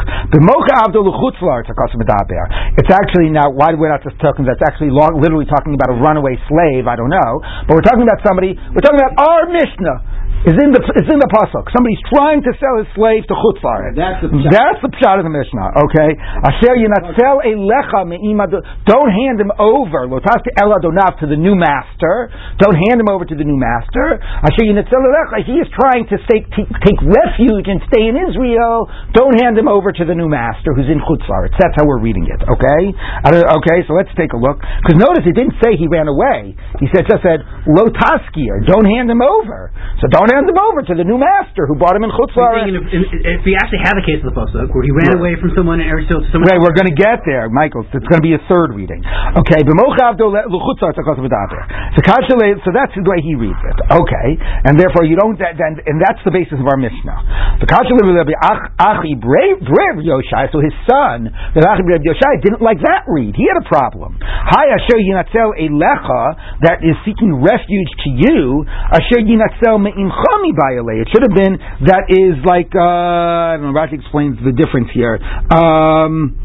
It's 2.78 2.92
actually 2.92 3.30
now, 3.30 3.50
why 3.52 3.74
we're 3.78 3.92
not 3.92 4.02
just 4.02 4.18
talking, 4.18 4.44
that's 4.44 4.62
actually 4.66 4.90
long, 4.90 5.20
literally 5.22 5.46
talking 5.46 5.74
about 5.74 5.94
a 5.94 5.98
runaway 6.02 6.34
slave, 6.50 6.90
I 6.90 6.96
don't 6.96 7.10
know, 7.10 7.32
but 7.68 7.78
we're 7.78 7.86
talking 7.86 8.02
about 8.02 8.20
somebody, 8.26 8.54
we're 8.58 8.82
talking 8.82 8.98
about 8.98 9.14
our 9.22 9.46
Mishnah 9.50 10.22
is 10.42 10.58
in 10.58 10.74
the 10.74 10.82
is 10.98 11.06
in 11.06 11.18
the 11.22 11.30
pasuk. 11.30 11.70
Somebody's 11.70 12.02
trying 12.10 12.42
to 12.42 12.50
sell 12.58 12.82
his 12.82 12.90
slave 12.98 13.22
to 13.30 13.34
chutzlaret. 13.38 13.94
That's 13.94 14.18
the 14.26 14.30
pshat. 14.34 14.50
That's 14.50 14.80
the 14.82 14.90
pshat 14.90 15.22
of 15.22 15.24
the 15.24 15.30
Mishnah. 15.30 15.86
Okay, 15.86 16.10
Asher 16.18 16.74
you 16.82 16.90
not 16.90 17.14
sell 17.14 17.38
a 17.38 17.54
lecha 17.54 18.02
me'imad. 18.10 18.50
Don't 18.90 19.12
hand 19.14 19.38
him 19.38 19.54
over 19.54 20.10
lotaske 20.10 20.50
eladonav 20.58 21.22
to 21.22 21.30
the 21.30 21.38
new 21.38 21.54
master. 21.54 22.34
Don't 22.58 22.74
hand 22.74 22.98
him 22.98 23.06
over 23.06 23.22
to 23.22 23.36
the 23.38 23.46
new 23.46 23.54
master. 23.54 24.18
Asher 24.18 24.66
you 24.66 24.74
not 24.74 24.90
sell 24.90 24.98
a 24.98 25.10
lecha. 25.14 25.46
He 25.46 25.62
is 25.62 25.70
trying 25.78 26.10
to 26.10 26.18
stay, 26.26 26.42
take, 26.58 26.66
take 26.82 26.98
refuge 27.06 27.70
and 27.70 27.78
stay 27.86 28.10
in 28.10 28.18
Israel. 28.18 28.90
Don't 29.14 29.38
hand 29.38 29.54
him 29.54 29.70
over 29.70 29.94
to 29.94 30.02
the 30.02 30.18
new 30.18 30.26
master 30.26 30.74
who's 30.74 30.90
in 30.90 30.98
chutzlaret. 30.98 31.54
That's 31.54 31.78
how 31.78 31.86
we're 31.86 32.02
reading 32.02 32.26
it. 32.26 32.42
Okay, 32.42 32.82
okay. 33.30 33.78
So 33.86 33.94
let's 33.94 34.10
take 34.18 34.34
a 34.34 34.40
look. 34.40 34.58
Because 34.58 34.98
notice 34.98 35.22
it 35.22 35.38
didn't 35.38 35.54
say 35.62 35.78
he 35.78 35.86
ran 35.86 36.10
away. 36.10 36.58
He 36.82 36.90
said 36.90 37.06
just 37.06 37.22
said 37.22 37.46
lotaskir. 37.70 38.66
Don't 38.66 38.90
hand 38.90 39.06
him 39.06 39.22
over. 39.22 39.70
So 40.02 40.10
don't 40.10 40.31
hand 40.32 40.48
him 40.48 40.56
over 40.58 40.80
to 40.82 40.94
the 40.96 41.04
new 41.04 41.20
master 41.20 41.68
who 41.68 41.76
bought 41.76 41.94
him 41.96 42.04
in. 42.04 42.10
Thinking 42.12 42.76
if, 43.22 43.40
we 43.44 43.52
actually 43.60 43.82
have 43.84 43.96
a 44.00 44.04
case 44.08 44.20
of 44.24 44.32
the 44.32 44.36
pasuk 44.36 44.72
where 44.72 44.84
he 44.84 44.92
ran 44.92 45.12
Right. 45.12 45.20
away 45.20 45.32
from 45.40 45.52
someone 45.54 45.78
Yisrael 45.80 46.24
to 46.24 46.28
someone 46.32 46.48
Right, 46.48 46.60
we're 46.60 46.72
going 46.76 46.88
to 46.88 46.96
get 46.96 47.20
there, 47.28 47.48
Michael. 47.52 47.84
It's 47.92 48.08
going 48.08 48.20
to 48.20 48.24
be 48.24 48.32
a 48.34 48.42
third 48.48 48.72
reading. 48.74 49.04
Okay, 49.04 49.60
b'mocha 49.62 50.16
avdo 50.16 50.32
le- 50.32 50.48
l'chutzar. 50.48 50.92
So 50.96 52.00
kasha 52.02 52.34
le- 52.36 52.58
so 52.64 52.70
that's 52.72 52.94
the 52.96 53.04
way 53.04 53.20
he 53.20 53.34
reads 53.34 53.58
it. 53.60 53.76
Okay, 53.92 54.28
and 54.64 54.78
therefore 54.80 55.04
you 55.04 55.16
don't. 55.16 55.36
That, 55.38 55.56
then, 55.58 55.76
and 55.84 56.00
that's 56.00 56.20
the 56.24 56.30
basis 56.32 56.56
of 56.60 56.66
our 56.66 56.76
mishnah. 56.78 57.58
The 57.60 57.66
kasha 57.68 57.92
le- 57.92 58.12
Rabbi 58.12 58.32
Ach- 58.42 58.72
achi 58.78 59.14
brave 59.16 59.60
brave 59.64 59.98
Yoshai. 60.04 60.48
So 60.52 60.60
his 60.60 60.74
son, 60.88 61.28
the 61.54 61.60
achi 61.64 61.82
brave 61.84 62.02
Yoshai, 62.04 62.40
didn't 62.42 62.62
like 62.62 62.80
that 62.82 63.04
read. 63.08 63.34
He 63.36 63.44
had 63.48 63.58
a 63.60 63.66
problem. 63.68 64.18
Hi 64.22 64.70
asher 64.76 64.98
yinatzel 65.00 65.52
a 65.58 65.66
lecha 65.72 66.22
that 66.64 66.84
is 66.84 66.96
seeking 67.04 67.40
refuge 67.42 67.90
to 68.04 68.10
you. 68.10 68.64
Asher 68.92 69.20
yinatzel 69.24 69.80
me'imcha 69.82 70.21
mi 70.42 70.52
bayale. 70.52 71.02
It 71.02 71.08
should 71.12 71.22
have 71.22 71.34
been 71.34 71.58
that 71.86 72.06
is 72.08 72.38
like 72.44 72.70
uh, 72.74 72.80
I 72.80 73.56
don't 73.58 73.72
know. 73.72 73.78
Rashi 73.78 73.94
explains 73.98 74.38
the 74.44 74.52
difference 74.52 74.88
here. 74.94 75.18
Um, 75.50 76.41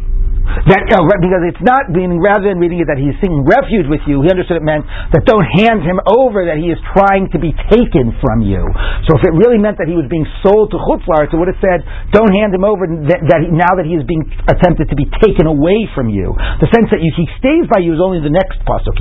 that 0.67 0.83
uh, 0.91 0.99
because 1.23 1.43
it's 1.47 1.63
not 1.63 1.87
meaning 1.87 2.19
rather 2.19 2.51
than 2.51 2.59
reading 2.59 2.83
it 2.83 2.91
that 2.91 2.99
he's 2.99 3.15
seeking 3.23 3.47
refuge 3.47 3.87
with 3.87 4.03
you, 4.03 4.19
he 4.19 4.27
understood 4.27 4.59
it 4.59 4.67
meant 4.67 4.83
that 5.15 5.23
don't 5.23 5.47
hand 5.63 5.79
him 5.79 6.03
over 6.03 6.43
that 6.43 6.59
he 6.59 6.67
is 6.67 6.79
trying 6.91 7.31
to 7.31 7.39
be 7.39 7.55
taken 7.71 8.11
from 8.19 8.43
you. 8.43 8.59
So 9.07 9.15
if 9.15 9.23
it 9.23 9.31
really 9.31 9.55
meant 9.55 9.79
that 9.79 9.87
he 9.87 9.95
was 9.95 10.11
being 10.11 10.27
sold 10.43 10.75
to 10.75 10.77
chutzlar, 10.83 11.23
it 11.23 11.31
would 11.31 11.47
have 11.47 11.63
said 11.63 11.87
don't 12.11 12.31
hand 12.35 12.51
him 12.51 12.67
over 12.67 12.83
that, 12.83 13.23
that 13.31 13.39
he, 13.47 13.49
now 13.55 13.79
that 13.79 13.87
he 13.87 13.95
is 13.95 14.03
being 14.03 14.27
attempted 14.51 14.91
to 14.91 14.97
be 14.99 15.07
taken 15.23 15.47
away 15.47 15.87
from 15.95 16.11
you. 16.11 16.35
The 16.59 16.67
sense 16.75 16.91
that 16.91 16.99
you, 16.99 17.15
he 17.15 17.31
stays 17.39 17.63
by 17.71 17.79
you 17.79 17.95
is 17.95 18.03
only 18.03 18.19
the 18.19 18.33
next 18.33 18.59
pasuk. 18.67 18.99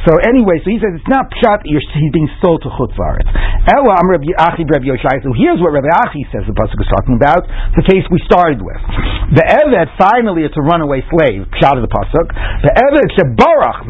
So 0.00 0.12
anyway, 0.24 0.56
so 0.64 0.68
he 0.72 0.78
says 0.80 0.96
it's 0.96 1.12
not 1.12 1.28
pshat 1.28 1.68
he's 1.68 2.14
being 2.16 2.30
sold 2.40 2.64
to 2.64 2.72
chutzlar. 2.72 3.20
Ela 3.68 4.00
am 4.00 4.08
Rabbi 4.08 4.32
Achi 4.32 4.64
Rabbi 4.64 4.88
Yoshai. 4.88 5.20
So 5.20 5.36
here's 5.36 5.60
what 5.60 5.76
Rabbi 5.76 5.92
Achi 6.08 6.24
says 6.32 6.48
the 6.48 6.56
pasuk 6.56 6.80
is 6.80 6.88
talking 6.88 7.20
about. 7.20 7.44
The 7.76 7.84
case 7.84 8.08
we 8.08 8.22
started 8.30 8.62
with. 8.62 8.78
The 9.34 9.42
Eved 9.42 9.90
finally 9.98 10.46
it's 10.46 10.54
a 10.54 10.62
runaway 10.62 11.02
slave. 11.10 11.50
Pshat 11.58 11.74
of 11.74 11.82
the 11.82 11.90
pasuk. 11.90 12.30
The 12.62 12.70
Eved 12.70 13.10
shebarach. 13.18 13.86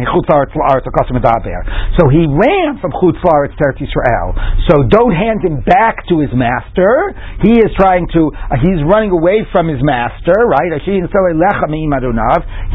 So 1.96 2.08
he 2.08 2.24
ran 2.24 2.80
from 2.80 2.92
chutz 2.96 3.20
laaretz 3.20 3.56
to 3.56 3.64
Eretz 3.68 3.80
Yisrael. 3.84 4.32
So 4.68 4.88
don't 4.88 5.12
hand 5.12 5.44
him 5.44 5.60
back 5.64 6.08
to 6.08 6.20
his 6.20 6.32
master. 6.32 7.12
He 7.44 7.60
is 7.60 7.72
trying 7.76 8.08
to. 8.16 8.32
Uh, 8.32 8.56
he's 8.60 8.80
running 8.88 9.12
away 9.12 9.44
from 9.52 9.68
his 9.68 9.80
master. 9.84 10.32
Right? 10.48 10.72
He 10.80 10.96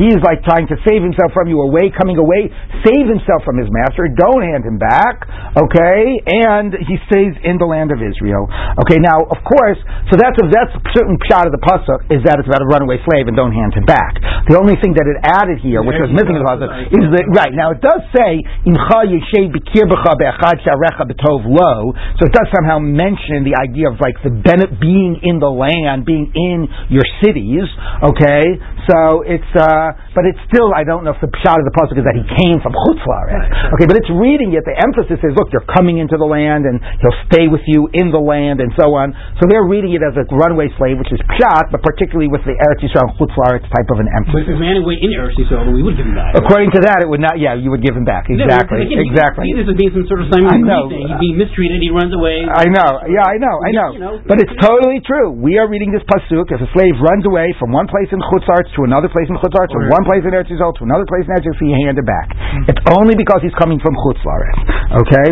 is 0.09 0.21
like 0.21 0.41
trying 0.45 0.67
to 0.69 0.77
save 0.85 1.01
himself 1.01 1.33
from 1.33 1.47
you. 1.49 1.61
Away, 1.65 1.89
coming 1.93 2.17
away. 2.17 2.49
Save 2.85 3.09
himself 3.09 3.41
from 3.45 3.57
his 3.57 3.69
master. 3.69 4.09
Don't 4.09 4.41
hand 4.41 4.65
him 4.65 4.77
back. 4.77 5.25
Okay, 5.55 6.19
and 6.45 6.73
he 6.73 6.97
stays 7.09 7.33
in 7.45 7.57
the 7.57 7.65
land 7.65 7.93
of 7.93 8.01
Israel. 8.01 8.49
Okay, 8.85 8.97
now 8.99 9.23
of 9.23 9.39
course, 9.45 9.77
so 10.11 10.17
that's 10.19 10.35
a, 10.41 10.45
that's 10.51 10.73
certainly 10.93 11.17
pshat 11.29 11.47
of 11.47 11.54
the 11.55 11.63
pasuk 11.63 12.11
is 12.11 12.19
that 12.27 12.35
it's 12.43 12.49
about 12.51 12.59
a 12.59 12.67
runaway 12.67 12.99
slave 13.07 13.31
and 13.31 13.35
don't 13.39 13.55
hand 13.55 13.71
him 13.71 13.87
back. 13.87 14.19
The 14.51 14.59
only 14.59 14.75
thing 14.83 14.91
that 14.99 15.07
it 15.07 15.17
added 15.23 15.63
here, 15.63 15.79
which 15.79 15.95
was 15.95 16.11
missing 16.11 16.35
in 16.35 16.43
the 16.43 16.47
pasuk, 16.47 16.67
is 16.91 17.05
that 17.15 17.25
right 17.31 17.55
now 17.55 17.71
it 17.71 17.79
does 17.79 18.03
say 18.11 18.43
imcha 18.67 19.07
yeshev 19.07 19.55
b'kir 19.55 19.87
b'cha 19.87 20.11
be'achad 20.19 20.59
sharecha 20.67 21.07
b'tov 21.07 21.47
lo, 21.47 21.95
so 22.19 22.27
it 22.27 22.33
does 22.35 22.51
somehow 22.51 22.83
mention 22.83 23.47
the 23.47 23.55
idea 23.55 23.87
of 23.87 24.03
like 24.03 24.19
the 24.27 24.35
benefit 24.35 24.75
being 24.83 25.23
in 25.23 25.39
the 25.39 25.49
land, 25.49 26.03
being 26.03 26.27
in 26.35 26.67
your 26.91 27.07
cities. 27.23 27.63
Okay, 28.03 28.43
so 28.91 29.23
it's 29.23 29.51
uh, 29.55 29.95
but 30.11 30.27
it's 30.27 30.41
still 30.51 30.75
I 30.75 30.83
don't 30.83 31.07
know 31.07 31.15
if 31.15 31.21
the 31.23 31.31
pshat 31.31 31.55
of 31.55 31.65
the 31.65 31.75
pasuk 31.75 31.95
is 31.95 32.05
that 32.05 32.19
he 32.19 32.25
came 32.43 32.59
from 32.59 32.75
chutzlaret. 32.75 33.79
Okay, 33.79 33.87
but 33.87 33.95
it's 33.95 34.11
reading 34.11 34.51
it. 34.51 34.67
The 34.67 34.75
emphasis 34.75 35.23
is 35.23 35.31
look, 35.39 35.55
you're 35.55 35.65
coming 35.71 36.03
into 36.03 36.19
the 36.19 36.27
land 36.27 36.67
and 36.67 36.83
he'll 36.99 37.19
stay 37.31 37.47
with 37.47 37.63
you 37.65 37.87
in 37.95 38.11
the 38.11 38.21
land 38.21 38.59
and 38.59 38.75
so 38.75 38.91
on. 38.93 39.15
So 39.39 39.47
they're 39.47 39.65
reading 39.65 39.95
it 39.95 40.03
as 40.03 40.17
a 40.17 40.25
runaway 40.35 40.69
slave, 40.77 40.97
which 40.99 41.13
is 41.13 41.21
pshat, 41.35 41.69
but 41.69 41.83
particularly 41.83 42.31
with 42.31 42.41
the 42.47 42.55
Eretz 42.55 42.81
Yisrael 42.81 43.11
chutzlaret 43.19 43.61
type 43.67 43.89
of 43.91 43.99
an 43.99 44.07
emphasis. 44.15 44.47
But 44.47 44.55
if 44.55 44.57
he 44.57 44.63
ran 44.63 44.79
away 44.79 44.95
in 44.97 45.11
Eretz 45.11 45.35
Yisrael, 45.35 45.69
we 45.69 45.83
would 45.83 45.99
give 45.99 46.07
him 46.07 46.15
back. 46.15 46.33
According 46.39 46.71
to 46.73 46.81
that, 46.87 47.03
it 47.03 47.09
would 47.11 47.19
not. 47.21 47.37
Yeah, 47.37 47.59
you 47.59 47.69
would 47.75 47.83
give 47.83 47.93
him 47.93 48.07
back. 48.07 48.31
Exactly. 48.31 48.87
Yeah, 48.87 48.95
again, 48.95 49.03
exactly. 49.11 49.51
This 49.51 49.67
as 49.67 49.75
being 49.75 49.91
some 49.91 50.07
sort 50.07 50.23
of 50.23 50.31
Simon 50.31 50.47
I 50.47 50.59
know. 50.63 50.87
thing. 50.87 51.03
He's 51.05 51.19
being 51.21 51.37
mistreated. 51.37 51.83
He 51.83 51.91
runs 51.91 52.15
away. 52.15 52.47
I 52.47 52.65
know. 52.71 53.03
Yeah, 53.11 53.27
I 53.27 53.35
know. 53.37 53.55
I 53.61 53.71
know. 53.75 53.89
You 53.91 54.01
know. 54.01 54.13
But 54.23 54.39
it's 54.39 54.55
totally 54.63 55.03
true. 55.03 55.35
We 55.35 55.59
are 55.59 55.67
reading 55.67 55.91
this 55.91 56.03
pasuk. 56.07 56.47
If 56.49 56.63
a 56.63 56.69
slave 56.71 56.95
runs 57.03 57.27
away 57.27 57.51
from 57.59 57.75
one 57.75 57.91
place 57.91 58.07
in 58.15 58.19
Chutzarts 58.31 58.71
to 58.79 58.87
another 58.87 59.11
place 59.11 59.27
in 59.27 59.35
Chutzarts, 59.43 59.75
from 59.75 59.91
one 59.91 60.07
place 60.07 60.23
in 60.23 60.31
Eretz 60.31 60.47
Yisrael 60.47 60.71
to 60.79 60.83
another 60.87 61.05
place 61.05 61.27
in 61.27 61.35
Eretz 61.35 61.45
Yisrael, 61.45 61.69
you 61.69 61.77
hand 61.83 61.97
it 61.99 62.07
back. 62.07 62.27
It's 62.71 62.83
only 62.95 63.19
because 63.19 63.43
he's 63.43 63.55
coming 63.59 63.77
from 63.83 63.93
Chutzlaret. 63.99 64.55
Okay. 65.03 65.27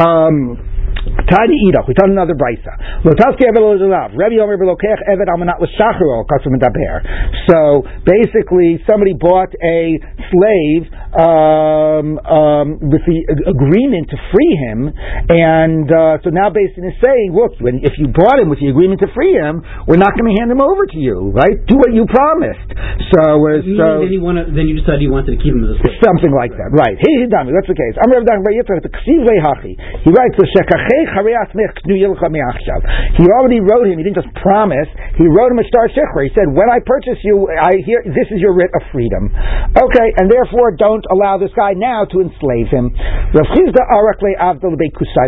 Um, 0.00 0.58
Tiny 1.04 1.56
Edach. 1.68 1.84
We 1.84 1.92
tell 1.92 2.08
another 2.08 2.32
brisa. 2.32 3.04
Lotaski 3.04 3.44
Eved 3.44 3.60
Lozulav. 3.60 4.16
Rebbe 4.16 4.40
Omer 4.40 4.56
Belokech 4.56 5.04
Eved 5.04 5.28
Almanat 5.28 5.60
L'Shacharo 5.60 6.24
Kasum 6.24 6.56
Daber. 6.56 7.04
So 7.48 7.84
basically, 8.08 8.80
somebody 8.88 9.12
bought 9.12 9.52
a 9.60 10.00
slave 10.32 10.88
um, 11.12 12.16
um, 12.24 12.66
with 12.88 13.04
the 13.04 13.20
agreement 13.44 14.08
to 14.10 14.16
free 14.32 14.54
him, 14.64 14.88
and 15.28 15.86
uh, 15.92 16.24
so 16.24 16.32
now 16.32 16.48
Basin 16.48 16.88
is 16.88 16.96
saying, 17.04 17.36
look, 17.36 17.60
when, 17.60 17.84
if 17.84 18.00
you 18.00 18.08
bought 18.08 18.40
him 18.40 18.48
with 18.48 18.64
the 18.64 18.72
agreement 18.72 19.04
to 19.04 19.08
free 19.12 19.36
him, 19.36 19.60
we're 19.84 20.00
not 20.00 20.16
going 20.16 20.32
to 20.32 20.36
hand 20.40 20.48
him 20.50 20.64
over 20.64 20.88
to 20.88 20.98
you, 20.98 21.30
right? 21.36 21.60
Do 21.68 21.76
what 21.76 21.92
you 21.92 22.08
promised. 22.08 22.68
So, 23.12 23.22
uh, 23.44 23.60
so 23.60 23.86
then, 24.02 24.10
you 24.10 24.24
wanna, 24.24 24.48
then 24.48 24.66
you 24.66 24.80
decided 24.80 25.04
you 25.04 25.12
wanted 25.12 25.36
to 25.36 25.40
keep 25.40 25.52
him 25.52 25.68
as 25.68 25.76
a 25.76 25.78
slave. 25.84 26.00
Something 26.00 26.32
like 26.32 26.56
that, 26.56 26.72
right? 26.72 26.96
Hey, 26.96 27.28
Hidami, 27.28 27.52
that's 27.52 27.68
the 27.68 27.76
case. 27.76 27.94
I'm 28.00 28.08
Rav 28.10 28.24
Dan 28.24 28.40
Bar 28.40 28.56
Yitzchak, 28.56 28.82
the 28.82 28.90
Ksiv 28.90 29.28
Hachi. 29.44 29.76
He 30.02 30.10
writes, 30.10 30.34
"L'shekachei 30.40 30.93
charei 30.93 30.93
atzmech 31.02 31.74
knu 31.84 31.94
yilcha 31.98 32.30
mi'achshav." 32.30 32.80
He 33.18 33.26
already 33.26 33.60
wrote 33.60 33.86
him. 33.90 33.98
He 33.98 34.04
didn't 34.04 34.22
just 34.22 34.32
promise. 34.38 34.88
He 35.18 35.26
wrote 35.26 35.50
him 35.50 35.58
a 35.58 35.66
star 35.66 35.88
shechra. 35.90 36.24
He 36.24 36.32
said, 36.34 36.46
"When 36.50 36.70
I 36.70 36.78
purchase 36.84 37.18
you, 37.24 37.48
I 37.50 37.82
hear 37.82 38.02
this 38.06 38.30
is 38.30 38.40
your 38.40 38.54
writ 38.54 38.70
of 38.74 38.82
freedom." 38.92 39.30
Okay, 39.74 40.08
and 40.18 40.30
therefore 40.30 40.72
don't 40.78 41.04
allow 41.10 41.38
this 41.38 41.52
guy 41.56 41.72
now 41.74 42.04
to 42.06 42.20
enslave 42.20 42.68
him. 42.68 42.94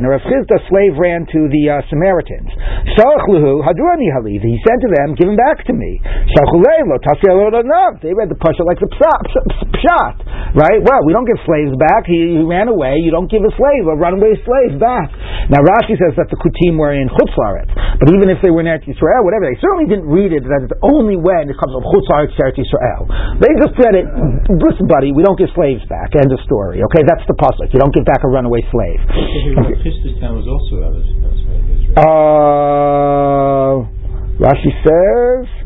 Rav 0.07 0.21
Chisda 0.23 0.59
slave 0.69 0.95
ran 0.99 1.27
to 1.27 1.49
the 1.49 1.71
uh, 1.71 1.83
Samaritans. 1.91 2.51
He 4.47 4.59
said 4.63 4.79
to 4.81 4.89
them, 4.95 5.15
"Give 5.15 5.29
him 5.29 5.37
back 5.37 5.65
to 5.67 5.73
me." 5.73 6.01
They 8.03 8.13
read 8.15 8.29
the 8.29 8.39
pasha 8.39 8.63
like 8.63 8.79
the 8.79 8.87
pshat, 8.87 10.17
right? 10.55 10.81
Well, 10.83 11.01
we 11.07 11.13
don't 11.13 11.27
give 11.27 11.39
slaves 11.47 11.75
back. 11.79 12.07
He, 12.07 12.39
he 12.39 12.45
ran 12.45 12.69
away. 12.69 12.99
You 13.03 13.11
don't 13.11 13.31
give 13.31 13.43
a 13.43 13.53
slave, 13.57 13.87
a 13.87 13.97
runaway 13.97 14.35
slave, 14.45 14.79
back. 14.79 15.11
Now 15.51 15.56
Rashi 15.63 15.95
says 15.97 16.13
that 16.19 16.29
the 16.29 16.39
kutim 16.41 16.77
were 16.77 16.93
in 16.93 17.07
Chutzlaret, 17.09 17.71
but 18.01 18.11
even 18.11 18.29
if 18.29 18.43
they 18.43 18.51
were 18.51 18.61
in 18.61 18.69
Eretz 18.69 18.85
Yisrael, 18.89 19.23
whatever, 19.23 19.47
they 19.47 19.57
certainly 19.63 19.87
didn't 19.87 20.09
read 20.11 20.33
it 20.35 20.43
that 20.45 20.67
it's 20.67 20.75
only 20.83 21.15
when 21.17 21.47
it 21.49 21.57
comes 21.57 21.71
from 21.73 21.85
Chutzlaret 21.87 22.29
to 22.35 22.37
Eretz 22.43 22.59
Yisrael. 22.59 23.07
They 23.41 23.53
just 23.61 23.75
said 23.79 23.95
it. 23.95 24.07
Listen, 24.51 24.87
buddy, 24.91 25.13
we 25.15 25.23
don't 25.23 25.39
give 25.39 25.49
slaves 25.55 25.85
back. 25.87 26.13
End 26.19 26.33
of 26.33 26.41
story. 26.45 26.83
Okay, 26.91 27.03
that's 27.07 27.23
the 27.31 27.37
pasuk. 27.39 27.71
You 27.73 27.81
don't 27.81 27.95
give 27.95 28.05
back 28.05 28.21
a 28.25 28.29
runaway 28.29 28.61
slave. 28.69 29.01
Christus 29.81 30.19
town 30.21 30.37
was 30.41 30.49
also 30.51 30.83
out 30.83 30.95
of 30.97 31.05
that's 31.05 31.41
why 31.47 31.57
it 31.57 31.65
was 31.95 31.97
Uh, 31.97 33.77
Rashi 34.43 34.73
says. 34.85 35.66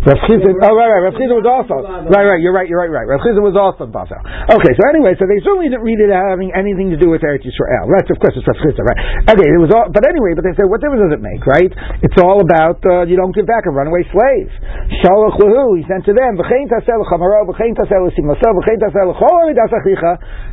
Rav 0.00 0.16
oh 0.16 0.72
right, 0.72 0.88
right. 0.88 1.12
Rav 1.12 1.16
was 1.20 1.44
also 1.44 1.76
right, 1.84 2.24
right. 2.24 2.40
You're 2.40 2.56
right. 2.56 2.64
You're 2.64 2.80
right. 2.80 2.88
Right. 2.88 3.04
Rav 3.04 3.20
was 3.44 3.52
also 3.52 3.84
Bavel. 3.84 4.16
Okay. 4.48 4.72
So 4.72 4.82
anyway, 4.88 5.12
so 5.20 5.28
they 5.28 5.36
certainly 5.44 5.68
didn't 5.68 5.84
read 5.84 6.00
it 6.00 6.08
having 6.08 6.48
anything 6.56 6.88
to 6.88 6.96
do 6.96 7.12
with 7.12 7.20
Eretz 7.20 7.44
Yisrael. 7.44 7.84
Right. 7.84 8.08
Of 8.08 8.16
course, 8.16 8.32
it's 8.32 8.48
Rav 8.48 8.56
Chizin. 8.64 8.80
Right. 8.80 9.28
Okay. 9.36 9.44
It 9.44 9.60
was 9.60 9.68
all. 9.76 9.92
But 9.92 10.08
anyway, 10.08 10.32
but 10.32 10.48
they 10.48 10.56
said, 10.56 10.72
what 10.72 10.80
difference 10.80 11.04
does 11.04 11.20
it 11.20 11.22
make? 11.22 11.44
Right. 11.44 11.68
It's 12.00 12.16
all 12.16 12.40
about 12.40 12.80
uh, 12.86 13.04
you 13.04 13.20
don't 13.20 13.36
give 13.36 13.44
back 13.44 13.68
a 13.68 13.72
runaway 13.76 14.00
slave. 14.08 14.48
Shalach 15.04 15.36
lehu. 15.36 15.76
He 15.76 15.84
sent 15.84 16.08
to 16.08 16.14
them. 16.16 16.40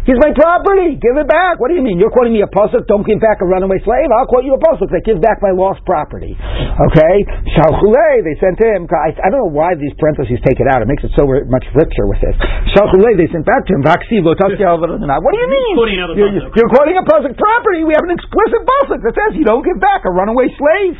He's 0.07 0.19
my 0.19 0.31
property. 0.35 0.89
Give 0.99 1.15
it 1.15 1.27
back. 1.27 1.59
What 1.59 1.69
do 1.69 1.75
you 1.75 1.83
mean? 1.83 1.99
You're 1.99 2.11
quoting 2.11 2.33
me 2.33 2.41
a 2.43 2.51
pasuk. 2.51 2.87
Don't 2.87 3.05
give 3.05 3.19
back 3.23 3.39
a 3.39 3.47
runaway 3.47 3.79
slave. 3.83 4.09
I'll 4.11 4.27
quote 4.27 4.43
you 4.43 4.55
a 4.55 4.61
pasuk 4.61 4.89
that 4.91 5.03
give 5.05 5.21
back 5.21 5.39
my 5.39 5.51
lost 5.53 5.85
property. 5.85 6.35
Okay. 6.35 7.15
Shalchulei. 7.55 8.23
They 8.25 8.35
sent 8.41 8.59
him. 8.59 8.87
I, 8.91 9.13
I 9.13 9.29
don't 9.29 9.36
know 9.37 9.47
why 9.47 9.77
these 9.77 9.93
parentheses 10.01 10.41
take 10.41 10.57
it 10.57 10.67
out. 10.67 10.81
It 10.81 10.89
makes 10.89 11.05
it 11.05 11.13
so 11.13 11.29
much 11.29 11.65
richer 11.77 12.05
with 12.09 12.17
this. 12.19 12.33
Shalchulei. 12.73 13.13
They 13.15 13.29
sent 13.29 13.45
back 13.45 13.63
to 13.69 13.71
him. 13.77 13.85
Vaksiv 13.85 14.25
lo 14.25 14.33
tasya 14.33 14.81
What 14.81 15.31
do 15.31 15.39
you 15.39 15.49
mean? 15.49 15.73
Quoting 15.77 15.97
You're, 16.17 16.33
you're 16.33 16.71
quoting 16.73 16.97
a 16.97 17.05
pasuk 17.05 17.37
property. 17.37 17.85
We 17.85 17.93
have 17.93 18.05
an 18.09 18.13
explicit 18.17 18.61
pasuk 18.65 18.99
that 19.05 19.13
says 19.13 19.37
you 19.37 19.45
don't 19.45 19.61
give 19.61 19.77
back 19.77 20.03
a 20.03 20.11
runaway 20.11 20.49
slave. 20.57 20.97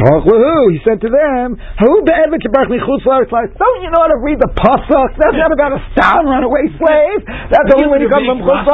Shalchulei. 0.00 0.74
He 0.74 0.80
said 0.82 1.04
to 1.04 1.10
them, 1.12 1.60
Who 1.84 1.90
be'evet 2.08 2.40
shebarach 2.40 2.72
mi 2.72 2.80
chutz 2.80 3.04
la'aretz 3.04 3.28
la'aretz? 3.28 3.54
Don't 3.60 3.80
you 3.84 3.92
know 3.92 4.02
how 4.02 4.10
to 4.10 4.20
read 4.24 4.40
the 4.40 4.50
pasuk? 4.50 5.20
That's 5.20 5.36
not 5.36 5.52
about 5.52 5.76
a 5.76 5.80
stam 5.92 6.24
runaway 6.24 6.72
slave. 6.80 7.20
That's 7.52 7.68
only 7.76 7.92
when 7.92 8.00
you 8.00 8.08
come 8.08 8.24
from 8.24 8.40
chutz. 8.40 8.64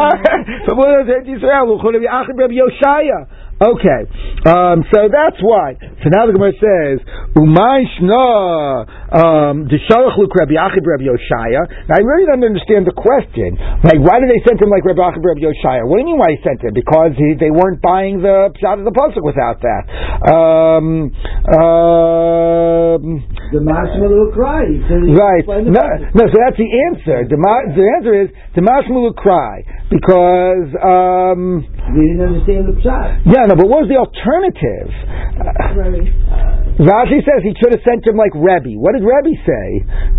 From 3.60 3.76
Eretz 3.76 3.84
Yisrael. 3.84 4.00
L'chol 4.00 4.00
Achim 4.00 4.00
Rabbi 4.00 4.00
Yoshaya. 4.00 4.00
Okay, 4.00 4.00
um, 4.46 4.84
so 4.88 5.08
that's 5.12 5.36
why. 5.40 5.76
So 6.00 6.08
now 6.08 6.24
the 6.26 6.32
Gemara 6.32 6.52
says, 6.56 7.00
"Umay 7.36 7.84
shna 8.00 8.88
um, 9.12 9.68
deshalach 9.68 10.16
luk 10.16 10.34
Rabbi 10.34 10.56
Achib 10.56 10.86
Rabbi 10.86 11.04
Yoshaya." 11.04 11.68
Now 11.88 11.96
I 11.96 12.00
really 12.00 12.24
don't 12.24 12.44
understand 12.44 12.86
the 12.86 12.96
question. 12.96 13.58
Like, 13.84 14.00
why 14.00 14.20
did 14.20 14.30
they 14.32 14.40
send 14.48 14.62
him 14.62 14.70
like 14.70 14.84
Rabbi 14.84 15.00
Achib 15.00 15.20
Rabbi 15.20 15.40
Yoshaya? 15.44 15.84
What 15.84 15.96
do 15.96 16.00
you 16.00 16.06
mean 16.06 16.18
why 16.18 16.32
he 16.32 16.38
sent 16.42 16.64
him? 16.64 16.72
Because 16.72 17.12
he, 17.16 17.34
they 17.36 17.50
weren't 17.50 17.82
buying 17.82 18.22
the 18.22 18.48
shot 18.60 18.78
of 18.78 18.84
the 18.88 18.96
pasuk 18.96 19.20
without 19.20 19.60
that. 19.60 19.82
Um, 20.32 21.12
um, 21.52 23.02
The 23.52 23.60
Mashmalu 23.60 24.32
cry. 24.32 24.64
He 24.72 24.80
said 24.88 25.04
he 25.04 25.12
Right. 25.12 25.44
No, 25.46 25.84
no, 26.16 26.24
so 26.32 26.36
that's 26.40 26.56
the 26.56 26.70
answer. 26.88 27.28
The, 27.28 27.36
the 27.36 27.86
answer 28.00 28.14
is 28.24 28.30
the 28.54 28.62
mashmulu 28.62 29.16
cry 29.16 29.64
because 29.90 30.70
um, 30.78 31.66
They 31.66 32.06
didn't 32.14 32.22
understand 32.22 32.70
the 32.70 32.78
pshat. 32.78 33.26
yeah, 33.26 33.50
no. 33.50 33.58
But 33.58 33.66
what 33.66 33.82
was 33.84 33.90
the 33.90 33.98
alternative? 33.98 34.88
Uh, 35.42 36.86
Rashi 36.86 37.20
says 37.26 37.42
he 37.42 37.52
should 37.58 37.74
have 37.74 37.84
sent 37.84 38.06
him 38.06 38.16
like 38.16 38.32
Rebbe. 38.32 38.78
What 38.78 38.94
did 38.96 39.02
Rebbe 39.04 39.34
say? 39.44 39.68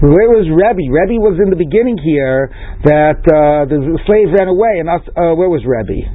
Where 0.04 0.30
was 0.30 0.46
Rebbe? 0.52 0.84
Rebbe 0.92 1.18
was 1.24 1.40
in 1.42 1.50
the 1.50 1.58
beginning 1.58 1.98
here 1.98 2.52
that 2.86 3.24
uh, 3.26 3.66
the 3.66 3.80
slave 4.06 4.30
ran 4.36 4.52
away, 4.52 4.78
and 4.84 4.92
us, 4.92 5.02
uh, 5.18 5.34
where 5.34 5.50
was 5.50 5.64
Rebbe? 5.66 6.06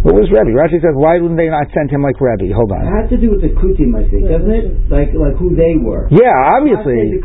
What 0.00 0.16
was 0.16 0.32
Rebbe? 0.32 0.56
Rashi 0.56 0.80
says, 0.80 0.96
why 0.96 1.20
wouldn't 1.20 1.36
they 1.36 1.52
not 1.52 1.68
send 1.76 1.92
him 1.92 2.00
like 2.00 2.16
Rebbe? 2.18 2.48
Hold 2.56 2.72
on. 2.72 2.88
It 2.88 2.94
has 3.04 3.08
to 3.12 3.20
do 3.20 3.36
with 3.36 3.44
the 3.44 3.52
kutim, 3.52 3.92
I 3.92 4.08
think, 4.08 4.32
doesn't 4.32 4.48
it? 4.48 4.88
Like 4.88 5.12
like 5.12 5.36
who 5.36 5.52
they 5.52 5.76
were. 5.76 6.08
Yeah, 6.08 6.32
obviously. 6.56 7.20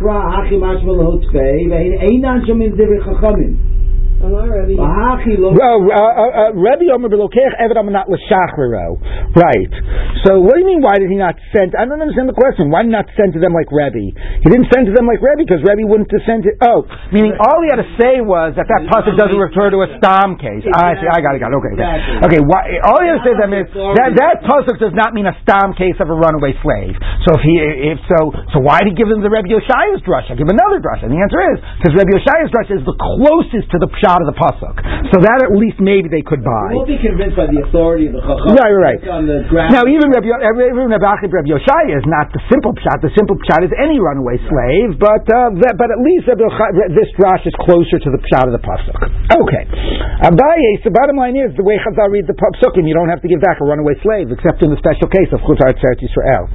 Well, 5.54 5.80
uh, 5.92 6.00
uh, 6.00 6.00
uh, 6.00 6.52
Rebbe 6.56 6.88
Omer 6.96 7.12
Belokech 7.12 7.54
Eved 7.60 7.76
Amanat 7.76 8.08
L'Shachrero. 8.08 8.98
Right. 9.36 9.74
So 10.24 10.40
what 10.40 10.56
do 10.56 10.64
you 10.64 10.70
mean? 10.72 10.82
Why 10.82 10.98
did 10.98 11.12
he 11.12 11.20
not 11.20 11.36
send? 11.52 11.76
I 11.76 11.84
don't 11.86 12.00
understand 12.00 12.32
the 12.32 12.38
question. 12.38 12.72
Why 12.72 12.88
not 12.88 13.06
send 13.20 13.36
to 13.36 13.42
them 13.44 13.52
like 13.52 13.68
Rebbe? 13.70 14.16
He 14.42 14.48
didn't 14.48 14.72
send 14.72 14.88
to 14.88 14.94
them 14.96 15.06
like 15.06 15.20
Rebbe 15.20 15.44
because 15.44 15.62
Rebbe 15.62 15.84
wouldn't 15.86 16.10
have 16.10 16.26
sent 16.26 16.48
it. 16.48 16.56
Oh, 16.64 16.88
meaning 17.12 17.36
all 17.36 17.60
he 17.62 17.70
had 17.70 17.84
to 17.84 17.90
say 18.00 18.24
was 18.24 18.56
that 18.56 18.66
that 18.72 18.88
pasuk 18.88 19.20
doesn't 19.20 19.38
refer 19.38 19.70
to 19.76 19.84
a 19.84 19.90
stam 20.00 20.40
case. 20.40 20.64
I 20.72 20.96
see. 20.98 21.08
I 21.12 21.20
got 21.20 21.36
it. 21.36 21.44
Got 21.44 21.52
it. 21.52 21.60
Okay. 21.60 21.74
Okay. 21.76 22.26
Okay 22.26 22.42
why, 22.42 22.80
all 22.88 23.00
he 23.04 23.08
had 23.10 23.20
to 23.22 23.26
say 23.26 23.34
to 23.36 23.42
them 23.42 23.54
is 23.54 23.68
that 24.00 24.16
that 24.16 24.36
pasuk 24.48 24.80
does 24.80 24.96
not 24.96 25.14
mean 25.14 25.28
a 25.28 25.36
stam 25.44 25.76
case 25.76 25.98
of 26.00 26.08
a 26.10 26.18
runaway 26.18 26.56
slave. 26.64 26.96
So 27.28 27.38
if 27.38 27.44
he, 27.44 27.54
if 27.94 28.00
so, 28.08 28.32
so 28.54 28.58
why 28.62 28.82
did 28.82 28.94
he 28.94 28.96
give 28.98 29.10
them 29.10 29.22
the 29.22 29.32
Rebbe 29.32 29.50
Yoshia's 29.50 30.02
drush? 30.06 30.30
Give 30.32 30.46
him 30.46 30.54
another 30.54 30.80
drush. 30.82 31.04
And 31.04 31.12
the 31.12 31.20
answer 31.22 31.42
is 31.54 31.58
because 31.82 31.94
Rebbe 31.98 32.12
Yoshia's 32.16 32.50
drush 32.54 32.72
is 32.72 32.82
the 32.86 32.98
closest 32.98 33.68
to 33.74 33.78
the 33.82 33.90
pshat 34.06 34.22
of 34.22 34.30
the 34.30 34.38
pasuk. 34.38 34.78
So 35.10 35.18
that 35.26 35.42
at 35.42 35.50
least 35.58 35.82
maybe 35.82 36.06
they 36.06 36.22
could 36.22 36.46
buy. 36.46 36.70
We'll 36.78 36.86
be 36.86 37.02
convinced 37.02 37.34
by 37.34 37.50
the 37.50 37.66
authority 37.66 38.06
of 38.06 38.14
the 38.14 38.22
chacham. 38.22 38.54
Right, 38.54 38.70
right, 38.70 39.02
right. 39.02 39.18
On 39.18 39.26
the 39.26 39.42
ground. 39.50 39.74
Now, 39.74 39.90
even 39.90 40.14
Rabbi, 40.14 40.30
even 40.30 40.94
Rabbi 40.94 41.26
Rabbi 41.26 41.50
Yoshaya 41.50 41.98
is 41.98 42.06
not 42.06 42.30
the 42.30 42.42
simple 42.54 42.78
pshat. 42.78 43.02
The 43.02 43.10
simple 43.18 43.34
pshat 43.42 43.66
is 43.66 43.74
any 43.82 43.98
runaway 43.98 44.38
slave, 44.46 45.02
but 45.02 45.26
uh, 45.26 45.50
that, 45.66 45.74
but 45.82 45.90
at 45.90 46.00
least 46.06 46.30
this 46.30 47.10
drash 47.18 47.44
is 47.50 47.56
closer 47.66 47.98
to 47.98 48.10
the 48.14 48.22
pshat 48.30 48.46
of 48.46 48.54
the 48.54 48.62
pasuk. 48.62 48.98
Okay, 49.42 49.64
Abaye. 50.22 50.86
So, 50.86 50.94
bottom 50.94 51.18
line 51.18 51.34
is 51.34 51.56
the 51.58 51.66
way 51.66 51.82
Chazal 51.82 52.14
reads 52.14 52.30
the 52.30 52.38
psukim, 52.38 52.86
you 52.86 52.94
don't 52.94 53.10
have 53.10 53.22
to 53.26 53.30
give 53.30 53.42
back 53.42 53.58
a 53.62 53.66
runaway 53.66 53.98
slave, 54.06 54.30
except 54.30 54.62
in 54.62 54.70
the 54.70 54.78
special 54.78 55.10
case 55.10 55.30
of 55.34 55.42
Chutar 55.42 55.74
Tzeret 55.74 55.98
Yisrael. 55.98 56.46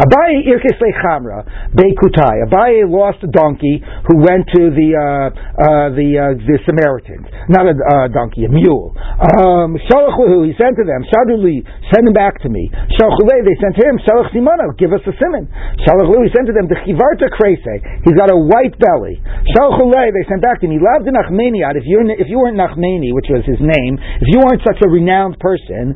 Abaye 0.00 0.48
irkes 0.48 0.80
lechamra 0.80 1.44
beikutai. 1.76 2.46
Abaye 2.48 2.88
lost 2.88 3.20
a 3.22 3.30
donkey 3.30 3.82
who 4.08 4.16
went 4.24 4.48
to 4.54 4.72
the 4.72 4.88
uh, 4.96 5.28
uh, 5.28 5.88
the 5.92 6.08
uh, 6.16 6.24
the 6.40 6.56
Samaritans, 6.86 7.26
not 7.50 7.66
a 7.66 7.74
uh, 7.74 8.06
donkey, 8.14 8.46
a 8.46 8.50
mule. 8.50 8.94
Um, 8.94 9.74
he 9.74 10.54
sent 10.54 10.78
to 10.78 10.86
them, 10.86 11.02
Shaduli, 11.10 11.66
send 11.90 12.06
him 12.06 12.14
back 12.14 12.38
to 12.46 12.48
me. 12.48 12.70
Shalchule, 12.94 13.42
they 13.42 13.58
sent 13.58 13.74
to 13.74 13.82
him, 13.82 13.98
Shalach 14.06 14.30
Simona, 14.30 14.70
give 14.78 14.94
us 14.94 15.02
a 15.02 15.10
simon. 15.18 15.50
Shalach 15.82 16.06
he 16.06 16.30
sent 16.30 16.46
to 16.46 16.54
them, 16.54 16.70
the 16.70 16.78
Chivarta 16.86 17.26
Krese, 17.34 17.74
he's 18.06 18.14
got 18.14 18.30
a 18.30 18.38
white 18.38 18.78
belly. 18.78 19.18
Shalchule, 19.50 19.98
they 20.14 20.22
sent 20.30 20.46
back 20.46 20.62
to 20.62 20.70
me, 20.70 20.78
Lavda 20.78 21.10
Nachmaniad, 21.10 21.74
if 21.74 21.82
you 21.90 21.98
if 22.06 22.30
you 22.30 22.38
weren't 22.38 22.54
Nachmani, 22.54 23.10
which 23.10 23.26
was 23.34 23.42
his 23.42 23.58
name, 23.58 23.98
if 23.98 24.28
you 24.30 24.38
weren't 24.38 24.62
such 24.62 24.78
a 24.78 24.88
renowned 24.88 25.42
person, 25.42 25.90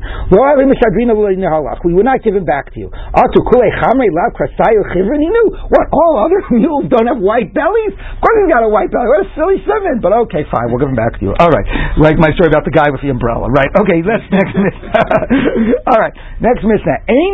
we 1.87 1.93
would 1.95 2.03
not 2.03 2.19
give 2.19 2.35
him 2.35 2.43
back 2.43 2.73
to 2.73 2.79
you. 2.83 2.91
He 5.21 5.29
knew. 5.29 5.47
What, 5.69 5.87
all 5.93 6.13
other 6.25 6.41
mules 6.51 6.89
don't 6.89 7.07
have 7.07 7.21
white 7.21 7.53
bellies? 7.53 7.93
Of 7.93 8.19
course 8.19 8.37
he's 8.41 8.51
got 8.51 8.65
a 8.65 8.71
white 8.73 8.91
belly. 8.91 9.07
What 9.07 9.21
a 9.25 9.29
silly 9.37 9.61
simon. 9.63 10.01
But 10.01 10.13
okay, 10.25 10.43
fine, 10.49 10.73
give 10.81 10.89
him 10.89 10.97
back 10.97 11.13
to 11.15 11.21
you. 11.21 11.31
All 11.37 11.53
right. 11.53 11.63
Like 12.01 12.17
my 12.17 12.33
story 12.33 12.49
about 12.49 12.65
the 12.65 12.73
guy 12.73 12.89
with 12.89 13.05
the 13.05 13.13
umbrella, 13.13 13.47
right? 13.53 13.69
Okay, 13.85 14.01
let's 14.01 14.25
next 14.33 14.57
All 15.91 15.99
right, 16.01 16.13
next 16.41 16.65
Mishnah. 16.65 16.97
Ain, 17.07 17.33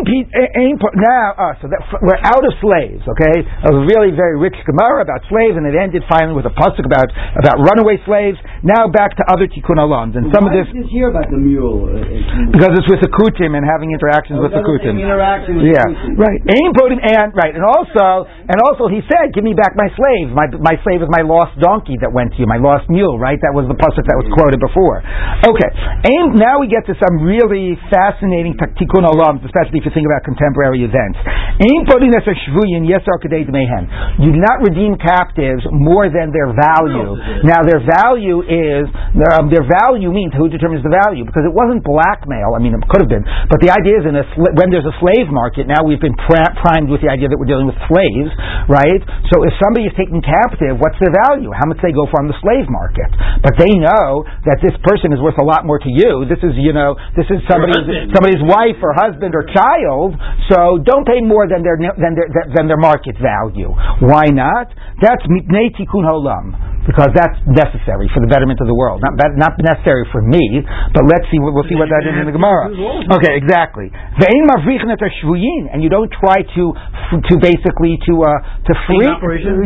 ain, 0.60 0.76
now, 1.00 1.26
uh, 1.38 1.54
so 1.64 1.72
that, 1.72 1.80
we're 2.04 2.20
out 2.22 2.44
of 2.44 2.54
slaves, 2.60 3.04
okay? 3.08 3.38
A 3.70 3.72
really 3.88 4.12
very 4.12 4.36
rich 4.40 4.56
Gemara 4.68 5.04
about 5.08 5.24
slaves, 5.32 5.56
and 5.56 5.64
it 5.64 5.76
ended 5.78 6.04
finally 6.10 6.36
with 6.36 6.46
a 6.50 6.54
pasuk 6.54 6.84
about, 6.84 7.08
about 7.38 7.58
runaway 7.64 7.96
slaves. 8.04 8.36
Now 8.68 8.90
back 8.92 9.16
to 9.18 9.24
other 9.32 9.48
tikkun 9.48 9.78
alams. 9.80 10.18
And 10.18 10.28
some 10.34 10.50
Why 10.50 10.58
of 10.58 10.68
this. 10.68 10.68
is 10.76 10.88
here 10.92 11.08
about 11.14 11.30
the 11.32 11.40
mule? 11.40 11.88
Uh, 11.88 12.52
because 12.52 12.74
it's 12.76 12.90
with 12.90 13.02
the 13.06 13.12
kutim 13.14 13.54
and 13.56 13.64
having 13.64 13.94
interactions 13.94 14.42
Oh, 14.42 14.46
with 14.50 14.54
the 14.56 14.64
kutim. 14.66 14.98
interaction 15.00 15.62
with 15.62 15.72
yeah, 15.72 15.86
kutim. 15.88 16.18
right. 16.20 16.40
Ain 16.52 16.70
podim 16.76 17.00
and 17.00 17.30
right, 17.38 17.54
and 17.54 17.64
also 17.64 18.26
and 18.28 18.58
also 18.72 18.90
he 18.92 19.00
said, 19.08 19.32
"Give 19.38 19.44
me 19.46 19.54
back 19.54 19.78
my 19.78 19.88
slave. 19.96 20.34
My 20.34 20.50
my 20.60 20.76
slave 20.84 21.00
is 21.06 21.10
my 21.14 21.22
lost 21.24 21.56
donkey 21.62 21.96
that 22.02 22.12
went 22.12 22.34
to 22.36 22.38
you, 22.42 22.48
my 22.50 22.58
lost 22.58 22.90
mule." 22.90 23.16
Right? 23.22 23.37
That 23.44 23.54
was 23.54 23.66
the 23.70 23.78
pasuk 23.78 24.06
that 24.08 24.18
was 24.18 24.28
quoted 24.34 24.60
before. 24.62 25.02
Okay. 25.46 25.70
Ain. 26.08 26.38
Now 26.38 26.62
we 26.62 26.68
get 26.70 26.86
to 26.90 26.96
some 26.98 27.22
really 27.22 27.78
fascinating 27.90 28.58
tikkun 28.58 29.06
olams, 29.06 29.42
especially 29.46 29.82
if 29.82 29.86
you 29.86 29.94
think 29.94 30.06
about 30.10 30.24
contemporary 30.26 30.84
events. 30.86 31.18
Ain 31.62 31.86
podim 31.90 32.14
as 32.14 32.26
a 32.26 32.36
shvuyin 32.48 32.86
yesar 32.86 33.18
kadei 33.22 33.46
mehem. 33.50 33.86
You 34.22 34.34
do 34.34 34.42
not 34.42 34.62
redeem 34.66 34.98
captives 34.98 35.64
more 35.72 36.10
than 36.10 36.30
their 36.34 36.50
value. 36.54 37.18
Now 37.46 37.62
their 37.66 37.82
value 37.82 38.42
is 38.46 38.86
um, 39.38 39.50
their 39.50 39.66
value 39.66 40.10
means 40.14 40.34
who 40.38 40.50
determines 40.50 40.84
the 40.86 40.94
value 40.94 41.26
because 41.26 41.46
it 41.46 41.54
wasn't 41.54 41.82
blackmail. 41.86 42.54
I 42.54 42.60
mean, 42.62 42.74
it 42.78 42.84
could 42.90 43.02
have 43.02 43.12
been, 43.12 43.26
but 43.50 43.60
the 43.62 43.70
idea 43.74 44.02
is 44.02 44.06
in 44.06 44.16
a 44.16 44.26
sl- 44.34 44.54
when 44.58 44.70
there's 44.70 44.86
a 44.88 44.96
slave 45.02 45.30
market. 45.34 45.66
Now 45.68 45.82
we've 45.86 46.02
been 46.02 46.16
pra- 46.16 46.54
primed 46.62 46.90
with 46.90 47.02
the 47.02 47.10
idea 47.10 47.28
that 47.32 47.38
we're 47.38 47.50
dealing 47.50 47.68
with 47.68 47.78
slaves, 47.90 48.32
right? 48.70 49.02
So 49.34 49.44
if 49.46 49.54
somebody 49.62 49.90
is 49.90 49.94
taken 49.98 50.22
captive, 50.22 50.78
what's 50.80 50.98
their 51.02 51.14
value? 51.30 51.50
How 51.54 51.66
much 51.68 51.80
they 51.84 51.92
go 51.94 52.06
for 52.10 52.22
on 52.22 52.28
the 52.30 52.38
slave 52.42 52.68
market? 52.70 53.10
But 53.44 53.58
they 53.58 53.72
know 53.78 54.26
that 54.46 54.60
this 54.64 54.76
person 54.84 55.14
is 55.14 55.20
worth 55.22 55.38
a 55.38 55.46
lot 55.46 55.66
more 55.66 55.80
to 55.80 55.90
you. 55.90 56.26
This 56.30 56.40
is 56.44 56.56
you 56.58 56.74
know 56.74 56.96
this 57.16 57.28
is 57.30 57.40
somebody's 57.50 58.12
somebody's 58.14 58.44
wife 58.44 58.80
or 58.82 58.94
husband 58.98 59.36
or 59.36 59.44
child. 59.52 60.16
So 60.50 60.82
don't 60.82 61.06
pay 61.06 61.22
more 61.22 61.48
than 61.48 61.62
their 61.64 61.78
than 61.78 62.14
their 62.16 62.30
than 62.56 62.66
their 62.68 62.82
market 62.82 63.16
value. 63.20 63.72
Why 64.02 64.30
not? 64.32 64.72
That's 65.02 65.24
mitnei 65.28 65.74
tikkun 65.76 66.06
holam 66.06 66.77
because 66.88 67.12
that's 67.12 67.36
necessary 67.44 68.08
for 68.16 68.24
the 68.24 68.32
betterment 68.32 68.64
of 68.64 68.68
the 68.72 68.74
world. 68.74 69.04
Not, 69.04 69.20
that, 69.20 69.36
not 69.36 69.60
necessary 69.60 70.08
for 70.08 70.24
me, 70.24 70.64
but 70.96 71.04
let's 71.04 71.28
see. 71.28 71.36
We'll 71.38 71.68
see 71.68 71.76
what 71.76 71.92
that 71.92 72.08
is 72.08 72.16
in 72.16 72.24
the 72.24 72.36
Gemara. 72.36 72.72
Okay, 73.20 73.36
exactly. 73.36 73.92
Ve'ein 74.16 74.48
mavrichin 74.48 74.88
et 74.88 75.04
shvuyin, 75.20 75.68
and 75.68 75.84
you 75.84 75.92
don't 75.92 76.10
try 76.16 76.48
to 76.48 76.64
to 77.28 77.34
basically 77.44 78.00
to 78.08 78.14
uh, 78.24 78.40
to 78.64 78.74
free. 78.88 79.04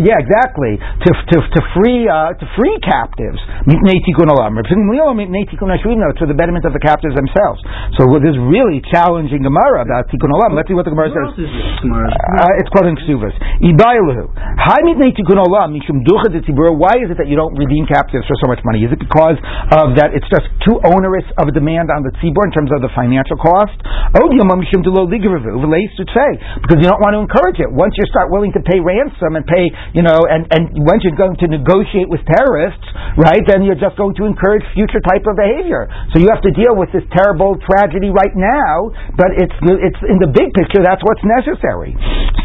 Yeah, 0.01 0.17
exactly. 0.17 0.81
To 0.81 1.09
to 1.13 1.37
to 1.45 1.59
free 1.77 2.09
uh, 2.09 2.33
to 2.33 2.45
free 2.57 2.75
captives. 2.81 3.37
Mitnei 3.69 4.01
tikkun 4.01 4.33
olam. 4.33 4.57
Mitnei 4.57 5.45
tikkun 5.45 5.69
hashvuyin, 5.69 6.01
no, 6.01 6.09
to 6.17 6.25
the 6.25 6.33
betterment 6.33 6.65
of 6.65 6.73
the 6.73 6.81
captives 6.81 7.13
themselves. 7.13 7.61
So 8.01 8.09
this 8.17 8.33
really 8.49 8.81
challenging 8.89 9.45
Gemara 9.45 9.85
about 9.85 10.09
tikkun 10.09 10.33
olam. 10.33 10.57
Let's 10.57 10.65
see 10.65 10.77
what 10.77 10.89
the 10.89 10.93
Gemara 10.97 11.13
says. 11.13 11.21
else 11.21 11.37
is 11.37 11.45
this 11.45 11.85
Gemara? 11.85 12.09
Uh, 12.09 12.59
it's 12.59 12.71
quoting 12.73 12.97
Ksuvas. 12.97 13.35
Ibailahu. 13.61 14.25
Hai 14.57 14.81
mitnei 14.89 15.13
tikkun 15.13 15.37
olam 15.37 15.77
mishum 15.77 16.01
ducha 16.01 16.33
detzibur. 16.33 16.73
Why 16.73 16.97
is 16.97 17.10
it 17.11 17.19
that 17.19 17.27
you 17.27 17.35
don't 17.35 17.53
redeem 17.59 17.85
captives 17.85 18.23
for 18.25 18.37
so 18.39 18.47
much 18.47 18.63
money? 18.63 18.87
Is 18.87 18.91
it 18.95 18.99
because 19.03 19.37
of 19.75 19.93
that 19.99 20.15
it's 20.15 20.27
just 20.31 20.47
too 20.63 20.79
onerous 20.87 21.27
of 21.37 21.51
a 21.51 21.53
demand 21.53 21.91
on 21.91 22.01
the 22.07 22.15
tzibur 22.23 22.47
in 22.47 22.53
terms 22.55 22.71
of 22.71 22.79
the 22.79 22.89
financial 22.95 23.35
cost? 23.37 23.75
Oh, 24.15 24.31
say 26.15 26.31
because 26.61 26.79
you 26.79 26.87
don't 26.87 27.01
want 27.01 27.17
to 27.17 27.21
encourage 27.21 27.59
it. 27.59 27.69
Once 27.69 27.95
you 27.97 28.05
start 28.09 28.29
willing 28.31 28.53
to 28.53 28.61
pay 28.63 28.79
ransom 28.79 29.35
and 29.35 29.43
pay, 29.47 29.67
you 29.95 30.03
know, 30.03 30.23
and 30.29 30.47
and 30.53 30.71
once 30.85 31.03
you're 31.03 31.17
going 31.17 31.35
to 31.39 31.47
negotiate 31.47 32.07
with 32.07 32.21
terrorists, 32.27 32.85
right? 33.17 33.41
Then 33.47 33.63
you're 33.65 33.79
just 33.79 33.97
going 33.97 34.15
to 34.21 34.23
encourage 34.29 34.63
future 34.77 35.01
type 35.03 35.25
of 35.27 35.35
behavior. 35.35 35.89
So 36.13 36.21
you 36.21 36.29
have 36.31 36.43
to 36.45 36.53
deal 36.53 36.77
with 36.77 36.93
this 36.93 37.03
terrible 37.11 37.57
tragedy 37.59 38.13
right 38.13 38.35
now, 38.35 38.91
but 39.17 39.33
it's 39.35 39.55
it's 39.61 40.01
in 40.07 40.21
the 40.21 40.31
big 40.31 40.53
picture 40.53 40.83
that's 40.83 41.01
what's 41.03 41.23
necessary. 41.25 41.97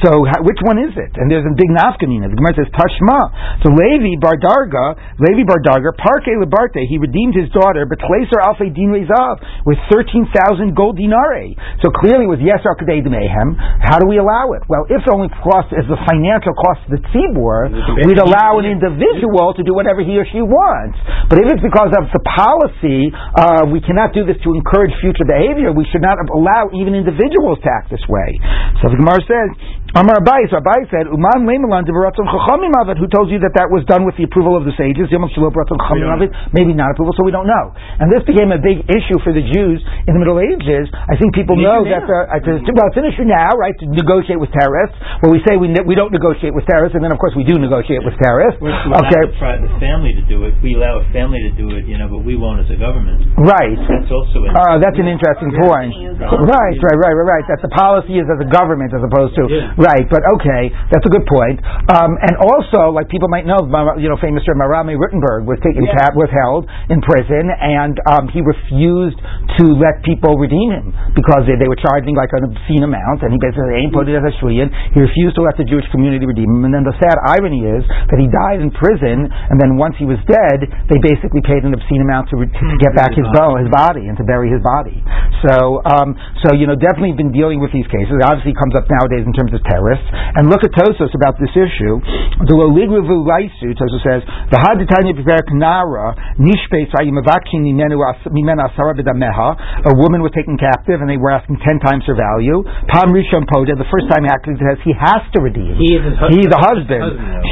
So 0.04 0.24
which 0.44 0.60
one 0.64 0.80
is 0.80 0.92
it? 0.96 1.12
And 1.16 1.30
there's 1.30 1.46
a 1.46 1.54
big 1.54 1.70
nafkamina. 1.72 2.28
The 2.30 2.38
Gemara 2.38 2.54
says 2.56 2.70
Tashma. 2.72 3.20
So 3.64 3.72
Levi 3.72 4.20
Bar 4.20 4.36
Darga, 4.56 4.96
Levi 5.20 5.44
Bar 5.44 5.60
Darga, 5.60 5.92
Parke 5.92 6.32
Lebarte, 6.32 6.80
he 6.88 6.96
redeemed 6.96 7.36
his 7.36 7.52
daughter, 7.52 7.84
but 7.84 8.00
Tleser 8.00 8.40
Alfe 8.40 8.72
Din 8.72 8.88
Rezav 8.88 9.36
with 9.68 9.76
thirteen 9.92 10.24
thousand 10.32 10.72
gold 10.72 10.96
dinare. 10.96 11.52
So 11.84 11.92
clearly 11.92 12.24
with 12.24 12.40
Yes 12.40 12.64
Arkadei 12.64 13.04
Mehem, 13.04 13.52
how 13.84 14.00
do 14.00 14.08
we 14.08 14.16
allow 14.16 14.56
it? 14.56 14.64
Well, 14.68 14.88
if 14.88 15.04
the 15.04 15.12
only 15.12 15.28
cost 15.44 15.76
is 15.76 15.84
the 15.84 16.00
financial 16.08 16.56
cost 16.56 16.88
of 16.88 16.96
the 16.96 17.02
tzibur, 17.12 17.68
we'd 18.08 18.18
allow 18.18 18.56
an 18.56 18.64
individual 18.64 19.52
to 19.52 19.62
do 19.62 19.76
whatever 19.76 20.00
he 20.00 20.16
or 20.16 20.24
she 20.32 20.40
wants. 20.40 20.96
But 21.28 21.44
if 21.44 21.52
it's 21.52 21.60
because 21.62 21.92
of 21.92 22.08
the 22.08 22.22
policy, 22.24 23.12
uh, 23.12 23.68
we 23.68 23.84
cannot 23.84 24.16
do 24.16 24.24
this 24.24 24.40
to 24.40 24.56
encourage 24.56 24.96
future 25.04 25.28
behavior. 25.28 25.76
We 25.76 25.84
should 25.92 26.02
not 26.02 26.16
allow 26.32 26.72
even 26.72 26.96
individuals 26.96 27.60
to 27.60 27.68
act 27.68 27.92
this 27.92 28.02
way. 28.08 28.40
So 28.80 28.88
the 28.88 28.96
Gemara 28.96 29.20
says, 29.26 29.48
Amar 29.96 30.20
Abaye, 30.20 30.44
so 30.52 30.60
Abaye 30.60 30.84
said, 30.92 31.08
Uman 31.08 31.48
Devaratzon 31.48 32.28
Chachamim 32.28 32.68
Avid, 32.84 33.00
who 33.00 33.08
told 33.08 33.32
you 33.32 33.40
that 33.40 33.56
that 33.56 33.72
was 33.72 33.80
done 33.88 34.04
with 34.04 34.12
the 34.20 34.28
approval 34.28 34.52
of 34.52 34.68
the 34.68 34.76
sages? 34.76 35.08
Yom 35.08 35.24
Shelo 35.32 35.48
Baratzon 35.48 35.80
Chachamim 35.80 36.04
Avid, 36.12 36.28
maybe 36.52 36.76
not 36.76 36.92
approval, 36.92 37.16
so 37.16 37.24
we 37.24 37.32
don't 37.32 37.48
know. 37.48 37.72
And 37.96 38.12
this 38.12 38.20
became 38.28 38.52
a 38.52 38.60
big 38.60 38.84
issue 38.92 39.16
for 39.24 39.32
the 39.32 39.40
Jews 39.40 39.80
in 40.04 40.12
the 40.12 40.20
Middle 40.20 40.36
Ages. 40.36 40.92
I 40.92 41.16
think 41.16 41.32
people 41.32 41.56
know 41.56 41.80
that, 41.88 42.04
uh, 42.04 42.28
well, 42.28 42.86
it's 42.92 43.00
an 43.00 43.08
issue 43.08 43.24
now, 43.24 43.56
right, 43.56 43.72
to 43.72 43.84
negotiate 43.88 44.36
with 44.36 44.52
terrorists, 44.52 45.00
where 45.24 45.32
we 45.32 45.40
say 45.48 45.56
we, 45.56 45.72
ne- 45.72 45.88
we 45.88 45.96
don't 45.96 46.12
negotiate 46.12 46.52
with 46.52 46.68
terrorists, 46.68 46.92
and 46.92 47.00
then 47.00 47.08
of 47.08 47.16
course 47.16 47.32
we 47.32 47.48
do 47.48 47.56
negotiate 47.56 48.04
with 48.04 48.20
terrorists. 48.20 48.60
We're 48.60 48.76
allow 48.76 49.00
Okay, 49.00 49.32
the, 49.32 49.40
pri- 49.40 49.64
the 49.64 49.72
family 49.80 50.12
to 50.12 50.24
do 50.28 50.44
it. 50.44 50.52
We 50.60 50.76
allow 50.76 51.00
a 51.00 51.08
family 51.08 51.40
to 51.48 51.52
do 51.56 51.72
it, 51.72 51.88
you 51.88 51.96
know, 51.96 52.12
but 52.12 52.20
we 52.20 52.36
won't 52.36 52.60
as 52.60 52.68
a 52.68 52.76
government. 52.76 53.32
right. 53.40 53.80
That's 53.80 54.12
also 54.12 54.44
an 54.44 54.52
Uh, 54.52 54.76
that's 54.76 55.00
an 55.00 55.08
interesting 55.08 55.56
point. 55.56 55.96
Right, 56.20 56.76
right, 56.84 56.98
right, 57.00 57.16
right, 57.16 57.28
right. 57.40 57.44
That 57.48 57.64
the 57.64 57.72
policy 57.72 58.20
is 58.20 58.28
as 58.28 58.44
a 58.44 58.48
government 58.52 58.92
as 58.92 59.00
opposed 59.00 59.32
to. 59.40 59.48
Right. 59.86 60.02
But 60.10 60.26
okay, 60.34 60.74
that's 60.90 61.06
a 61.06 61.12
good 61.14 61.22
point. 61.30 61.62
Um, 61.94 62.18
and 62.18 62.34
also, 62.42 62.90
like 62.90 63.06
people 63.06 63.30
might 63.30 63.46
know, 63.46 63.62
you 64.02 64.10
know, 64.10 64.18
famous 64.18 64.42
Rabbi 64.42 64.58
Marami 64.58 64.98
Rothenburg 64.98 65.46
was 65.46 65.62
taken 65.62 65.86
Yeah. 65.86 65.94
cap, 65.94 66.18
was 66.18 66.26
held 66.34 66.66
in 66.90 66.98
prison, 67.06 67.46
and 67.54 67.94
um, 68.10 68.26
he 68.34 68.42
refused 68.42 69.14
to 69.62 69.64
let 69.78 70.02
people 70.02 70.34
redeem 70.42 70.74
him 70.74 70.90
because 71.14 71.46
they, 71.46 71.54
they 71.54 71.70
were 71.70 71.78
charging 71.78 72.18
like 72.18 72.34
an 72.34 72.50
obscene 72.50 72.82
amount, 72.82 73.22
and 73.22 73.30
he 73.30 73.38
basically 73.38 73.78
ain't 73.78 73.94
put 73.94 74.10
it 74.10 74.18
as 74.18 74.26
a 74.26 74.34
shliyan. 74.42 74.74
He 74.90 74.98
refused 74.98 75.38
to 75.38 75.46
let 75.46 75.54
the 75.54 75.62
Jewish 75.62 75.86
community 75.94 76.26
redeem 76.26 76.50
him. 76.50 76.66
And 76.66 76.74
then 76.74 76.82
the 76.82 76.96
sad 76.98 77.14
irony 77.22 77.62
is 77.62 77.86
that 77.86 78.18
he 78.18 78.26
died 78.26 78.58
in 78.58 78.74
prison, 78.74 79.30
and 79.30 79.56
then 79.62 79.78
once 79.78 79.94
he 80.02 80.04
was 80.08 80.18
dead, 80.26 80.66
they 80.90 80.98
basically 80.98 81.46
paid 81.46 81.62
an 81.62 81.70
obscene 81.78 82.02
amount 82.02 82.34
to, 82.34 82.42
re- 82.42 82.50
to, 82.50 82.64
get 82.82 82.90
back 82.98 83.14
his 83.14 83.28
bone, 83.38 83.62
his 83.62 83.70
body, 83.70 84.10
and 84.10 84.18
to 84.18 84.26
bury 84.26 84.50
his 84.50 84.60
body. 84.66 84.98
So, 85.46 85.78
um, 85.86 86.18
so 86.42 86.58
you 86.58 86.66
know, 86.66 86.74
definitely 86.74 87.14
been 87.14 87.30
dealing 87.30 87.62
with 87.62 87.70
these 87.70 87.86
cases. 87.86 88.10
It 88.10 88.26
obviously 88.26 88.56
comes 88.58 88.74
up 88.74 88.90
nowadays 88.90 89.22
in 89.22 89.30
terms 89.30 89.54
of 89.54 89.62
And 89.80 90.48
look 90.48 90.64
at 90.64 90.72
Tosfos 90.76 91.12
about 91.14 91.40
this 91.40 91.52
issue. 91.56 92.00
The 92.44 92.54
Loligrivu 92.56 93.24
Laisu, 93.24 93.72
Tosfos 93.72 94.02
says, 94.04 94.22
the 94.52 94.60
Haditanya 94.60 95.16
Piverik 95.16 95.48
Nara, 95.56 96.12
Nishpe 96.36 96.84
Sayimavakin 96.92 97.64
Mimena 97.64 98.68
Asara 98.68 98.92
Bidameha, 98.92 99.88
a 99.88 99.92
woman 99.96 100.20
was 100.20 100.32
taken 100.36 100.60
captive 100.60 101.00
and 101.00 101.08
they 101.08 101.16
were 101.16 101.32
asking 101.32 101.56
ten 101.64 101.80
times 101.80 102.04
her 102.04 102.16
value. 102.18 102.60
Pam 102.92 103.14
Rishon 103.16 103.48
Poda, 103.48 103.72
the 103.78 103.88
first 103.88 104.10
time 104.12 104.28
actually 104.28 104.60
says 104.60 104.76
he 104.84 104.92
has 104.92 105.24
to 105.32 105.40
redeem. 105.40 105.80
He 105.80 105.96
is 105.96 106.04
husband. 106.04 106.36
He's 106.36 106.50
the 106.50 106.60
husband. 106.60 107.02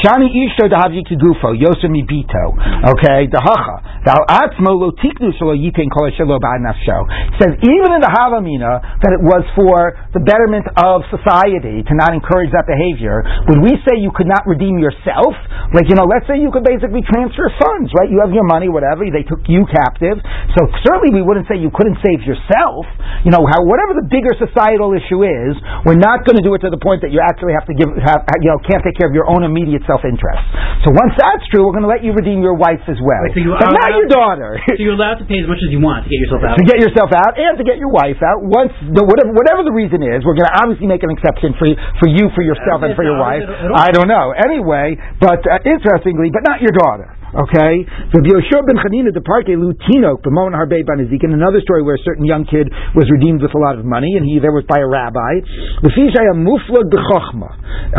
Shani 0.04 0.28
Ishto 0.28 0.68
Dahavji 0.68 1.08
Kigufo, 1.08 1.56
Yosemi 1.56 2.04
Bito. 2.04 2.52
Okay, 2.92 3.30
Dahacha. 3.32 4.04
Thou 4.04 4.20
Atzmo 4.28 4.76
Lo 4.76 4.92
Tiknu 4.92 5.32
Shalo 5.40 5.56
Yitin 5.56 5.88
Kol 5.88 6.12
Nafsho. 6.12 6.98
He 7.32 7.36
says, 7.40 7.56
even 7.64 7.96
in 7.96 8.00
the 8.04 8.12
Havamina, 8.12 9.00
that 9.00 9.12
it 9.16 9.22
was 9.24 9.44
for 9.56 9.96
the 10.12 10.20
betterment 10.20 10.68
of 10.76 11.00
society 11.08 11.80
to 11.86 11.92
not 11.96 12.03
encourage 12.12 12.52
that 12.52 12.68
behavior, 12.68 13.24
would 13.48 13.64
we 13.64 13.80
say 13.88 13.96
you 13.96 14.12
could 14.12 14.28
not 14.28 14.44
redeem 14.44 14.76
yourself? 14.76 15.32
Like, 15.72 15.88
you 15.88 15.96
know, 15.96 16.04
let's 16.04 16.28
say 16.28 16.36
you 16.36 16.52
could 16.52 16.66
basically 16.66 17.00
transfer 17.06 17.48
funds, 17.56 17.88
right? 17.96 18.10
You 18.12 18.20
have 18.20 18.34
your 18.34 18.44
money, 18.44 18.68
whatever, 18.68 19.06
they 19.08 19.24
took 19.24 19.40
you 19.48 19.64
captive. 19.70 20.20
So 20.58 20.60
certainly 20.84 21.14
we 21.14 21.22
wouldn't 21.24 21.48
say 21.48 21.56
you 21.56 21.72
couldn't 21.72 21.96
save 22.04 22.26
yourself. 22.28 22.84
You 23.24 23.32
know, 23.32 23.42
how, 23.48 23.64
whatever 23.64 23.96
the 23.96 24.04
bigger 24.10 24.34
societal 24.36 24.92
issue 24.92 25.24
is, 25.24 25.56
we're 25.88 25.98
not 25.98 26.26
going 26.28 26.36
to 26.36 26.44
do 26.44 26.52
it 26.58 26.60
to 26.66 26.70
the 26.70 26.80
point 26.82 27.00
that 27.06 27.14
you 27.14 27.22
actually 27.22 27.54
have 27.56 27.64
to 27.70 27.74
give, 27.74 27.88
have, 28.02 28.26
you 28.42 28.50
know, 28.52 28.60
can't 28.66 28.82
take 28.84 28.98
care 28.98 29.08
of 29.08 29.14
your 29.14 29.30
own 29.30 29.46
immediate 29.46 29.86
self-interest. 29.86 30.44
So 30.82 30.92
once 30.92 31.14
that's 31.16 31.46
true, 31.54 31.64
we're 31.64 31.76
going 31.76 31.86
to 31.86 31.92
let 31.92 32.02
you 32.02 32.12
redeem 32.12 32.42
your 32.42 32.58
wife 32.58 32.82
as 32.90 32.98
well, 32.98 33.22
Wait, 33.24 33.38
so 33.38 33.40
you 33.40 33.54
but 33.54 33.70
not 33.72 33.94
your 33.94 34.10
daughter. 34.10 34.58
So 34.74 34.82
you're 34.82 34.98
allowed 34.98 35.22
to 35.22 35.26
pay 35.28 35.38
as 35.38 35.46
much 35.46 35.62
as 35.62 35.70
you 35.70 35.78
want 35.78 36.02
to 36.02 36.10
get 36.10 36.18
yourself 36.18 36.42
out. 36.42 36.58
to 36.58 36.66
get 36.66 36.82
yourself 36.82 37.10
out 37.14 37.38
and 37.38 37.54
to 37.56 37.64
get 37.64 37.78
your 37.78 37.94
wife 37.94 38.18
out. 38.26 38.42
Once 38.42 38.74
the, 38.82 39.06
whatever 39.06 39.30
whatever 39.30 39.62
the 39.62 39.70
reason 39.70 40.02
is, 40.02 40.26
we're 40.26 40.34
going 40.34 40.50
to 40.50 40.56
obviously 40.58 40.90
make 40.90 41.06
an 41.06 41.14
exception 41.14 41.54
for 41.54 41.70
for 42.00 42.08
you, 42.08 42.30
for 42.34 42.42
yourself, 42.42 42.82
and 42.82 42.94
for 42.96 43.04
your 43.04 43.18
wife. 43.18 43.42
I 43.74 43.90
don't 43.94 44.08
know. 44.08 44.34
Anyway, 44.34 44.96
but 45.20 45.40
uh, 45.46 45.58
interestingly, 45.64 46.30
but 46.34 46.42
not 46.42 46.60
your 46.60 46.72
daughter. 46.74 47.08
Okay, 47.34 47.82
so 48.14 48.22
Yoshua 48.22 48.62
ben 48.62 48.78
Chanina 48.78 49.10
de 49.10 49.18
Parke 49.18 49.58
Lutinok 49.58 50.22
b'mon 50.22 50.54
harbe 50.54 50.78
banazik. 50.86 51.18
And 51.26 51.34
another 51.34 51.58
story 51.66 51.82
where 51.82 51.98
a 51.98 52.04
certain 52.06 52.22
young 52.22 52.46
kid 52.46 52.70
was 52.94 53.10
redeemed 53.10 53.42
with 53.42 53.50
a 53.50 53.58
lot 53.58 53.74
of 53.74 53.82
money, 53.82 54.14
and 54.14 54.22
he 54.22 54.38
there 54.38 54.54
was 54.54 54.62
by 54.70 54.78
a 54.78 54.86
rabbi. 54.86 55.42
L'fishaya 55.82 56.30
muflag 56.38 56.86
b'chochma. 56.94 57.50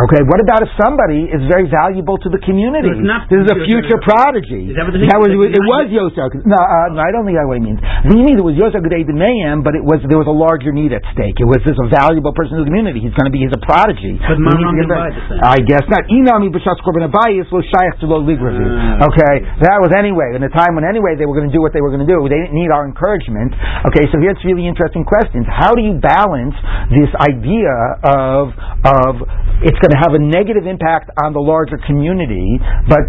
Okay, 0.07 0.23
what 0.23 0.39
about 0.39 0.63
if 0.63 0.71
somebody 0.79 1.27
is 1.27 1.43
very 1.51 1.67
valuable 1.67 2.15
to 2.23 2.31
the 2.31 2.39
community? 2.47 2.87
So 2.87 2.95
it's 2.95 3.03
not 3.03 3.27
this 3.27 3.43
is 3.43 3.49
a 3.51 3.59
future 3.67 3.99
prodigy. 3.99 4.71
Is 4.71 4.79
that 4.79 4.87
what 4.87 4.95
the 4.95 5.03
was 5.03 5.51
it 5.51 5.63
was 5.67 5.85
Yosef. 5.91 6.31
No, 6.47 6.55
uh, 6.55 6.95
no, 6.95 7.03
I 7.03 7.11
don't 7.11 7.27
think 7.27 7.35
that's 7.35 7.49
what 7.51 7.59
he 7.59 7.65
means. 7.67 7.83
He 8.07 8.15
means 8.23 8.39
it 8.39 8.47
was 8.47 8.55
Yosef 8.55 8.79
Gedei 8.87 9.03
Mayim, 9.03 9.67
but 9.67 9.75
it 9.75 9.83
was 9.83 9.99
there 10.07 10.19
was 10.19 10.31
a 10.31 10.37
larger 10.37 10.71
need 10.71 10.95
at 10.95 11.03
stake. 11.11 11.35
It 11.43 11.47
was 11.47 11.59
this 11.67 11.75
a 11.75 11.91
valuable 11.91 12.31
person 12.31 12.55
in 12.55 12.63
the 12.63 12.71
community. 12.71 13.03
He's 13.03 13.15
going 13.19 13.27
to 13.27 13.35
be 13.35 13.43
he's 13.43 13.51
a 13.51 13.59
prodigy. 13.59 14.15
But 14.15 14.39
We 14.39 14.47
need 14.47 14.63
to 14.63 14.63
Maram 14.63 14.79
get 14.79 14.87
didn't 14.87 14.95
buy 14.95 15.11
the 15.11 15.23
thing. 15.27 15.39
I 15.43 15.59
guess 15.59 15.83
not. 15.91 16.07
Inami 16.07 16.55
b'shas 16.55 16.79
korban 16.87 17.11
abayis 17.11 17.51
lo 17.51 17.59
shayach 17.59 17.99
to 17.99 18.07
lo 18.07 18.23
ligravi. 18.23 18.63
Ah. 18.63 19.11
Okay, 19.25 19.41
that 19.65 19.81
was 19.81 19.89
anyway 19.89 20.37
in 20.37 20.45
a 20.45 20.53
time 20.53 20.77
when 20.77 20.85
anyway 20.85 21.17
they 21.17 21.25
were 21.25 21.33
going 21.33 21.49
to 21.49 21.55
do 21.55 21.57
what 21.57 21.73
they 21.73 21.81
were 21.81 21.89
going 21.89 22.05
to 22.05 22.09
do. 22.09 22.21
They 22.29 22.45
didn't 22.45 22.53
need 22.53 22.69
our 22.69 22.85
encouragement. 22.85 23.57
Okay, 23.89 24.05
so 24.13 24.21
here's 24.21 24.37
really 24.45 24.69
interesting 24.69 25.01
questions. 25.01 25.49
How 25.49 25.73
do 25.73 25.81
you 25.81 25.97
balance 25.97 26.53
this 26.93 27.09
idea 27.17 27.73
of 28.05 28.53
of 28.85 29.25
it's 29.65 29.79
going 29.81 29.93
to 29.97 30.01
have 30.03 30.13
a 30.13 30.21
negative 30.21 30.69
impact 30.69 31.09
on 31.25 31.33
the 31.33 31.41
larger 31.41 31.81
community, 31.89 32.61
but 32.85 33.01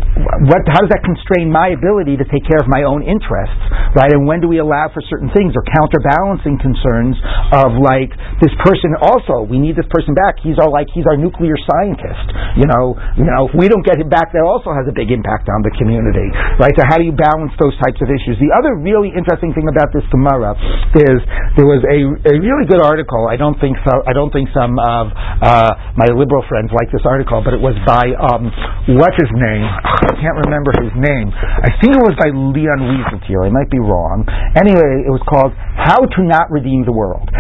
what 0.49 0.65
how 0.73 0.81
does 0.81 0.89
that 0.89 1.05
constrain 1.05 1.53
my 1.53 1.77
ability 1.77 2.17
to 2.17 2.25
take 2.33 2.49
care 2.49 2.65
of 2.65 2.69
my 2.71 2.89
own 2.89 3.05
interests, 3.05 3.61
right? 3.93 4.09
And 4.09 4.25
when 4.25 4.41
do 4.41 4.49
we 4.49 4.57
allow 4.57 4.89
for 4.97 5.05
certain 5.13 5.29
things 5.37 5.53
or 5.53 5.61
counterbalancing 5.69 6.57
concerns 6.65 7.21
of 7.53 7.77
like 7.77 8.17
this 8.41 8.55
person 8.65 8.97
also 9.05 9.45
we 9.45 9.61
need 9.61 9.77
this 9.77 9.89
person 9.93 10.17
back. 10.17 10.41
He's 10.41 10.57
our 10.57 10.73
like 10.73 10.89
he's 10.97 11.05
our 11.05 11.21
nuclear 11.21 11.61
scientist. 11.61 12.57
You 12.57 12.65
know, 12.65 12.97
you 13.21 13.29
know 13.29 13.53
if 13.53 13.55
we 13.59 13.69
don't 13.69 13.85
get 13.85 14.01
him 14.01 14.09
back, 14.09 14.33
that 14.33 14.47
also 14.49 14.73
has 14.73 14.89
a 14.89 14.95
big 14.97 15.13
impact 15.13 15.53
on 15.53 15.61
the 15.61 15.75
community, 15.77 16.06
right? 16.61 16.75
So 16.77 16.85
how 16.87 17.01
do 17.01 17.05
you 17.05 17.15
balance 17.15 17.51
those 17.59 17.75
types 17.83 17.99
of 17.99 18.09
issues? 18.09 18.39
The 18.39 18.53
other 18.55 18.79
really 18.79 19.11
interesting 19.11 19.51
thing 19.57 19.67
about 19.67 19.91
this 19.91 20.07
Gemara 20.13 20.55
is 20.95 21.19
there 21.59 21.67
was 21.67 21.83
a, 21.87 21.99
a 22.31 22.35
really 22.39 22.67
good 22.69 22.83
article. 22.83 23.27
I 23.27 23.35
don't 23.35 23.59
think 23.59 23.75
so. 23.83 23.93
I 24.07 24.13
don't 24.13 24.31
think 24.31 24.51
some 24.55 24.79
of 24.79 25.11
uh, 25.43 25.73
my 25.99 26.07
liberal 26.13 26.45
friends 26.47 26.71
like 26.71 26.93
this 26.93 27.03
article, 27.03 27.43
but 27.43 27.55
it 27.55 27.63
was 27.63 27.75
by 27.83 28.13
um, 28.17 28.51
what's 28.95 29.19
his 29.19 29.33
name? 29.35 29.67
I 29.67 30.15
can't 30.19 30.39
remember 30.47 30.71
his 30.79 30.93
name. 30.95 31.33
I 31.35 31.71
think 31.83 31.97
it 31.99 32.05
was 32.05 32.15
by 32.19 32.31
Leon 32.31 32.81
Wieseltier. 32.87 33.47
I 33.47 33.51
might 33.51 33.71
be 33.71 33.81
wrong. 33.81 34.25
Anyway, 34.57 35.05
it 35.07 35.13
was 35.13 35.23
called 35.27 35.53
"How 35.57 36.01
to 36.01 36.21
Not 36.23 36.51
Redeem 36.51 36.85
the 36.85 36.95
World," 36.95 37.29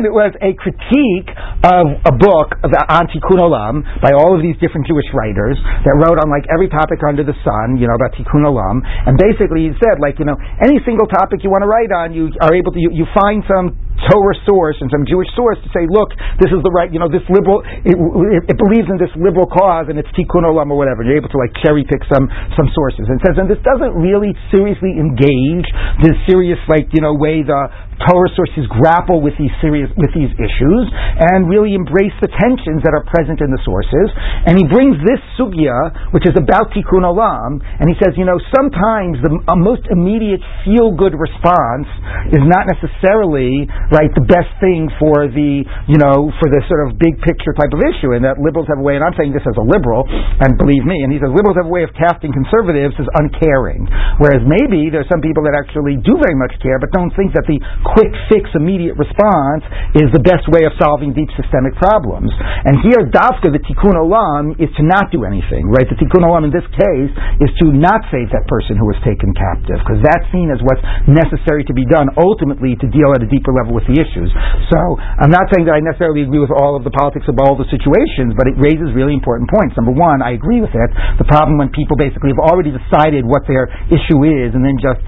and 0.00 0.08
it 0.08 0.16
was 0.16 0.32
a 0.40 0.56
critique 0.56 1.28
of 1.60 1.84
a 2.08 2.14
book 2.16 2.56
of 2.64 2.72
on 2.72 3.04
Tikkun 3.12 3.36
Olam 3.36 3.84
by 4.00 4.16
all 4.16 4.32
of 4.32 4.40
these 4.40 4.56
different 4.56 4.88
Jewish 4.88 5.04
writers 5.12 5.60
that 5.84 5.92
wrote 6.00 6.16
on 6.16 6.32
like 6.32 6.48
every 6.48 6.72
topic 6.72 7.04
under 7.04 7.20
the 7.20 7.36
sun, 7.44 7.76
you 7.76 7.84
know, 7.84 8.00
about 8.00 8.16
Tikkun 8.16 8.48
Olam. 8.48 8.80
And 8.80 9.20
basically, 9.20 9.68
he 9.68 9.76
said 9.76 10.00
like 10.00 10.16
you 10.16 10.24
know 10.24 10.40
any 10.64 10.80
single 10.88 11.04
topic 11.04 11.44
you 11.44 11.52
want 11.52 11.68
to 11.68 11.70
write 11.70 11.92
on, 11.92 12.16
you 12.16 12.32
are 12.40 12.56
able 12.56 12.72
to 12.72 12.80
you, 12.80 12.88
you 12.96 13.04
find 13.12 13.44
some 13.44 13.76
Torah 14.08 14.38
source 14.48 14.78
and 14.80 14.88
some 14.88 15.04
Jewish 15.04 15.28
source 15.36 15.60
to 15.60 15.68
say, 15.76 15.84
look, 15.86 16.16
this 16.40 16.48
is 16.48 16.60
the 16.64 16.72
right, 16.72 16.88
you 16.88 16.98
know, 16.98 17.10
this 17.10 17.24
liberal, 17.28 17.60
it, 17.84 17.92
it, 17.94 18.42
it 18.54 18.58
believes 18.58 18.88
in 18.88 18.96
this 18.96 19.12
liberal 19.18 19.46
cause 19.46 19.92
and 19.92 20.00
it's 20.00 20.08
tikkun 20.16 20.48
olam 20.48 20.72
or 20.72 20.80
whatever. 20.80 21.04
You're 21.04 21.20
able 21.20 21.30
to 21.30 21.40
like 21.40 21.52
cherry 21.60 21.84
pick 21.84 22.00
some 22.08 22.26
some 22.56 22.68
sources 22.72 23.06
and 23.12 23.20
says, 23.20 23.36
and 23.36 23.46
this 23.46 23.60
doesn't 23.60 23.94
really 23.98 24.32
seriously 24.48 24.96
engage 24.96 25.68
the 26.00 26.16
serious 26.24 26.58
like 26.66 26.88
you 26.96 27.04
know 27.04 27.12
way 27.12 27.44
the 27.44 27.60
Torah 28.08 28.32
sources 28.32 28.64
grapple 28.72 29.20
with 29.20 29.36
these 29.36 29.52
serious 29.60 29.92
with 30.00 30.08
these 30.16 30.32
issues 30.40 30.84
and 31.20 31.52
really 31.52 31.76
embrace 31.76 32.16
the 32.24 32.32
tensions 32.32 32.80
that 32.80 32.96
are 32.96 33.04
present 33.04 33.44
in 33.44 33.52
the 33.52 33.60
sources. 33.60 34.08
And 34.48 34.56
he 34.56 34.64
brings 34.64 34.96
this 35.04 35.20
sugya, 35.36 36.12
which 36.16 36.24
is 36.24 36.32
about 36.32 36.72
tikkun 36.72 37.04
olam, 37.04 37.60
and 37.60 37.92
he 37.92 37.96
says, 38.00 38.16
you 38.16 38.24
know, 38.24 38.40
sometimes 38.56 39.20
the 39.20 39.36
most 39.60 39.84
immediate 39.92 40.40
feel 40.64 40.96
good 40.96 41.12
response 41.12 41.88
is 42.32 42.40
not 42.48 42.64
necessarily 42.72 43.68
right 43.88 44.12
the 44.12 44.26
best 44.28 44.52
thing 44.60 44.92
for 45.00 45.26
the 45.32 45.64
you 45.88 45.98
know 45.98 46.28
for 46.36 46.52
the 46.52 46.60
sort 46.68 46.84
of 46.84 47.00
big 47.00 47.16
picture 47.24 47.56
type 47.56 47.72
of 47.72 47.80
issue, 47.80 48.12
and 48.12 48.22
that 48.22 48.36
liberals 48.36 48.68
have 48.68 48.78
a 48.78 48.84
way. 48.84 49.00
And 49.00 49.04
I'm 49.06 49.16
saying 49.16 49.32
this 49.32 49.44
as 49.48 49.56
a 49.56 49.64
liberal, 49.64 50.04
and 50.08 50.60
believe 50.60 50.84
me, 50.84 51.00
and 51.04 51.10
he 51.12 51.18
says 51.18 51.32
liberals 51.32 51.56
have 51.56 51.68
a 51.68 51.74
way 51.74 51.86
of 51.86 51.92
casting 51.96 52.34
conservatives 52.34 52.96
as 53.00 53.08
uncaring, 53.16 53.88
whereas 54.20 54.42
maybe 54.44 54.90
there 54.90 55.00
are 55.06 55.10
some 55.10 55.22
people 55.24 55.46
that 55.46 55.56
actually 55.56 55.96
do 56.02 56.18
very 56.20 56.36
much 56.36 56.52
care, 56.60 56.76
but 56.76 56.90
don't 56.92 57.14
think 57.16 57.32
that 57.32 57.46
the 57.46 57.56
quick 57.96 58.12
fix, 58.28 58.50
immediate 58.58 58.98
response 58.98 59.64
is 59.96 60.10
the 60.10 60.22
best 60.22 60.44
way 60.50 60.66
of 60.66 60.72
solving 60.80 61.14
deep 61.14 61.30
systemic 61.38 61.76
problems. 61.78 62.30
And 62.66 62.82
here, 62.82 63.06
Dafka, 63.08 63.54
the 63.54 63.62
Tikkun 63.62 63.96
Olam, 63.96 64.58
is 64.58 64.70
to 64.76 64.82
not 64.82 65.08
do 65.14 65.22
anything, 65.24 65.70
right? 65.70 65.86
The 65.86 65.96
Tikkun 65.96 66.26
Olam 66.26 66.48
in 66.48 66.52
this 66.52 66.66
case 66.74 67.12
is 67.40 67.50
to 67.62 67.70
not 67.70 68.02
save 68.10 68.30
that 68.34 68.46
person 68.50 68.74
who 68.74 68.86
was 68.88 68.98
taken 69.06 69.30
captive, 69.32 69.78
because 69.82 70.02
that's 70.02 70.26
seen 70.34 70.50
as 70.50 70.58
what's 70.66 70.82
necessary 71.06 71.62
to 71.66 71.74
be 71.74 71.86
done 71.86 72.10
ultimately 72.18 72.74
to 72.80 72.86
deal 72.90 73.14
at 73.14 73.22
a 73.22 73.28
deeper 73.30 73.54
level 73.54 73.69
with 73.72 73.86
the 73.86 73.96
issues. 73.96 74.30
So 74.68 74.78
I'm 74.98 75.30
not 75.30 75.48
saying 75.54 75.66
that 75.66 75.74
I 75.74 75.82
necessarily 75.82 76.22
agree 76.26 76.42
with 76.42 76.52
all 76.52 76.74
of 76.74 76.82
the 76.82 76.92
politics 76.92 77.26
of 77.30 77.38
all 77.42 77.54
the 77.54 77.66
situations, 77.70 78.34
but 78.34 78.50
it 78.50 78.58
raises 78.58 78.92
really 78.92 79.14
important 79.14 79.50
points. 79.50 79.78
Number 79.78 79.94
one, 79.94 80.20
I 80.20 80.34
agree 80.34 80.60
with 80.60 80.74
it. 80.74 80.90
The 81.18 81.28
problem 81.28 81.58
when 81.58 81.70
people 81.70 81.94
basically 81.96 82.34
have 82.34 82.42
already 82.42 82.74
decided 82.74 83.22
what 83.24 83.46
their 83.46 83.70
issue 83.88 84.26
is 84.26 84.54
and 84.54 84.62
then 84.62 84.76
just 84.78 85.02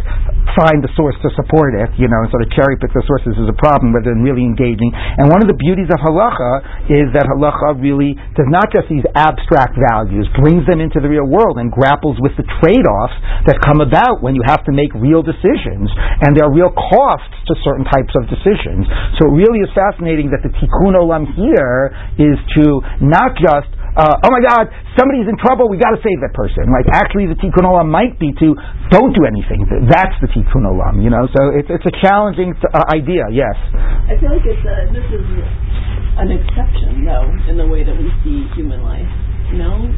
find 0.58 0.84
the 0.84 0.92
source 0.94 1.16
to 1.24 1.28
support 1.36 1.74
it, 1.76 1.90
you 1.96 2.08
know, 2.08 2.20
and 2.24 2.28
sort 2.30 2.44
of 2.44 2.50
cherry 2.52 2.76
pick 2.76 2.92
the 2.92 3.04
sources 3.08 3.36
is 3.36 3.48
a 3.48 3.56
problem 3.56 3.92
rather 3.92 4.12
than 4.12 4.24
really 4.24 4.44
engaging. 4.44 4.92
And 4.92 5.28
one 5.32 5.40
of 5.40 5.48
the 5.48 5.56
beauties 5.56 5.88
of 5.88 5.98
halacha 6.00 6.88
is 6.92 7.08
that 7.16 7.28
halacha 7.28 7.80
really 7.80 8.16
does 8.36 8.48
not 8.48 8.68
just 8.72 8.88
these 8.88 9.04
abstract 9.16 9.76
values, 9.76 10.28
brings 10.36 10.64
them 10.68 10.80
into 10.80 11.00
the 11.00 11.08
real 11.08 11.26
world 11.26 11.56
and 11.56 11.72
grapples 11.72 12.20
with 12.20 12.36
the 12.36 12.46
trade-offs 12.60 13.16
that 13.48 13.58
come 13.64 13.80
about 13.80 14.20
when 14.20 14.36
you 14.36 14.44
have 14.44 14.64
to 14.68 14.72
make 14.72 14.92
real 14.96 15.24
decisions. 15.24 15.88
And 16.22 16.36
there 16.36 16.48
are 16.48 16.54
real 16.54 16.72
costs 16.72 17.36
to 17.48 17.54
certain 17.64 17.84
types 17.88 18.12
of 18.16 18.28
decisions. 18.28 18.86
So 19.20 19.28
it 19.28 19.34
really 19.34 19.64
is 19.64 19.70
fascinating 19.72 20.30
that 20.32 20.44
the 20.44 20.52
tikkun 20.56 20.94
olam 20.96 21.26
here 21.34 21.92
is 22.20 22.36
to 22.60 22.80
not 23.00 23.34
just 23.40 23.68
uh, 23.92 24.24
oh 24.24 24.30
my 24.32 24.40
God, 24.40 24.72
somebody's 24.96 25.28
in 25.28 25.36
trouble. 25.36 25.68
We 25.68 25.76
got 25.76 25.92
to 25.92 26.00
save 26.00 26.24
that 26.24 26.32
person. 26.32 26.72
Like 26.72 26.88
actually, 26.92 27.28
the 27.28 27.36
tikkun 27.36 27.68
olam 27.68 27.92
might 27.92 28.16
be 28.16 28.32
to 28.40 28.56
don't 28.88 29.12
do 29.12 29.28
anything. 29.28 29.68
That's 29.88 30.16
the 30.24 30.32
tikkun 30.32 30.64
olam, 30.64 31.04
you 31.04 31.12
know. 31.12 31.28
So 31.28 31.52
it's 31.52 31.68
it's 31.68 31.84
a 31.84 31.94
challenging 32.00 32.56
uh, 32.72 32.88
idea. 32.88 33.28
Yes. 33.28 33.54
I 34.08 34.16
feel 34.16 34.32
like 34.32 34.44
it's 34.48 34.64
a, 34.64 34.76
this 34.96 35.08
is 35.12 35.26
an 36.16 36.28
exception, 36.32 37.04
though, 37.04 37.28
in 37.48 37.56
the 37.60 37.68
way 37.68 37.84
that 37.84 37.96
we 37.96 38.08
see 38.24 38.48
human 38.56 38.82
life. 38.82 39.08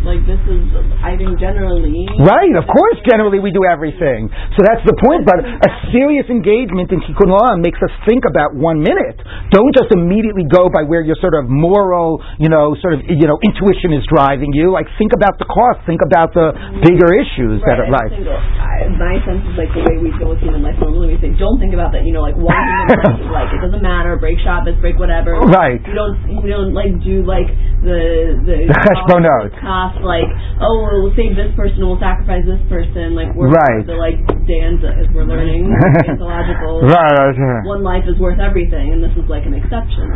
Like 0.05 0.21
this 0.29 0.43
is, 0.45 0.63
I 1.01 1.17
think, 1.17 1.41
generally. 1.41 2.05
Right, 2.21 2.55
of 2.59 2.67
course, 2.69 2.99
generally 3.09 3.41
we 3.41 3.51
do 3.55 3.65
everything. 3.65 4.29
So 4.55 4.61
that's 4.67 4.85
the 4.85 4.97
point. 5.01 5.25
But 5.25 5.41
a 5.43 5.71
serious 5.95 6.29
engagement 6.29 6.93
in 6.93 7.01
Tikkun 7.09 7.33
Olam 7.33 7.65
makes 7.65 7.81
us 7.81 7.91
think 8.05 8.27
about 8.29 8.53
one 8.53 8.85
minute. 8.85 9.17
Don't 9.55 9.73
just 9.73 9.95
immediately 9.97 10.45
go 10.51 10.69
by 10.69 10.85
where 10.85 11.01
your 11.01 11.17
sort 11.23 11.33
of 11.39 11.49
moral, 11.49 12.21
you 12.37 12.53
know, 12.53 12.77
sort 12.83 12.99
of, 12.99 13.07
you 13.09 13.27
know, 13.27 13.39
intuition 13.41 13.95
is 13.95 14.05
driving 14.11 14.53
you. 14.53 14.75
Like, 14.75 14.91
think 14.99 15.15
about 15.17 15.39
the 15.39 15.47
cost. 15.47 15.87
Think 15.87 16.03
about 16.05 16.35
the 16.35 16.53
bigger 16.85 17.15
issues 17.15 17.63
that 17.65 17.79
are 17.81 17.89
Right, 17.95 18.11
right. 18.11 18.27
I 18.27 18.91
my 18.97 19.15
sense 19.23 19.45
is 19.47 19.55
like 19.55 19.71
the 19.71 19.85
way 19.87 19.97
we 20.03 20.11
deal 20.19 20.33
with 20.33 20.41
human 20.43 20.63
life 20.65 20.75
normally. 20.81 21.15
We 21.15 21.19
say, 21.21 21.31
don't 21.39 21.61
think 21.63 21.75
about 21.75 21.93
that. 21.93 22.03
You 22.03 22.17
know, 22.17 22.25
like 22.27 22.35
one 22.35 22.51
thing 22.51 22.91
in 22.91 22.99
life 23.07 23.23
is 23.23 23.31
like 23.31 23.51
it 23.55 23.61
doesn't 23.63 23.85
matter. 23.85 24.17
Break 24.17 24.41
Shabbos, 24.43 24.75
break 24.81 24.99
whatever. 24.99 25.37
Right. 25.39 25.79
You 25.85 25.95
don't. 25.95 26.17
You 26.43 26.49
don't 26.51 26.73
like 26.75 26.93
do 27.05 27.23
like 27.23 27.47
the 27.85 28.41
the. 28.43 28.57
The 28.67 28.79
cheshbonot. 28.83 29.44
Cost 29.61 30.01
like 30.01 30.29
oh 30.63 31.05
we'll 31.05 31.13
save 31.19 31.37
this 31.37 31.53
person, 31.59 31.85
we'll 31.85 32.01
sacrifice 32.01 32.45
this 32.49 32.63
person. 32.73 33.13
Like 33.19 33.35
we're 33.37 33.53
Right. 33.53 33.85
the 33.85 33.99
like 33.99 34.19
danza 34.49 34.97
as 34.97 35.07
we're 35.13 35.29
learning 35.29 35.69
anthological. 36.09 36.85
Right, 36.89 37.13
right, 37.17 37.37
right. 37.37 37.65
One 37.69 37.83
life 37.85 38.05
is 38.09 38.17
worth 38.21 38.41
everything, 38.41 38.93
and 38.95 39.01
this 39.03 39.13
is 39.17 39.27
like 39.29 39.45
an 39.45 39.55
exception. 39.57 40.09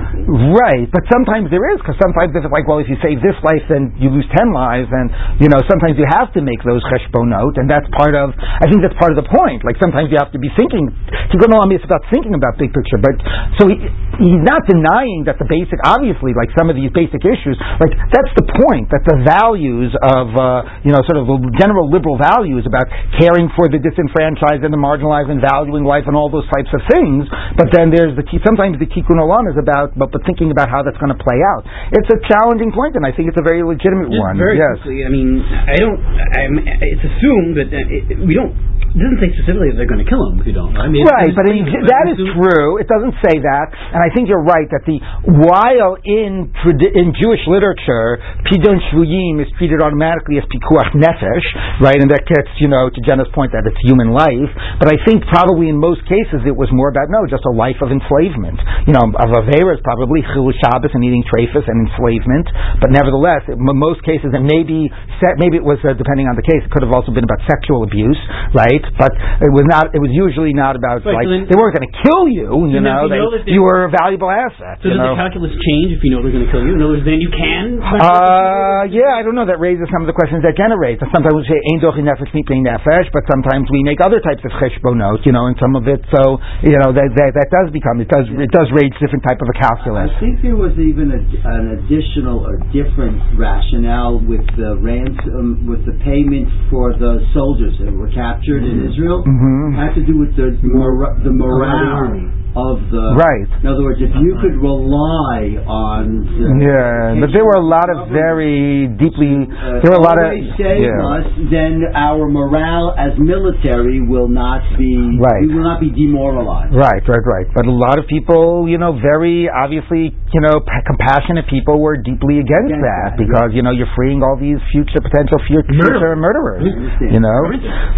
Right, 0.54 0.88
but 0.90 1.04
sometimes 1.12 1.50
there 1.52 1.62
is 1.74 1.78
because 1.82 1.98
sometimes 2.00 2.32
it's 2.36 2.46
like, 2.48 2.64
well, 2.68 2.80
if 2.80 2.88
you 2.88 2.96
save 3.04 3.20
this 3.20 3.36
life, 3.44 3.64
then 3.68 3.92
you 4.00 4.08
lose 4.08 4.26
ten 4.32 4.52
lives, 4.54 4.88
and 4.88 5.10
you 5.42 5.48
know 5.50 5.60
sometimes 5.68 5.98
you 6.00 6.06
have 6.08 6.32
to 6.36 6.40
make 6.40 6.60
those 6.64 6.80
cheshbonot, 6.88 7.58
and 7.60 7.68
that's 7.68 7.86
part 7.98 8.14
of. 8.14 8.32
I 8.38 8.66
think 8.70 8.80
that's 8.80 8.96
part 8.96 9.12
of 9.12 9.18
the 9.20 9.28
point. 9.28 9.64
Like 9.66 9.76
sometimes 9.82 10.08
you 10.12 10.18
have 10.20 10.32
to 10.32 10.40
be 10.40 10.48
thinking. 10.56 10.88
Tikkun 11.34 11.50
is 11.74 11.84
about 11.84 12.00
thinking 12.08 12.32
about 12.32 12.56
big 12.56 12.72
picture, 12.72 12.96
but 13.02 13.16
so 13.60 13.68
he, 13.68 13.76
he's 14.22 14.42
not 14.46 14.64
denying 14.64 15.28
that 15.28 15.36
the 15.36 15.44
basic, 15.48 15.76
obviously, 15.84 16.32
like 16.32 16.48
some 16.56 16.70
of 16.72 16.76
these 16.78 16.88
basic 16.94 17.20
issues, 17.26 17.56
like 17.82 17.92
that's 18.14 18.32
the 18.38 18.46
point. 18.64 18.88
That 18.94 19.04
the 19.04 19.17
the 19.18 19.26
values 19.26 19.90
of, 19.98 20.26
uh, 20.30 20.86
you 20.86 20.94
know, 20.94 21.02
sort 21.10 21.18
of 21.18 21.26
general 21.58 21.90
liberal 21.90 22.14
values 22.14 22.62
about 22.62 22.86
caring 23.18 23.50
for 23.58 23.66
the 23.66 23.82
disenfranchised 23.82 24.62
and 24.62 24.70
the 24.70 24.78
marginalized 24.78 25.30
and 25.30 25.42
valuing 25.42 25.82
life 25.82 26.06
and 26.06 26.14
all 26.14 26.30
those 26.30 26.46
types 26.54 26.70
of 26.70 26.80
things. 26.86 27.26
But 27.58 27.74
then 27.74 27.90
there's 27.90 28.14
the 28.14 28.22
key. 28.22 28.38
sometimes 28.46 28.78
the 28.78 28.86
tikkun 28.86 29.18
olam 29.18 29.50
is 29.50 29.58
about, 29.58 29.98
but, 29.98 30.14
but 30.14 30.22
thinking 30.22 30.54
about 30.54 30.70
how 30.70 30.86
that's 30.86 30.98
going 31.02 31.10
to 31.10 31.20
play 31.20 31.42
out. 31.42 31.66
It's 31.90 32.10
a 32.14 32.20
challenging 32.30 32.70
point, 32.70 32.94
and 32.94 33.02
I 33.02 33.10
think 33.10 33.26
it's 33.28 33.40
a 33.40 33.46
very 33.46 33.66
legitimate 33.66 34.14
Just 34.14 34.22
one. 34.22 34.38
Very 34.38 34.60
yes. 34.62 34.78
quickly, 34.78 35.02
I 35.02 35.10
mean, 35.10 35.42
I 35.42 35.76
don't. 35.76 35.98
I'm, 35.98 36.54
it's 36.62 37.04
assumed 37.04 37.58
that 37.58 37.68
uh, 37.74 38.14
it, 38.14 38.22
we 38.22 38.38
don't. 38.38 38.54
It 38.98 39.06
doesn't 39.06 39.22
say 39.22 39.30
specifically 39.38 39.70
that 39.70 39.78
they're 39.78 39.86
going 39.86 40.02
to 40.02 40.10
kill 40.10 40.18
him 40.26 40.42
if 40.42 40.46
you 40.50 40.56
don't. 40.58 40.74
I 40.74 40.90
mean, 40.90 41.06
Right, 41.06 41.30
but 41.30 41.46
assumed- 41.46 41.86
that 41.86 42.06
is 42.10 42.18
true. 42.34 42.82
It 42.82 42.90
doesn't 42.90 43.14
say 43.22 43.38
that, 43.38 43.66
and 43.94 44.02
I 44.02 44.10
think 44.10 44.26
you're 44.26 44.42
right 44.42 44.66
that 44.74 44.82
the 44.90 44.98
while 45.38 45.94
in 46.02 46.50
in 46.50 47.14
Jewish 47.14 47.46
literature, 47.46 48.18
pidyon 48.50 48.82
shvuyim 48.90 49.38
is 49.38 49.46
treated 49.54 49.78
automatically 49.78 50.42
as 50.42 50.44
pikuach 50.50 50.98
nefesh, 50.98 51.46
right, 51.78 51.94
and 51.94 52.10
that 52.10 52.26
gets 52.26 52.50
you 52.58 52.66
know 52.66 52.90
to 52.90 53.00
Jenna's 53.06 53.30
point 53.30 53.54
that 53.54 53.62
it's 53.70 53.78
human 53.86 54.10
life. 54.10 54.50
But 54.82 54.90
I 54.90 54.98
think 55.06 55.22
probably 55.30 55.70
in 55.70 55.78
most 55.78 56.02
cases 56.10 56.42
it 56.42 56.56
was 56.58 56.66
more 56.74 56.90
about 56.90 57.06
no, 57.06 57.22
just 57.30 57.46
a 57.46 57.54
life 57.54 57.78
of 57.78 57.94
enslavement. 57.94 58.58
You 58.90 58.98
know, 58.98 59.14
of 59.14 59.46
is 59.46 59.80
probably 59.86 60.26
chilul 60.34 60.50
Shabbos 60.58 60.90
and 60.90 61.06
eating 61.06 61.22
treifus 61.30 61.62
and 61.70 61.86
enslavement, 61.86 62.50
but 62.82 62.90
nevertheless, 62.90 63.46
in 63.46 63.62
most 63.62 64.02
cases, 64.02 64.34
and 64.34 64.42
maybe 64.42 64.90
maybe 65.38 65.54
it 65.60 65.66
was 65.66 65.78
uh, 65.86 65.94
depending 65.94 66.26
on 66.26 66.34
the 66.34 66.42
case, 66.42 66.66
it 66.66 66.70
could 66.74 66.82
have 66.82 66.92
also 66.92 67.12
been 67.12 67.24
about 67.24 67.38
sexual 67.46 67.84
abuse, 67.84 68.18
right? 68.56 68.82
But 68.96 69.12
it 69.44 69.52
was 69.52 69.66
not. 69.68 69.92
It 69.92 70.00
was 70.00 70.10
usually 70.14 70.54
not 70.56 70.74
about 70.78 71.04
Right, 71.04 71.20
like 71.20 71.26
so 71.26 71.30
then- 71.34 71.46
they 71.50 71.56
weren't 71.58 71.74
going 71.76 71.88
to 71.90 71.94
kill 72.06 72.24
you. 72.30 72.48
You 72.70 72.78
then 72.80 72.86
know, 72.88 73.04
if 73.04 73.12
you 73.12 73.12
they, 73.12 73.20
know 73.20 73.30
they- 73.34 73.52
you 73.52 73.62
were 73.66 73.84
a 73.84 73.92
valuable 73.92 74.30
asset. 74.30 74.80
So 74.80 74.88
you 74.88 74.96
does 74.96 75.02
know? 75.02 75.14
the 75.14 75.20
calculus 75.20 75.52
change 75.52 75.92
if 75.92 76.00
you 76.06 76.10
know 76.14 76.22
they're 76.24 76.32
going 76.32 76.46
to 76.46 76.52
kill 76.52 76.64
you? 76.64 76.74
In 76.74 76.80
other 76.80 76.94
words, 76.96 77.04
then 77.04 77.20
you 77.20 77.28
can. 77.34 77.82
Uh, 77.82 78.86
yeah, 78.88 79.18
I 79.18 79.22
don't 79.26 79.34
know. 79.34 79.46
That 79.46 79.60
raises 79.60 79.86
some 79.92 80.02
of 80.02 80.08
the 80.08 80.16
questions 80.16 80.42
that 80.46 80.54
generate. 80.56 80.98
Sometimes 81.02 81.34
we 81.34 81.44
say 81.50 81.58
"ein 81.74 81.80
dochi 81.82 82.02
nefesh 82.06 82.30
mipnei 82.32 82.62
nefesh," 82.62 83.10
but 83.12 83.24
sometimes 83.30 83.66
we 83.70 83.82
make 83.82 84.00
other 84.00 84.20
types 84.20 84.40
of 84.44 84.50
cheshbonot, 84.62 85.24
you 85.26 85.32
know, 85.32 85.46
and 85.50 85.56
some 85.58 85.74
of 85.76 85.86
it. 85.88 86.00
So 86.14 86.38
you 86.62 86.78
know 86.78 86.92
that 86.94 87.10
that, 87.16 87.30
that 87.34 87.48
does 87.50 87.72
become 87.74 88.00
it 88.00 88.08
does 88.08 88.26
it 88.28 88.50
does 88.52 88.68
raise 88.72 88.92
different 89.00 89.24
type 89.26 89.40
of 89.42 89.48
a 89.50 89.56
calculus. 89.58 90.10
I 90.14 90.20
think 90.20 90.42
there 90.42 90.56
was 90.56 90.74
even 90.78 91.10
a, 91.12 91.20
an 91.48 91.64
additional 91.80 92.44
or 92.46 92.58
different 92.70 93.18
rationale 93.38 94.18
with 94.20 94.44
the 94.56 94.76
ransom, 94.78 95.66
with 95.66 95.84
the 95.86 95.96
payment 96.04 96.48
for 96.70 96.92
the 96.94 97.24
soldiers 97.34 97.74
that 97.80 97.90
were 97.92 98.10
captured 98.12 98.62
in 98.70 98.86
Israel. 98.88 99.24
Mhm. 99.24 99.74
Had 99.74 99.94
to 99.94 100.04
do 100.04 100.16
with 100.18 100.34
the 100.36 100.56
mor- 100.62 101.16
the 101.24 101.32
morale 101.32 102.30
of 102.56 102.80
the. 102.88 103.04
Right. 103.18 103.48
In 103.60 103.66
other 103.68 103.84
words, 103.84 104.00
if 104.00 104.12
you 104.16 104.36
could 104.40 104.56
rely 104.60 105.60
on. 105.68 106.24
The 106.24 106.46
Yeah, 106.64 107.20
but 107.20 107.30
there 107.34 107.44
were 107.44 107.58
a 107.60 107.66
lot 107.66 107.88
of 107.92 108.08
very 108.08 108.88
deeply. 108.96 109.46
uh, 109.48 109.80
There 109.84 109.92
were 109.92 110.00
a 110.00 110.06
lot 110.06 110.16
of. 110.16 110.32
save 110.56 110.84
yeah. 110.84 111.16
us, 111.18 111.26
then 111.52 111.84
our 111.94 112.28
morale 112.28 112.94
as 112.98 113.14
military 113.18 114.00
will 114.06 114.28
not 114.28 114.62
be. 114.78 115.18
Right. 115.20 115.44
We 115.46 115.54
will 115.54 115.66
not 115.66 115.80
be 115.80 115.90
demoralized. 115.92 116.74
Right, 116.74 117.02
right, 117.04 117.24
right. 117.26 117.48
But 117.54 117.66
a 117.66 117.74
lot 117.74 117.98
of 117.98 118.06
people, 118.06 118.66
you 118.68 118.78
know, 118.78 118.96
very 118.98 119.48
obviously, 119.48 120.14
you 120.32 120.40
know, 120.40 120.60
p- 120.60 120.84
compassionate 120.86 121.46
people 121.48 121.80
were 121.80 121.96
deeply 121.96 122.38
against 122.40 122.72
Against 122.74 122.84
that 122.84 123.14
that, 123.14 123.20
because 123.20 123.50
you 123.54 123.62
know 123.62 123.70
you're 123.70 123.90
freeing 123.94 124.20
all 124.24 124.34
these 124.34 124.58
future 124.72 124.98
potential 125.00 125.38
future, 125.46 125.68
future 125.68 126.16
murderers. 126.16 126.64
You 127.00 127.20
know. 127.20 127.40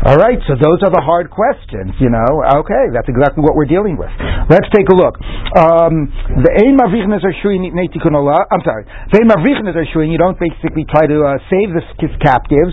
All 0.04 0.18
right, 0.20 0.38
so 0.46 0.54
those 0.58 0.82
are 0.84 0.92
the 0.92 1.00
hard 1.00 1.30
questions. 1.30 1.94
You 1.98 2.10
know. 2.10 2.28
Okay, 2.60 2.84
that's 2.92 3.08
exactly 3.08 3.40
what 3.42 3.56
we're 3.56 3.70
dealing 3.70 3.96
with. 3.96 4.10
Let's 4.48 4.68
take 4.72 4.88
a 4.88 4.96
look. 4.96 5.18
Um, 5.58 6.06
the 6.40 6.52
aim 6.62 6.78
of. 6.80 6.94
I'm 6.94 8.62
sorry. 8.62 8.84
The 9.10 9.18
aim 9.18 9.30
of 9.34 9.42
are 9.42 9.86
shuin. 9.90 10.08
You 10.14 10.18
don't 10.18 10.38
basically 10.38 10.86
try 10.86 11.10
to 11.10 11.18
uh, 11.26 11.36
save 11.50 11.74
the 11.74 11.82
captives. 12.22 12.72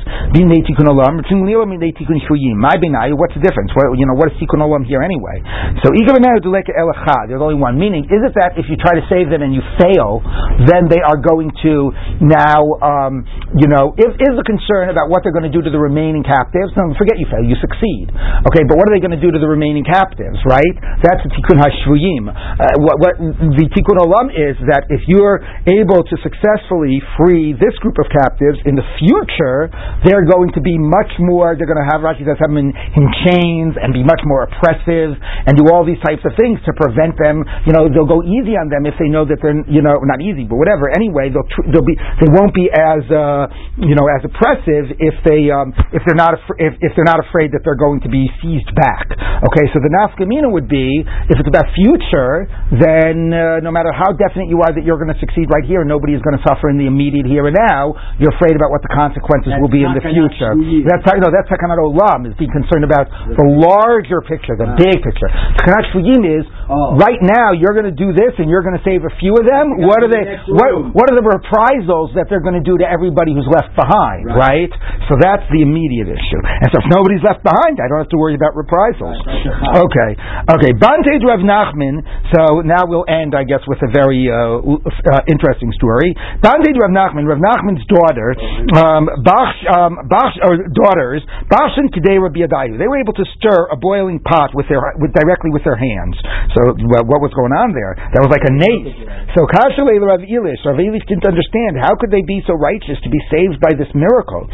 What's 3.18 3.36
the 3.36 3.44
difference? 3.44 3.72
What, 3.74 3.98
you 3.98 4.06
know, 4.06 4.16
what 4.16 4.30
is 4.32 4.38
tikkun 4.38 4.62
olam 4.62 4.86
here 4.86 5.02
anyway? 5.02 5.42
So 5.82 5.90
elachad. 5.92 7.34
There's 7.34 7.42
only 7.42 7.58
one. 7.58 7.78
Meaning, 7.78 8.06
is 8.06 8.22
it 8.22 8.34
that 8.38 8.58
if 8.58 8.70
you 8.70 8.78
try 8.78 8.94
to 8.94 9.06
save 9.10 9.30
them 9.34 9.42
and 9.42 9.54
you 9.54 9.62
fail, 9.82 10.22
then 10.70 10.86
they 10.90 11.02
are 11.02 11.18
going 11.18 11.50
to 11.66 11.92
now, 12.22 12.62
um, 12.82 13.26
you 13.58 13.68
know, 13.68 13.94
if 13.98 14.12
is 14.18 14.34
the 14.38 14.46
concern 14.46 14.90
about 14.94 15.10
what 15.10 15.26
they're 15.26 15.36
going 15.36 15.50
to 15.50 15.54
do 15.54 15.62
to 15.66 15.72
the 15.74 15.80
remaining 15.82 16.22
captives? 16.22 16.74
No, 16.78 16.94
forget 16.98 17.18
you 17.18 17.26
fail. 17.30 17.42
You 17.42 17.58
succeed. 17.58 18.14
Okay, 18.54 18.64
but 18.70 18.78
what 18.78 18.86
are 18.90 18.94
they 18.94 19.02
going 19.02 19.18
to 19.18 19.22
do 19.22 19.34
to 19.34 19.40
the 19.42 19.50
remaining 19.50 19.86
captives? 19.86 20.38
Right? 20.46 20.76
That's 21.02 21.22
the 21.26 21.32
tikkun 21.34 21.57
hashvuyim. 21.58 22.30
Uh, 22.30 22.78
what, 22.80 22.96
what 23.02 23.14
the 23.20 23.66
tikkun 23.74 23.98
olam 24.00 24.30
is 24.32 24.56
that 24.70 24.86
if 24.90 25.02
you're 25.10 25.42
able 25.68 26.06
to 26.06 26.16
successfully 26.24 27.02
free 27.18 27.54
this 27.58 27.76
group 27.84 27.98
of 28.00 28.08
captives 28.10 28.58
in 28.66 28.78
the 28.78 28.86
future, 29.02 29.68
they're 30.06 30.26
going 30.26 30.54
to 30.54 30.62
be 30.62 30.78
much 30.78 31.12
more. 31.20 31.58
They're 31.58 31.70
going 31.70 31.82
to 31.82 31.90
have 31.90 32.02
Rashi 32.06 32.24
says 32.24 32.38
have 32.40 32.50
them 32.54 32.62
in, 32.62 32.70
in 32.72 33.06
chains 33.26 33.74
and 33.76 33.92
be 33.92 34.06
much 34.06 34.22
more 34.24 34.46
oppressive 34.46 35.18
and 35.18 35.58
do 35.58 35.68
all 35.74 35.84
these 35.84 36.00
types 36.06 36.22
of 36.24 36.34
things 36.38 36.62
to 36.66 36.72
prevent 36.78 37.18
them. 37.18 37.42
You 37.66 37.74
know, 37.74 37.90
they'll 37.90 38.10
go 38.10 38.22
easy 38.24 38.56
on 38.56 38.70
them 38.70 38.86
if 38.86 38.96
they 39.02 39.10
know 39.10 39.26
that 39.26 39.42
they're 39.42 39.58
you 39.68 39.82
know 39.82 39.98
not 40.06 40.22
easy, 40.22 40.46
but 40.46 40.62
whatever. 40.62 40.90
Anyway, 40.94 41.34
they'll 41.34 41.48
tr- 41.50 41.68
they'll 41.74 41.86
be 41.86 41.98
they 42.22 42.30
won't 42.30 42.54
be 42.54 42.70
as 42.70 43.02
uh, 43.10 43.50
you 43.82 43.98
know 43.98 44.06
as 44.12 44.22
oppressive 44.24 44.94
if 45.02 45.16
they 45.26 45.50
um, 45.50 45.74
if 45.92 46.06
they're 46.06 46.20
not 46.20 46.38
af- 46.38 46.58
if, 46.62 46.74
if 46.82 46.92
they're 46.96 47.08
not 47.08 47.20
afraid 47.24 47.52
that 47.56 47.66
they're 47.66 47.80
going 47.80 48.04
to 48.06 48.12
be 48.12 48.30
seized 48.44 48.70
back. 48.78 49.10
Okay, 49.12 49.66
so 49.74 49.82
the 49.82 49.92
nafkamina 49.92 50.50
would 50.52 50.68
be 50.70 51.02
if 51.30 51.36
it's 51.40 51.47
about 51.48 51.68
future, 51.76 52.48
then 52.72 53.32
uh, 53.32 53.64
no 53.64 53.72
matter 53.72 53.90
how 53.96 54.12
definite 54.16 54.52
you 54.52 54.60
are 54.64 54.72
that 54.76 54.84
you're 54.84 55.00
going 55.00 55.12
to 55.14 55.20
succeed 55.24 55.48
right 55.48 55.64
here, 55.64 55.88
nobody 55.88 56.14
is 56.14 56.22
going 56.22 56.36
to 56.36 56.44
suffer 56.44 56.68
in 56.70 56.76
the 56.78 56.86
immediate 56.88 57.26
here 57.26 57.48
and 57.48 57.56
now. 57.56 57.96
You're 58.20 58.36
afraid 58.36 58.54
about 58.54 58.70
what 58.72 58.84
the 58.84 58.92
consequences 58.92 59.56
That's 59.56 59.62
will 59.64 59.72
be 59.72 59.88
in 59.88 59.96
the 59.96 60.04
future. 60.04 60.52
That's 60.84 61.04
how, 61.08 61.16
no, 61.20 61.32
that's 61.32 61.48
takanat 61.48 61.80
olam 61.80 62.28
is 62.28 62.36
being 62.36 62.52
concerned 62.52 62.84
about 62.84 63.08
the 63.12 63.46
larger 63.48 64.20
picture, 64.26 64.60
the 64.60 64.76
big 64.76 65.00
picture. 65.00 65.30
Takanat 65.64 65.88
shvuyim 65.96 66.24
is 66.28 66.46
Oh. 66.68 67.00
right 67.00 67.24
now 67.24 67.56
you're 67.56 67.72
going 67.72 67.88
to 67.88 67.96
do 67.96 68.12
this 68.12 68.36
and 68.44 68.52
you're 68.52 68.60
going 68.60 68.76
to 68.76 68.84
save 68.84 69.00
a 69.08 69.14
few 69.24 69.32
of 69.40 69.48
them. 69.48 69.88
What 69.88 70.04
are 70.04 70.12
the 70.12 70.20
they? 70.20 70.52
What 70.52 70.92
what 70.92 71.06
are 71.08 71.16
the 71.16 71.24
reprisals 71.24 72.12
that 72.20 72.28
they're 72.28 72.44
going 72.44 72.60
to 72.60 72.66
do 72.66 72.76
to 72.76 72.84
everybody 72.84 73.32
who's 73.32 73.48
left 73.48 73.72
behind? 73.72 74.28
Right. 74.28 74.68
Right. 74.68 74.72
So 75.08 75.16
that's 75.16 75.48
the 75.48 75.64
immediate 75.64 76.12
issue. 76.12 76.42
And 76.44 76.68
so 76.76 76.84
if 76.84 76.88
nobody's 76.92 77.24
left 77.24 77.40
behind, 77.44 77.80
I 77.80 77.88
don't 77.88 78.04
have 78.04 78.12
to 78.12 78.20
worry 78.20 78.36
about 78.36 78.52
reprisals. 78.56 79.16
Right, 79.24 79.80
Okay. 79.88 80.12
Okay. 80.60 80.72
Bante 80.76 81.16
Rav 81.38 81.46
Nachman. 81.46 82.02
So 82.34 82.66
now 82.66 82.90
we'll 82.90 83.06
end, 83.06 83.38
I 83.38 83.46
guess, 83.46 83.62
with 83.70 83.78
a 83.86 83.92
very 83.94 84.26
uh, 84.26 84.58
uh, 84.58 85.22
interesting 85.30 85.70
story. 85.78 86.18
Bante 86.42 86.74
Rav 86.74 86.90
Nachman. 86.90 87.30
Rav 87.30 87.38
Nachman's 87.38 87.86
daughter, 87.86 88.34
um, 88.74 89.06
Bach, 89.22 89.54
um, 89.70 89.94
Bach, 90.10 90.34
or 90.42 90.66
daughters, 90.74 91.22
Bach 91.50 91.78
and 91.78 91.94
Kedei 91.94 92.18
Rabbi 92.18 92.42
Adayu. 92.42 92.82
They 92.82 92.90
were 92.90 92.98
able 92.98 93.14
to 93.14 93.26
stir 93.38 93.70
a 93.70 93.78
boiling 93.78 94.18
pot 94.18 94.58
with 94.58 94.66
their 94.66 94.82
with, 94.98 95.14
directly 95.14 95.54
with 95.54 95.62
their 95.62 95.78
hands. 95.78 96.18
So 96.58 96.74
well, 96.90 97.06
what 97.06 97.22
was 97.22 97.34
going 97.38 97.54
on 97.54 97.78
there? 97.78 97.94
That 97.94 98.22
was 98.26 98.34
like 98.34 98.46
a 98.48 98.54
nace. 98.54 98.98
So 99.38 99.46
Kasha 99.46 99.86
Rav 99.86 100.26
Elish. 100.26 100.62
Rav 100.66 100.80
Elish 100.80 101.06
didn't 101.06 101.28
understand 101.30 101.78
how 101.78 101.94
could 102.00 102.10
they 102.10 102.26
be 102.26 102.42
so 102.48 102.58
righteous 102.58 102.98
to 103.06 103.10
be 103.12 103.22
saved 103.30 103.62
by 103.62 103.78
this 103.78 103.92
miracle. 103.94 104.50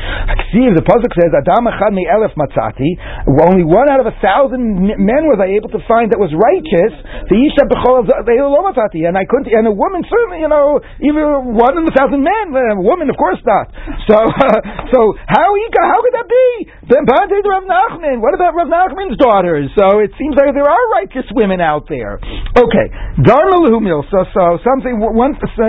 See, 0.51 0.67
the 0.73 0.83
pasuk 0.83 1.13
says, 1.15 1.31
"Adam 1.31 1.69
echad 1.69 1.95
elef 1.95 2.33
matzati." 2.35 2.97
Only 3.43 3.63
one 3.63 3.89
out 3.89 4.01
of 4.01 4.07
a 4.07 4.15
thousand 4.19 4.97
men 4.97 5.29
was 5.29 5.37
I 5.39 5.53
able 5.53 5.69
to 5.69 5.81
find 5.85 6.09
that 6.11 6.19
was 6.19 6.33
righteous. 6.33 6.72
The 6.73 7.37
isha 7.37 7.69
b'chol 7.69 8.09
lo 8.09 8.59
matzati, 8.65 9.05
and 9.05 9.13
I 9.13 9.25
couldn't. 9.29 9.53
And 9.53 9.69
a 9.69 9.75
woman 9.75 10.01
certainly, 10.09 10.41
you 10.41 10.49
know, 10.49 10.81
even 11.01 11.53
one 11.53 11.77
in 11.77 11.85
a 11.85 11.93
thousand 11.93 12.25
men. 12.25 12.49
A 12.53 12.81
woman, 12.81 13.09
of 13.09 13.17
course 13.17 13.39
not. 13.45 13.69
So, 14.09 14.17
so 14.93 14.99
how 15.29 15.47
he 15.53 15.63
how 15.69 15.99
could 16.01 16.15
that 16.17 16.29
be? 16.29 16.47
Then 16.89 17.05
Rav 17.05 17.63
Nachman. 17.63 18.21
What 18.21 18.33
about 18.33 18.57
Rav 18.57 18.67
Nachman's 18.67 19.17
daughters? 19.17 19.69
So 19.77 19.99
it 19.99 20.11
seems 20.17 20.35
like 20.35 20.53
there 20.53 20.67
are 20.67 20.83
righteous 20.97 21.29
women 21.33 21.61
out 21.61 21.85
there. 21.87 22.17
Okay, 22.57 22.87
Darmalu 23.21 23.77
Milsa. 23.79 24.25
So 24.33 24.57
something 24.65 24.97
once 24.99 25.37
uh, 25.41 25.65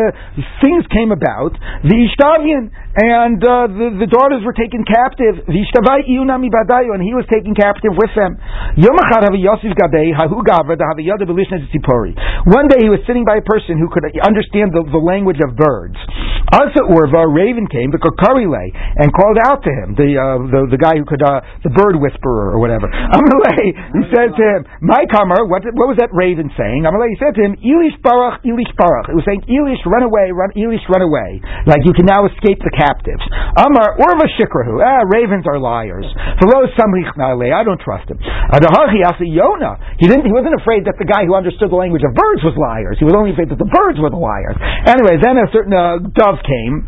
things 0.61 0.84
came 0.90 1.12
about. 1.12 1.57
The 1.84 1.96
Ishtavian 2.09 2.72
and 2.95 3.42
uh, 3.42 3.66
the, 3.66 4.07
the 4.07 4.07
daughters 4.07 4.47
were 4.47 4.55
taken 4.55 4.86
captive. 4.86 5.42
And 5.51 5.55
he 5.55 7.14
was 7.14 7.26
taken 7.26 7.55
captive 7.59 7.90
with 7.90 8.14
them. 8.14 8.38
One 12.47 12.66
day 12.70 12.78
he 12.86 12.90
was 12.90 13.03
sitting 13.03 13.26
by 13.26 13.42
a 13.42 13.47
person 13.47 13.82
who 13.82 13.90
could 13.90 14.07
understand 14.22 14.70
the, 14.70 14.86
the 14.86 15.03
language 15.03 15.42
of 15.42 15.59
birds. 15.59 15.99
Asa 16.55 16.86
Urva, 16.86 17.24
a 17.24 17.30
raven 17.32 17.66
came, 17.66 17.90
the 17.90 17.99
Kokarile, 17.99 18.68
and 19.01 19.09
called 19.16 19.40
out 19.40 19.64
to 19.64 19.70
him, 19.72 19.97
the 19.97 20.12
uh, 20.12 20.38
the, 20.45 20.76
the 20.76 20.80
guy 20.80 20.92
who 20.95 21.09
could, 21.09 21.24
uh, 21.24 21.40
the 21.64 21.72
bird 21.72 21.97
whisperer 21.97 22.53
or 22.53 22.61
whatever. 22.61 22.86
Amalei, 23.16 23.72
he 23.72 24.03
said 24.12 24.36
to 24.36 24.45
him, 24.45 24.61
My 24.84 25.09
comer, 25.09 25.49
what, 25.49 25.64
what 25.72 25.88
was 25.88 25.97
that 25.99 26.12
raven 26.12 26.53
saying? 26.53 26.84
Amalei, 26.84 27.16
said 27.16 27.32
to 27.34 27.42
him, 27.42 27.57
Elish 27.64 27.97
Barach, 28.05 28.45
Elish 28.45 28.70
Barach. 28.76 29.09
It 29.09 29.16
was 29.16 29.24
saying, 29.24 29.49
Elish, 29.49 29.80
run 29.88 30.05
away, 30.05 30.30
run, 30.36 30.53
Elish, 30.53 30.84
run 30.92 31.01
away. 31.01 31.40
Like 31.64 31.82
you 31.88 31.97
can 31.97 32.05
now 32.05 32.28
escape 32.28 32.61
the 32.61 32.70
captives. 32.85 33.24
Amar, 33.57 33.97
Urva 33.97 34.28
Shikrahu, 34.37 34.85
ah, 34.85 35.09
ravens 35.09 35.49
are 35.49 35.57
liars. 35.59 36.05
I 36.05 37.62
don't 37.64 37.80
trust 37.80 38.11
him. 38.12 38.20
Yona, 38.20 39.80
he 39.97 40.07
didn't, 40.07 40.26
he 40.28 40.32
wasn't 40.32 40.61
afraid 40.61 40.85
that 40.85 41.01
the 41.01 41.09
guy 41.09 41.24
who 41.24 41.35
understood 41.35 41.70
the 41.72 41.80
language 41.80 42.05
of 42.05 42.12
birds 42.12 42.45
was 42.45 42.53
liars. 42.61 43.01
He 43.01 43.07
was 43.09 43.14
only 43.16 43.32
afraid 43.32 43.49
that 43.49 43.59
the 43.59 43.70
birds 43.70 43.97
were 43.97 44.11
the 44.11 44.20
liars. 44.20 44.57
Anyway, 44.85 45.16
then 45.16 45.41
a 45.41 45.49
certain 45.49 45.72
uh, 45.72 45.99
dove 46.12 46.45
came 46.45 46.85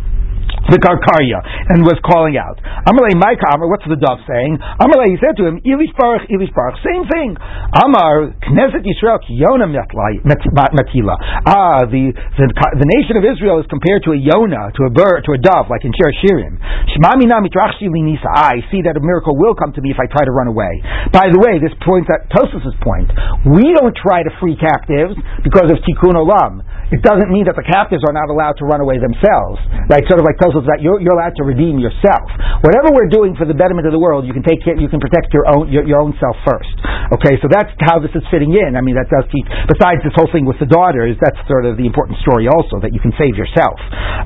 the 0.71 0.79
Karkarya, 0.83 1.39
and 1.71 1.87
was 1.87 1.99
calling 2.03 2.35
out. 2.37 2.59
Amalei 2.87 3.15
my 3.15 3.35
Amar, 3.55 3.71
what's 3.71 3.87
the 3.87 3.99
dove 3.99 4.23
saying? 4.27 4.59
Amalei, 4.59 5.15
he 5.15 5.19
said 5.23 5.39
to 5.39 5.47
him, 5.47 5.63
Ilish 5.63 5.95
Baruch, 5.95 6.27
Ilish 6.27 6.51
Baruch, 6.55 6.79
same 6.83 7.07
thing. 7.07 7.39
Amar, 7.85 8.35
Knesset 8.51 8.83
Yisrael, 8.83 9.23
Yona 9.31 9.71
Matila. 9.71 11.17
Ah, 11.47 11.87
the, 11.87 12.11
the, 12.11 12.47
the 12.51 12.89
nation 12.99 13.15
of 13.15 13.25
Israel 13.25 13.63
is 13.63 13.67
compared 13.71 14.03
to 14.05 14.11
a 14.15 14.19
Yona, 14.19 14.75
to 14.75 14.83
a 14.87 14.91
bird, 14.91 15.23
to 15.27 15.33
a 15.35 15.41
dove, 15.41 15.71
like 15.71 15.87
in 15.87 15.93
Shir 15.95 16.11
Shirim. 16.23 16.59
Shmamina 16.97 17.43
mitrachshi 17.43 17.87
linisa. 17.87 18.27
I 18.27 18.63
see 18.71 18.83
that 18.83 18.97
a 18.97 19.03
miracle 19.03 19.37
will 19.39 19.55
come 19.55 19.73
to 19.75 19.81
me 19.81 19.91
if 19.95 19.99
I 20.03 20.07
try 20.11 20.25
to 20.27 20.35
run 20.35 20.49
away. 20.51 20.83
By 21.13 21.31
the 21.31 21.39
way, 21.39 21.63
this 21.63 21.75
points 21.85 22.11
at 22.11 22.27
Tosfos' 22.33 22.75
point. 22.83 23.11
We 23.47 23.71
don't 23.75 23.95
try 23.95 24.23
to 24.23 24.31
free 24.41 24.57
captives 24.59 25.15
because 25.45 25.71
of 25.71 25.79
Tikkun 25.87 26.19
Olam 26.19 26.67
it 26.95 27.03
doesn't 27.03 27.31
mean 27.35 27.51
that 27.51 27.59
the 27.59 27.67
captives 27.67 28.07
are 28.07 28.15
not 28.15 28.31
allowed 28.31 28.55
to 28.63 28.65
run 28.65 28.79
away 28.79 29.03
themselves. 29.03 29.59
Right? 29.91 30.07
Sort 30.07 30.23
of 30.23 30.27
like 30.27 30.39
tells 30.39 30.55
us 30.55 30.63
that 30.71 30.79
you're, 30.79 31.03
you're 31.03 31.19
allowed 31.19 31.35
to 31.39 31.45
redeem 31.45 31.83
yourself. 31.83 32.27
Whatever 32.63 32.95
we're 32.95 33.11
doing 33.11 33.35
for 33.35 33.43
the 33.43 33.59
betterment 33.59 33.91
of 33.91 33.93
the 33.95 33.99
world, 33.99 34.23
you 34.23 34.35
can 34.35 34.47
take 34.47 34.63
care, 34.63 34.79
you 34.79 34.87
can 34.87 35.03
protect 35.03 35.35
your 35.35 35.47
own 35.51 35.67
your, 35.67 35.83
your 35.83 35.99
own 35.99 36.15
self 36.23 36.39
first. 36.47 36.71
Okay, 37.19 37.39
so 37.43 37.51
that's 37.51 37.71
how 37.87 37.99
this 37.99 38.15
is 38.15 38.23
fitting 38.31 38.55
in. 38.55 38.79
I 38.79 38.83
mean, 38.83 38.95
that 38.95 39.11
does 39.11 39.27
teach. 39.31 39.47
Besides 39.67 40.03
this 40.07 40.15
whole 40.15 40.31
thing 40.31 40.47
with 40.47 40.59
the 40.63 40.71
daughters, 40.71 41.19
that's 41.19 41.39
sort 41.51 41.67
of 41.67 41.75
the 41.75 41.87
important 41.87 42.23
story 42.23 42.47
also 42.47 42.79
that 42.83 42.95
you 42.95 43.03
can 43.03 43.15
save 43.19 43.35
yourself. 43.35 43.79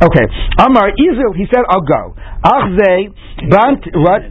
Okay, 0.04 0.26
Amar 0.60 0.92
Israel, 0.96 1.32
he 1.32 1.48
said, 1.48 1.64
"I'll 1.68 1.84
go." 1.84 2.12
Achze 2.40 3.12
bant 3.52 3.84
what? 4.00 4.24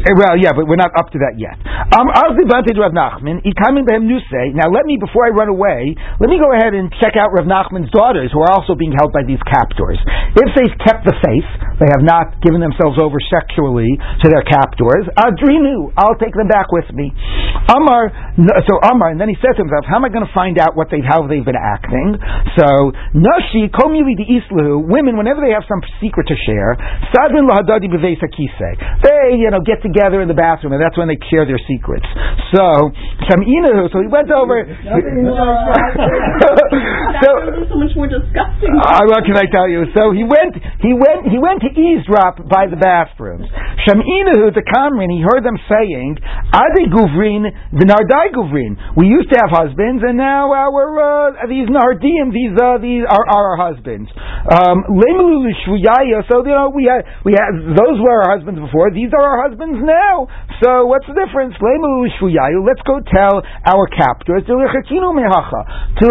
Eh, 0.00 0.16
well, 0.16 0.36
yeah, 0.36 0.52
but 0.56 0.64
we're 0.64 0.80
not 0.80 0.92
up 0.96 1.12
to 1.12 1.18
that 1.20 1.36
yet. 1.36 1.60
Um, 1.92 2.08
Achze 2.08 2.44
banted 2.48 2.76
Rav 2.80 2.92
Nachman. 2.92 3.44
He 3.44 3.52
coming 3.56 3.84
to 3.84 3.92
him 3.92 4.08
say. 4.32 4.52
Now, 4.56 4.72
let 4.72 4.84
me 4.84 4.96
before 4.96 5.28
I 5.28 5.30
run 5.30 5.48
away, 5.48 5.94
let 6.20 6.28
me 6.28 6.40
go 6.40 6.50
ahead 6.52 6.72
and 6.72 6.88
check 7.00 7.20
out 7.20 7.32
Rav 7.36 7.44
Nachman 7.44 7.69
Nachman's 7.70 7.90
daughters, 7.90 8.30
who 8.34 8.40
are 8.42 8.50
also 8.50 8.74
being 8.74 8.90
held 8.90 9.14
by 9.14 9.22
these 9.22 9.38
captors. 9.46 9.98
If 10.34 10.50
they've 10.58 10.76
kept 10.82 11.06
the 11.06 11.14
faith, 11.22 11.46
they 11.78 11.86
have 11.86 12.02
not 12.02 12.42
given 12.42 12.58
themselves 12.60 12.98
over 12.98 13.22
sexually 13.30 13.94
to 13.94 14.26
their 14.26 14.42
captors, 14.42 15.06
Adrinu, 15.14 15.94
I'll 15.94 16.18
take 16.18 16.34
them 16.34 16.48
back 16.50 16.74
with 16.74 16.90
me. 16.92 17.14
Amar, 17.70 18.10
so 18.66 18.82
Amar, 18.82 19.14
and 19.14 19.20
then 19.20 19.30
he 19.30 19.38
said 19.38 19.54
to 19.54 19.62
himself, 19.62 19.86
how 19.86 20.02
am 20.02 20.04
I 20.04 20.10
going 20.10 20.26
to 20.26 20.34
find 20.34 20.58
out 20.58 20.74
what 20.74 20.90
they 20.90 20.98
how 20.98 21.26
they've 21.30 21.46
been 21.46 21.54
acting? 21.58 22.18
So, 22.58 22.90
Nashi, 23.14 23.70
Komili 23.70 24.18
the 24.18 24.26
Islahu, 24.26 24.90
women, 24.90 25.14
whenever 25.14 25.38
they 25.38 25.54
have 25.54 25.64
some 25.70 25.80
secret 26.02 26.26
to 26.26 26.36
share, 26.42 26.74
Sadrin 27.14 27.46
Lahadadi 27.46 27.86
They, 27.86 29.38
you 29.38 29.50
know, 29.54 29.62
get 29.62 29.82
together 29.82 30.20
in 30.20 30.28
the 30.28 30.34
bathroom, 30.34 30.74
and 30.74 30.82
that's 30.82 30.98
when 30.98 31.06
they 31.06 31.18
share 31.30 31.46
their 31.46 31.60
secrets. 31.70 32.06
So, 32.50 32.90
Shaminahu, 33.30 33.92
so 33.94 34.02
he 34.02 34.10
went 34.10 34.30
over. 34.34 34.66
so, 37.22 37.59
so 37.68 37.76
much 37.76 37.92
more 37.98 38.08
disgusting. 38.08 38.72
Uh, 38.72 39.04
what 39.10 39.26
can 39.28 39.36
I 39.36 39.44
tell 39.50 39.68
you? 39.68 39.84
So 39.92 40.14
he 40.16 40.24
went, 40.24 40.56
he 40.80 40.92
went, 40.96 41.28
he 41.28 41.36
went 41.36 41.60
to 41.66 41.70
eavesdrop 41.74 42.48
by 42.48 42.70
the 42.70 42.80
bathrooms. 42.80 43.50
Shaminahu, 43.84 44.52
the 44.54 44.64
Kamrin, 44.64 45.10
he 45.12 45.20
heard 45.24 45.44
them 45.44 45.58
saying, 45.68 46.16
"Adi 46.52 46.88
Guvrin, 46.92 47.48
the 47.72 47.84
Nardai 47.88 48.32
Guvrin. 48.32 48.76
We 48.96 49.08
used 49.08 49.32
to 49.32 49.36
have 49.40 49.50
husbands, 49.50 50.04
and 50.06 50.16
now 50.16 50.52
our 50.52 50.84
uh, 51.00 51.46
these 51.48 51.68
Nardim, 51.68 52.32
these 52.32 52.54
uh, 52.56 52.78
these 52.78 53.04
are, 53.08 53.24
are 53.26 53.56
our 53.56 53.56
husbands. 53.72 54.10
Um, 54.48 54.84
so 56.28 56.44
you 56.44 56.54
know 56.54 56.70
we 56.70 56.84
had 56.84 57.02
we 57.24 57.32
had 57.32 57.50
those 57.74 57.96
were 58.00 58.22
our 58.22 58.36
husbands 58.36 58.60
before. 58.60 58.92
These 58.92 59.10
are 59.16 59.22
our 59.22 59.48
husbands 59.48 59.80
now. 59.80 60.28
So 60.62 60.86
what's 60.86 61.06
the 61.08 61.16
difference? 61.16 61.56
Let's 61.60 62.84
go 62.84 63.00
tell 63.00 63.42
our 63.64 63.86
captors 63.96 64.44
to 64.44 64.54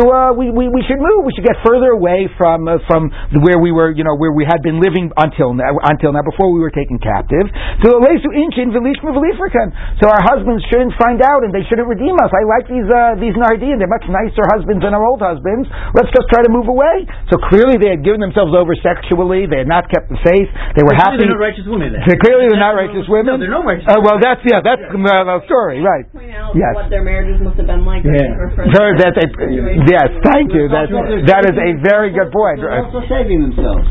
uh, 0.09 0.33
we, 0.33 0.49
we 0.49 0.69
we 0.69 0.81
should 0.87 0.99
move. 0.99 1.25
We 1.25 1.33
should 1.39 1.47
get 1.47 1.55
further 1.63 1.95
away 1.95 2.27
from 2.35 2.67
uh, 2.67 2.83
from 2.83 3.07
where 3.39 3.55
we 3.59 3.71
were, 3.71 3.95
you 3.95 4.03
know, 4.03 4.19
where 4.19 4.35
we 4.35 4.43
had 4.43 4.59
been 4.59 4.83
living 4.83 5.11
until 5.15 5.55
now, 5.55 5.71
until 5.87 6.11
now, 6.11 6.27
before 6.27 6.51
we 6.51 6.59
were 6.59 6.75
taken 6.75 6.99
captive. 6.99 7.47
So 7.79 7.95
our 10.11 10.23
husbands 10.23 10.63
shouldn't 10.67 10.93
find 10.99 11.23
out, 11.23 11.47
and 11.47 11.55
they 11.55 11.63
shouldn't 11.71 11.87
redeem 11.87 12.19
us. 12.19 12.31
I 12.35 12.43
like 12.43 12.67
these 12.67 12.89
uh, 12.91 13.15
these 13.15 13.35
Nardim. 13.39 13.79
They're 13.79 13.87
much 13.87 14.03
nicer 14.11 14.43
husbands 14.51 14.83
than 14.83 14.91
our 14.91 15.05
old 15.07 15.23
husbands. 15.23 15.71
Let's 15.95 16.11
just 16.11 16.27
try 16.27 16.43
to 16.43 16.51
move 16.51 16.67
away. 16.67 17.07
So 17.31 17.39
clearly, 17.47 17.79
they 17.79 17.95
had 17.95 18.03
given 18.03 18.19
themselves 18.19 18.51
over 18.51 18.75
sexually. 18.83 19.47
They 19.47 19.63
had 19.63 19.71
not 19.71 19.87
kept 19.87 20.11
the 20.11 20.19
faith. 20.19 20.49
They 20.75 20.83
were 20.83 20.97
happy. 20.97 21.23
They're 21.23 21.31
not 21.31 21.39
righteous 21.39 21.63
women. 21.69 21.95
Then. 21.95 22.03
So 22.03 22.13
clearly, 22.19 22.51
they're 22.51 22.59
not 22.59 22.75
righteous 22.75 23.07
women. 23.07 23.39
No, 23.39 23.39
they're 23.39 23.53
no 23.53 23.63
righteous. 23.63 23.87
Uh, 23.87 24.01
well, 24.03 24.19
that's 24.19 24.43
yeah, 24.43 24.59
that's 24.59 24.83
the 24.83 24.99
uh, 24.99 25.39
story, 25.47 25.79
right? 25.79 26.03
Point 26.11 26.35
out 26.35 26.51
yes. 26.57 26.73
what 26.75 26.89
their 26.91 27.05
marriages 27.05 27.39
must 27.39 27.55
have 27.61 27.69
been 27.69 27.85
like. 27.85 28.03
Yeah. 28.03 28.35
that 28.99 29.13
they, 29.15 29.27
yes, 29.87 30.09
thank 30.25 30.51
you. 30.51 30.67
That 30.69 30.89
that 31.29 31.45
is 31.45 31.55
a 31.55 31.69
very 31.85 32.09
good 32.11 32.33
point. 32.33 32.59
They're 32.61 32.73
also 32.83 33.05
saving 33.07 33.41
themselves. 33.53 33.85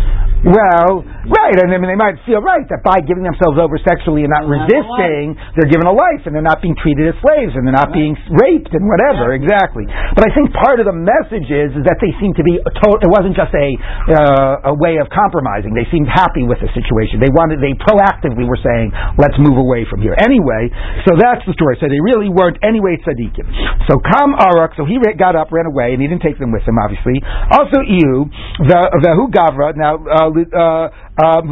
Well, 0.47 1.03
right, 1.03 1.57
and 1.59 1.74
I 1.74 1.82
mean 1.82 1.91
they 1.91 1.99
might 1.99 2.14
feel 2.22 2.39
right 2.39 2.62
that 2.70 2.86
by 2.86 3.03
giving 3.03 3.26
themselves 3.26 3.59
over 3.59 3.74
sexually 3.82 4.22
and 4.22 4.30
not 4.30 4.47
they'll 4.47 4.55
resisting, 4.55 5.34
they're 5.59 5.66
given 5.66 5.91
a 5.91 5.95
life 5.95 6.22
and 6.30 6.30
they're 6.30 6.47
not 6.47 6.62
being 6.62 6.78
treated 6.78 7.11
as 7.11 7.18
slaves 7.18 7.59
and 7.59 7.66
they're 7.66 7.74
not 7.74 7.91
right. 7.91 7.99
being 7.99 8.14
raped 8.39 8.70
and 8.70 8.86
whatever. 8.86 9.34
Exactly. 9.34 9.82
But 10.14 10.22
I 10.22 10.30
think 10.30 10.55
part 10.55 10.78
of 10.78 10.86
the 10.86 10.95
message 10.95 11.51
is 11.51 11.74
is 11.74 11.82
that 11.91 11.99
they 11.99 12.14
seem 12.22 12.39
to 12.39 12.45
be 12.47 12.55
a 12.55 12.70
to- 12.70 13.03
it 13.03 13.11
wasn't 13.11 13.34
just 13.34 13.51
a 13.51 13.68
uh, 14.14 14.70
a 14.70 14.74
way 14.78 15.03
of 15.03 15.11
compromising. 15.11 15.74
They 15.74 15.91
seemed 15.91 16.07
happy 16.07 16.47
with 16.47 16.62
the 16.62 16.70
situation. 16.70 17.18
They 17.18 17.34
wanted 17.34 17.59
they 17.59 17.74
proactively 17.74 18.47
were 18.47 18.62
saying, 18.62 18.95
let's 19.18 19.34
move 19.43 19.59
away 19.59 19.91
from 19.91 20.07
here. 20.07 20.14
Anyway, 20.22 20.70
so 21.03 21.18
that's 21.18 21.43
the 21.51 21.55
story. 21.59 21.82
So 21.82 21.91
they 21.91 21.99
really 21.99 22.30
weren't 22.30 22.62
anyway 22.62 22.95
tzaddikim. 23.03 23.43
So 23.91 23.99
Kam 24.07 24.39
Arak, 24.39 24.78
so 24.78 24.86
he 24.86 25.03
got 25.18 25.34
up, 25.34 25.51
ran 25.51 25.66
away, 25.66 25.99
and 25.99 26.01
he 26.01 26.07
didn't 26.07 26.22
take 26.22 26.39
them 26.39 26.55
with 26.55 26.62
him, 26.62 26.78
obviously. 26.78 27.18
Also 27.51 27.82
Iu, 27.82 28.30
the 28.70 28.80
the 29.03 29.12
Gavra. 29.34 29.74
Now. 29.74 29.99
Uh, 29.99 30.28
uh, 30.37 30.89
uh, 31.19 31.43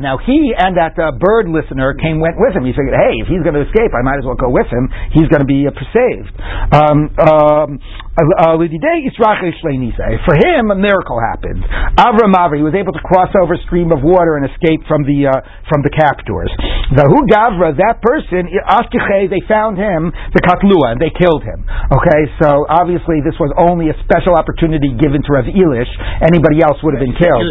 now 0.00 0.16
he 0.24 0.56
and 0.56 0.76
that 0.80 0.96
uh, 0.96 1.12
bird 1.20 1.52
listener 1.52 1.92
came 2.00 2.16
went 2.20 2.40
with 2.40 2.56
him. 2.56 2.64
He 2.64 2.72
figured, 2.72 2.96
hey, 2.96 3.20
if 3.20 3.28
he's 3.28 3.44
going 3.44 3.52
to 3.52 3.68
escape, 3.68 3.92
I 3.92 4.00
might 4.00 4.16
as 4.16 4.24
well 4.24 4.40
go 4.40 4.48
with 4.48 4.66
him. 4.72 4.88
He's 5.12 5.28
going 5.28 5.44
to 5.44 5.48
be 5.48 5.68
uh, 5.68 5.76
saved. 5.92 6.32
Um, 6.72 7.12
um, 7.20 7.76
uh, 8.16 8.56
for 8.56 10.34
him, 10.40 10.72
a 10.72 10.78
miracle 10.78 11.20
happened. 11.20 11.60
Avram 12.00 12.32
Avri 12.32 12.64
was 12.64 12.72
able 12.72 12.96
to 12.96 13.02
cross 13.04 13.28
over 13.36 13.60
a 13.60 13.62
stream 13.68 13.92
of 13.92 14.00
water 14.00 14.40
and 14.40 14.48
escape 14.48 14.80
from 14.88 15.04
the 15.04 15.28
uh, 15.28 15.44
from 15.68 15.84
the 15.84 15.92
captors. 15.92 16.48
The 16.96 17.04
Gavra, 17.28 17.76
that 17.76 18.00
person, 18.00 18.48
they 18.48 19.42
found 19.44 19.76
him, 19.76 20.14
the 20.32 20.40
Katlua, 20.40 20.96
and 20.96 21.00
they 21.02 21.12
killed 21.12 21.42
him. 21.44 21.66
Okay, 21.66 22.22
so 22.40 22.64
obviously 22.70 23.20
this 23.20 23.36
was 23.36 23.52
only 23.58 23.90
a 23.90 23.96
special 24.06 24.38
opportunity 24.38 24.94
given 24.96 25.20
to 25.20 25.30
Rav 25.34 25.50
Elish. 25.50 25.90
Anybody 26.24 26.62
else 26.64 26.78
would 26.86 26.94
have 26.96 27.04
been 27.04 27.18
killed. 27.18 27.44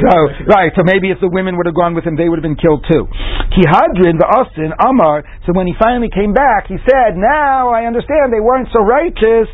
So 0.00 0.16
right, 0.48 0.70
so 0.72 0.85
maybe 0.86 1.10
if 1.10 1.18
the 1.18 1.28
women 1.28 1.58
would 1.58 1.66
have 1.66 1.74
gone 1.74 1.98
with 1.98 2.06
him, 2.06 2.14
they 2.14 2.30
would 2.30 2.38
have 2.38 2.46
been 2.46 2.56
killed 2.56 2.86
too. 2.86 3.10
Kihadrin, 3.52 4.18
the 4.22 4.28
Austin, 4.30 4.70
Amar. 4.78 5.26
So 5.44 5.52
when 5.52 5.66
he 5.66 5.74
finally 5.78 6.08
came 6.10 6.32
back, 6.32 6.70
he 6.70 6.78
said, 6.86 7.18
"Now 7.18 7.74
I 7.74 7.86
understand 7.86 8.32
they 8.32 8.40
weren't 8.40 8.70
so 8.70 8.80
righteous. 8.80 9.50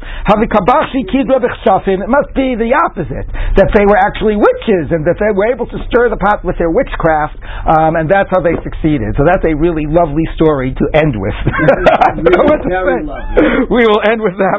It 2.03 2.09
must 2.09 2.31
be 2.35 2.55
the 2.57 2.73
opposite 2.87 3.27
that 3.57 3.69
they 3.77 3.85
were 3.85 3.99
actually 4.01 4.37
witches 4.37 4.93
and 4.93 5.05
that 5.05 5.19
they 5.21 5.33
were 5.35 5.49
able 5.53 5.67
to 5.69 5.79
stir 5.91 6.09
the 6.09 6.17
pot 6.17 6.45
with 6.45 6.57
their 6.59 6.71
witchcraft, 6.71 7.37
um, 7.69 7.97
and 7.97 8.09
that's 8.09 8.31
how 8.31 8.41
they 8.41 8.57
succeeded. 8.65 9.15
So 9.17 9.25
that's 9.29 9.45
a 9.45 9.55
really 9.55 9.87
lovely 9.87 10.25
story 10.35 10.73
to 10.73 10.85
end 10.97 11.15
with. 11.19 11.37
we 13.77 13.83
will 13.87 14.03
end 14.07 14.21
with 14.23 14.37
that. 14.39 14.59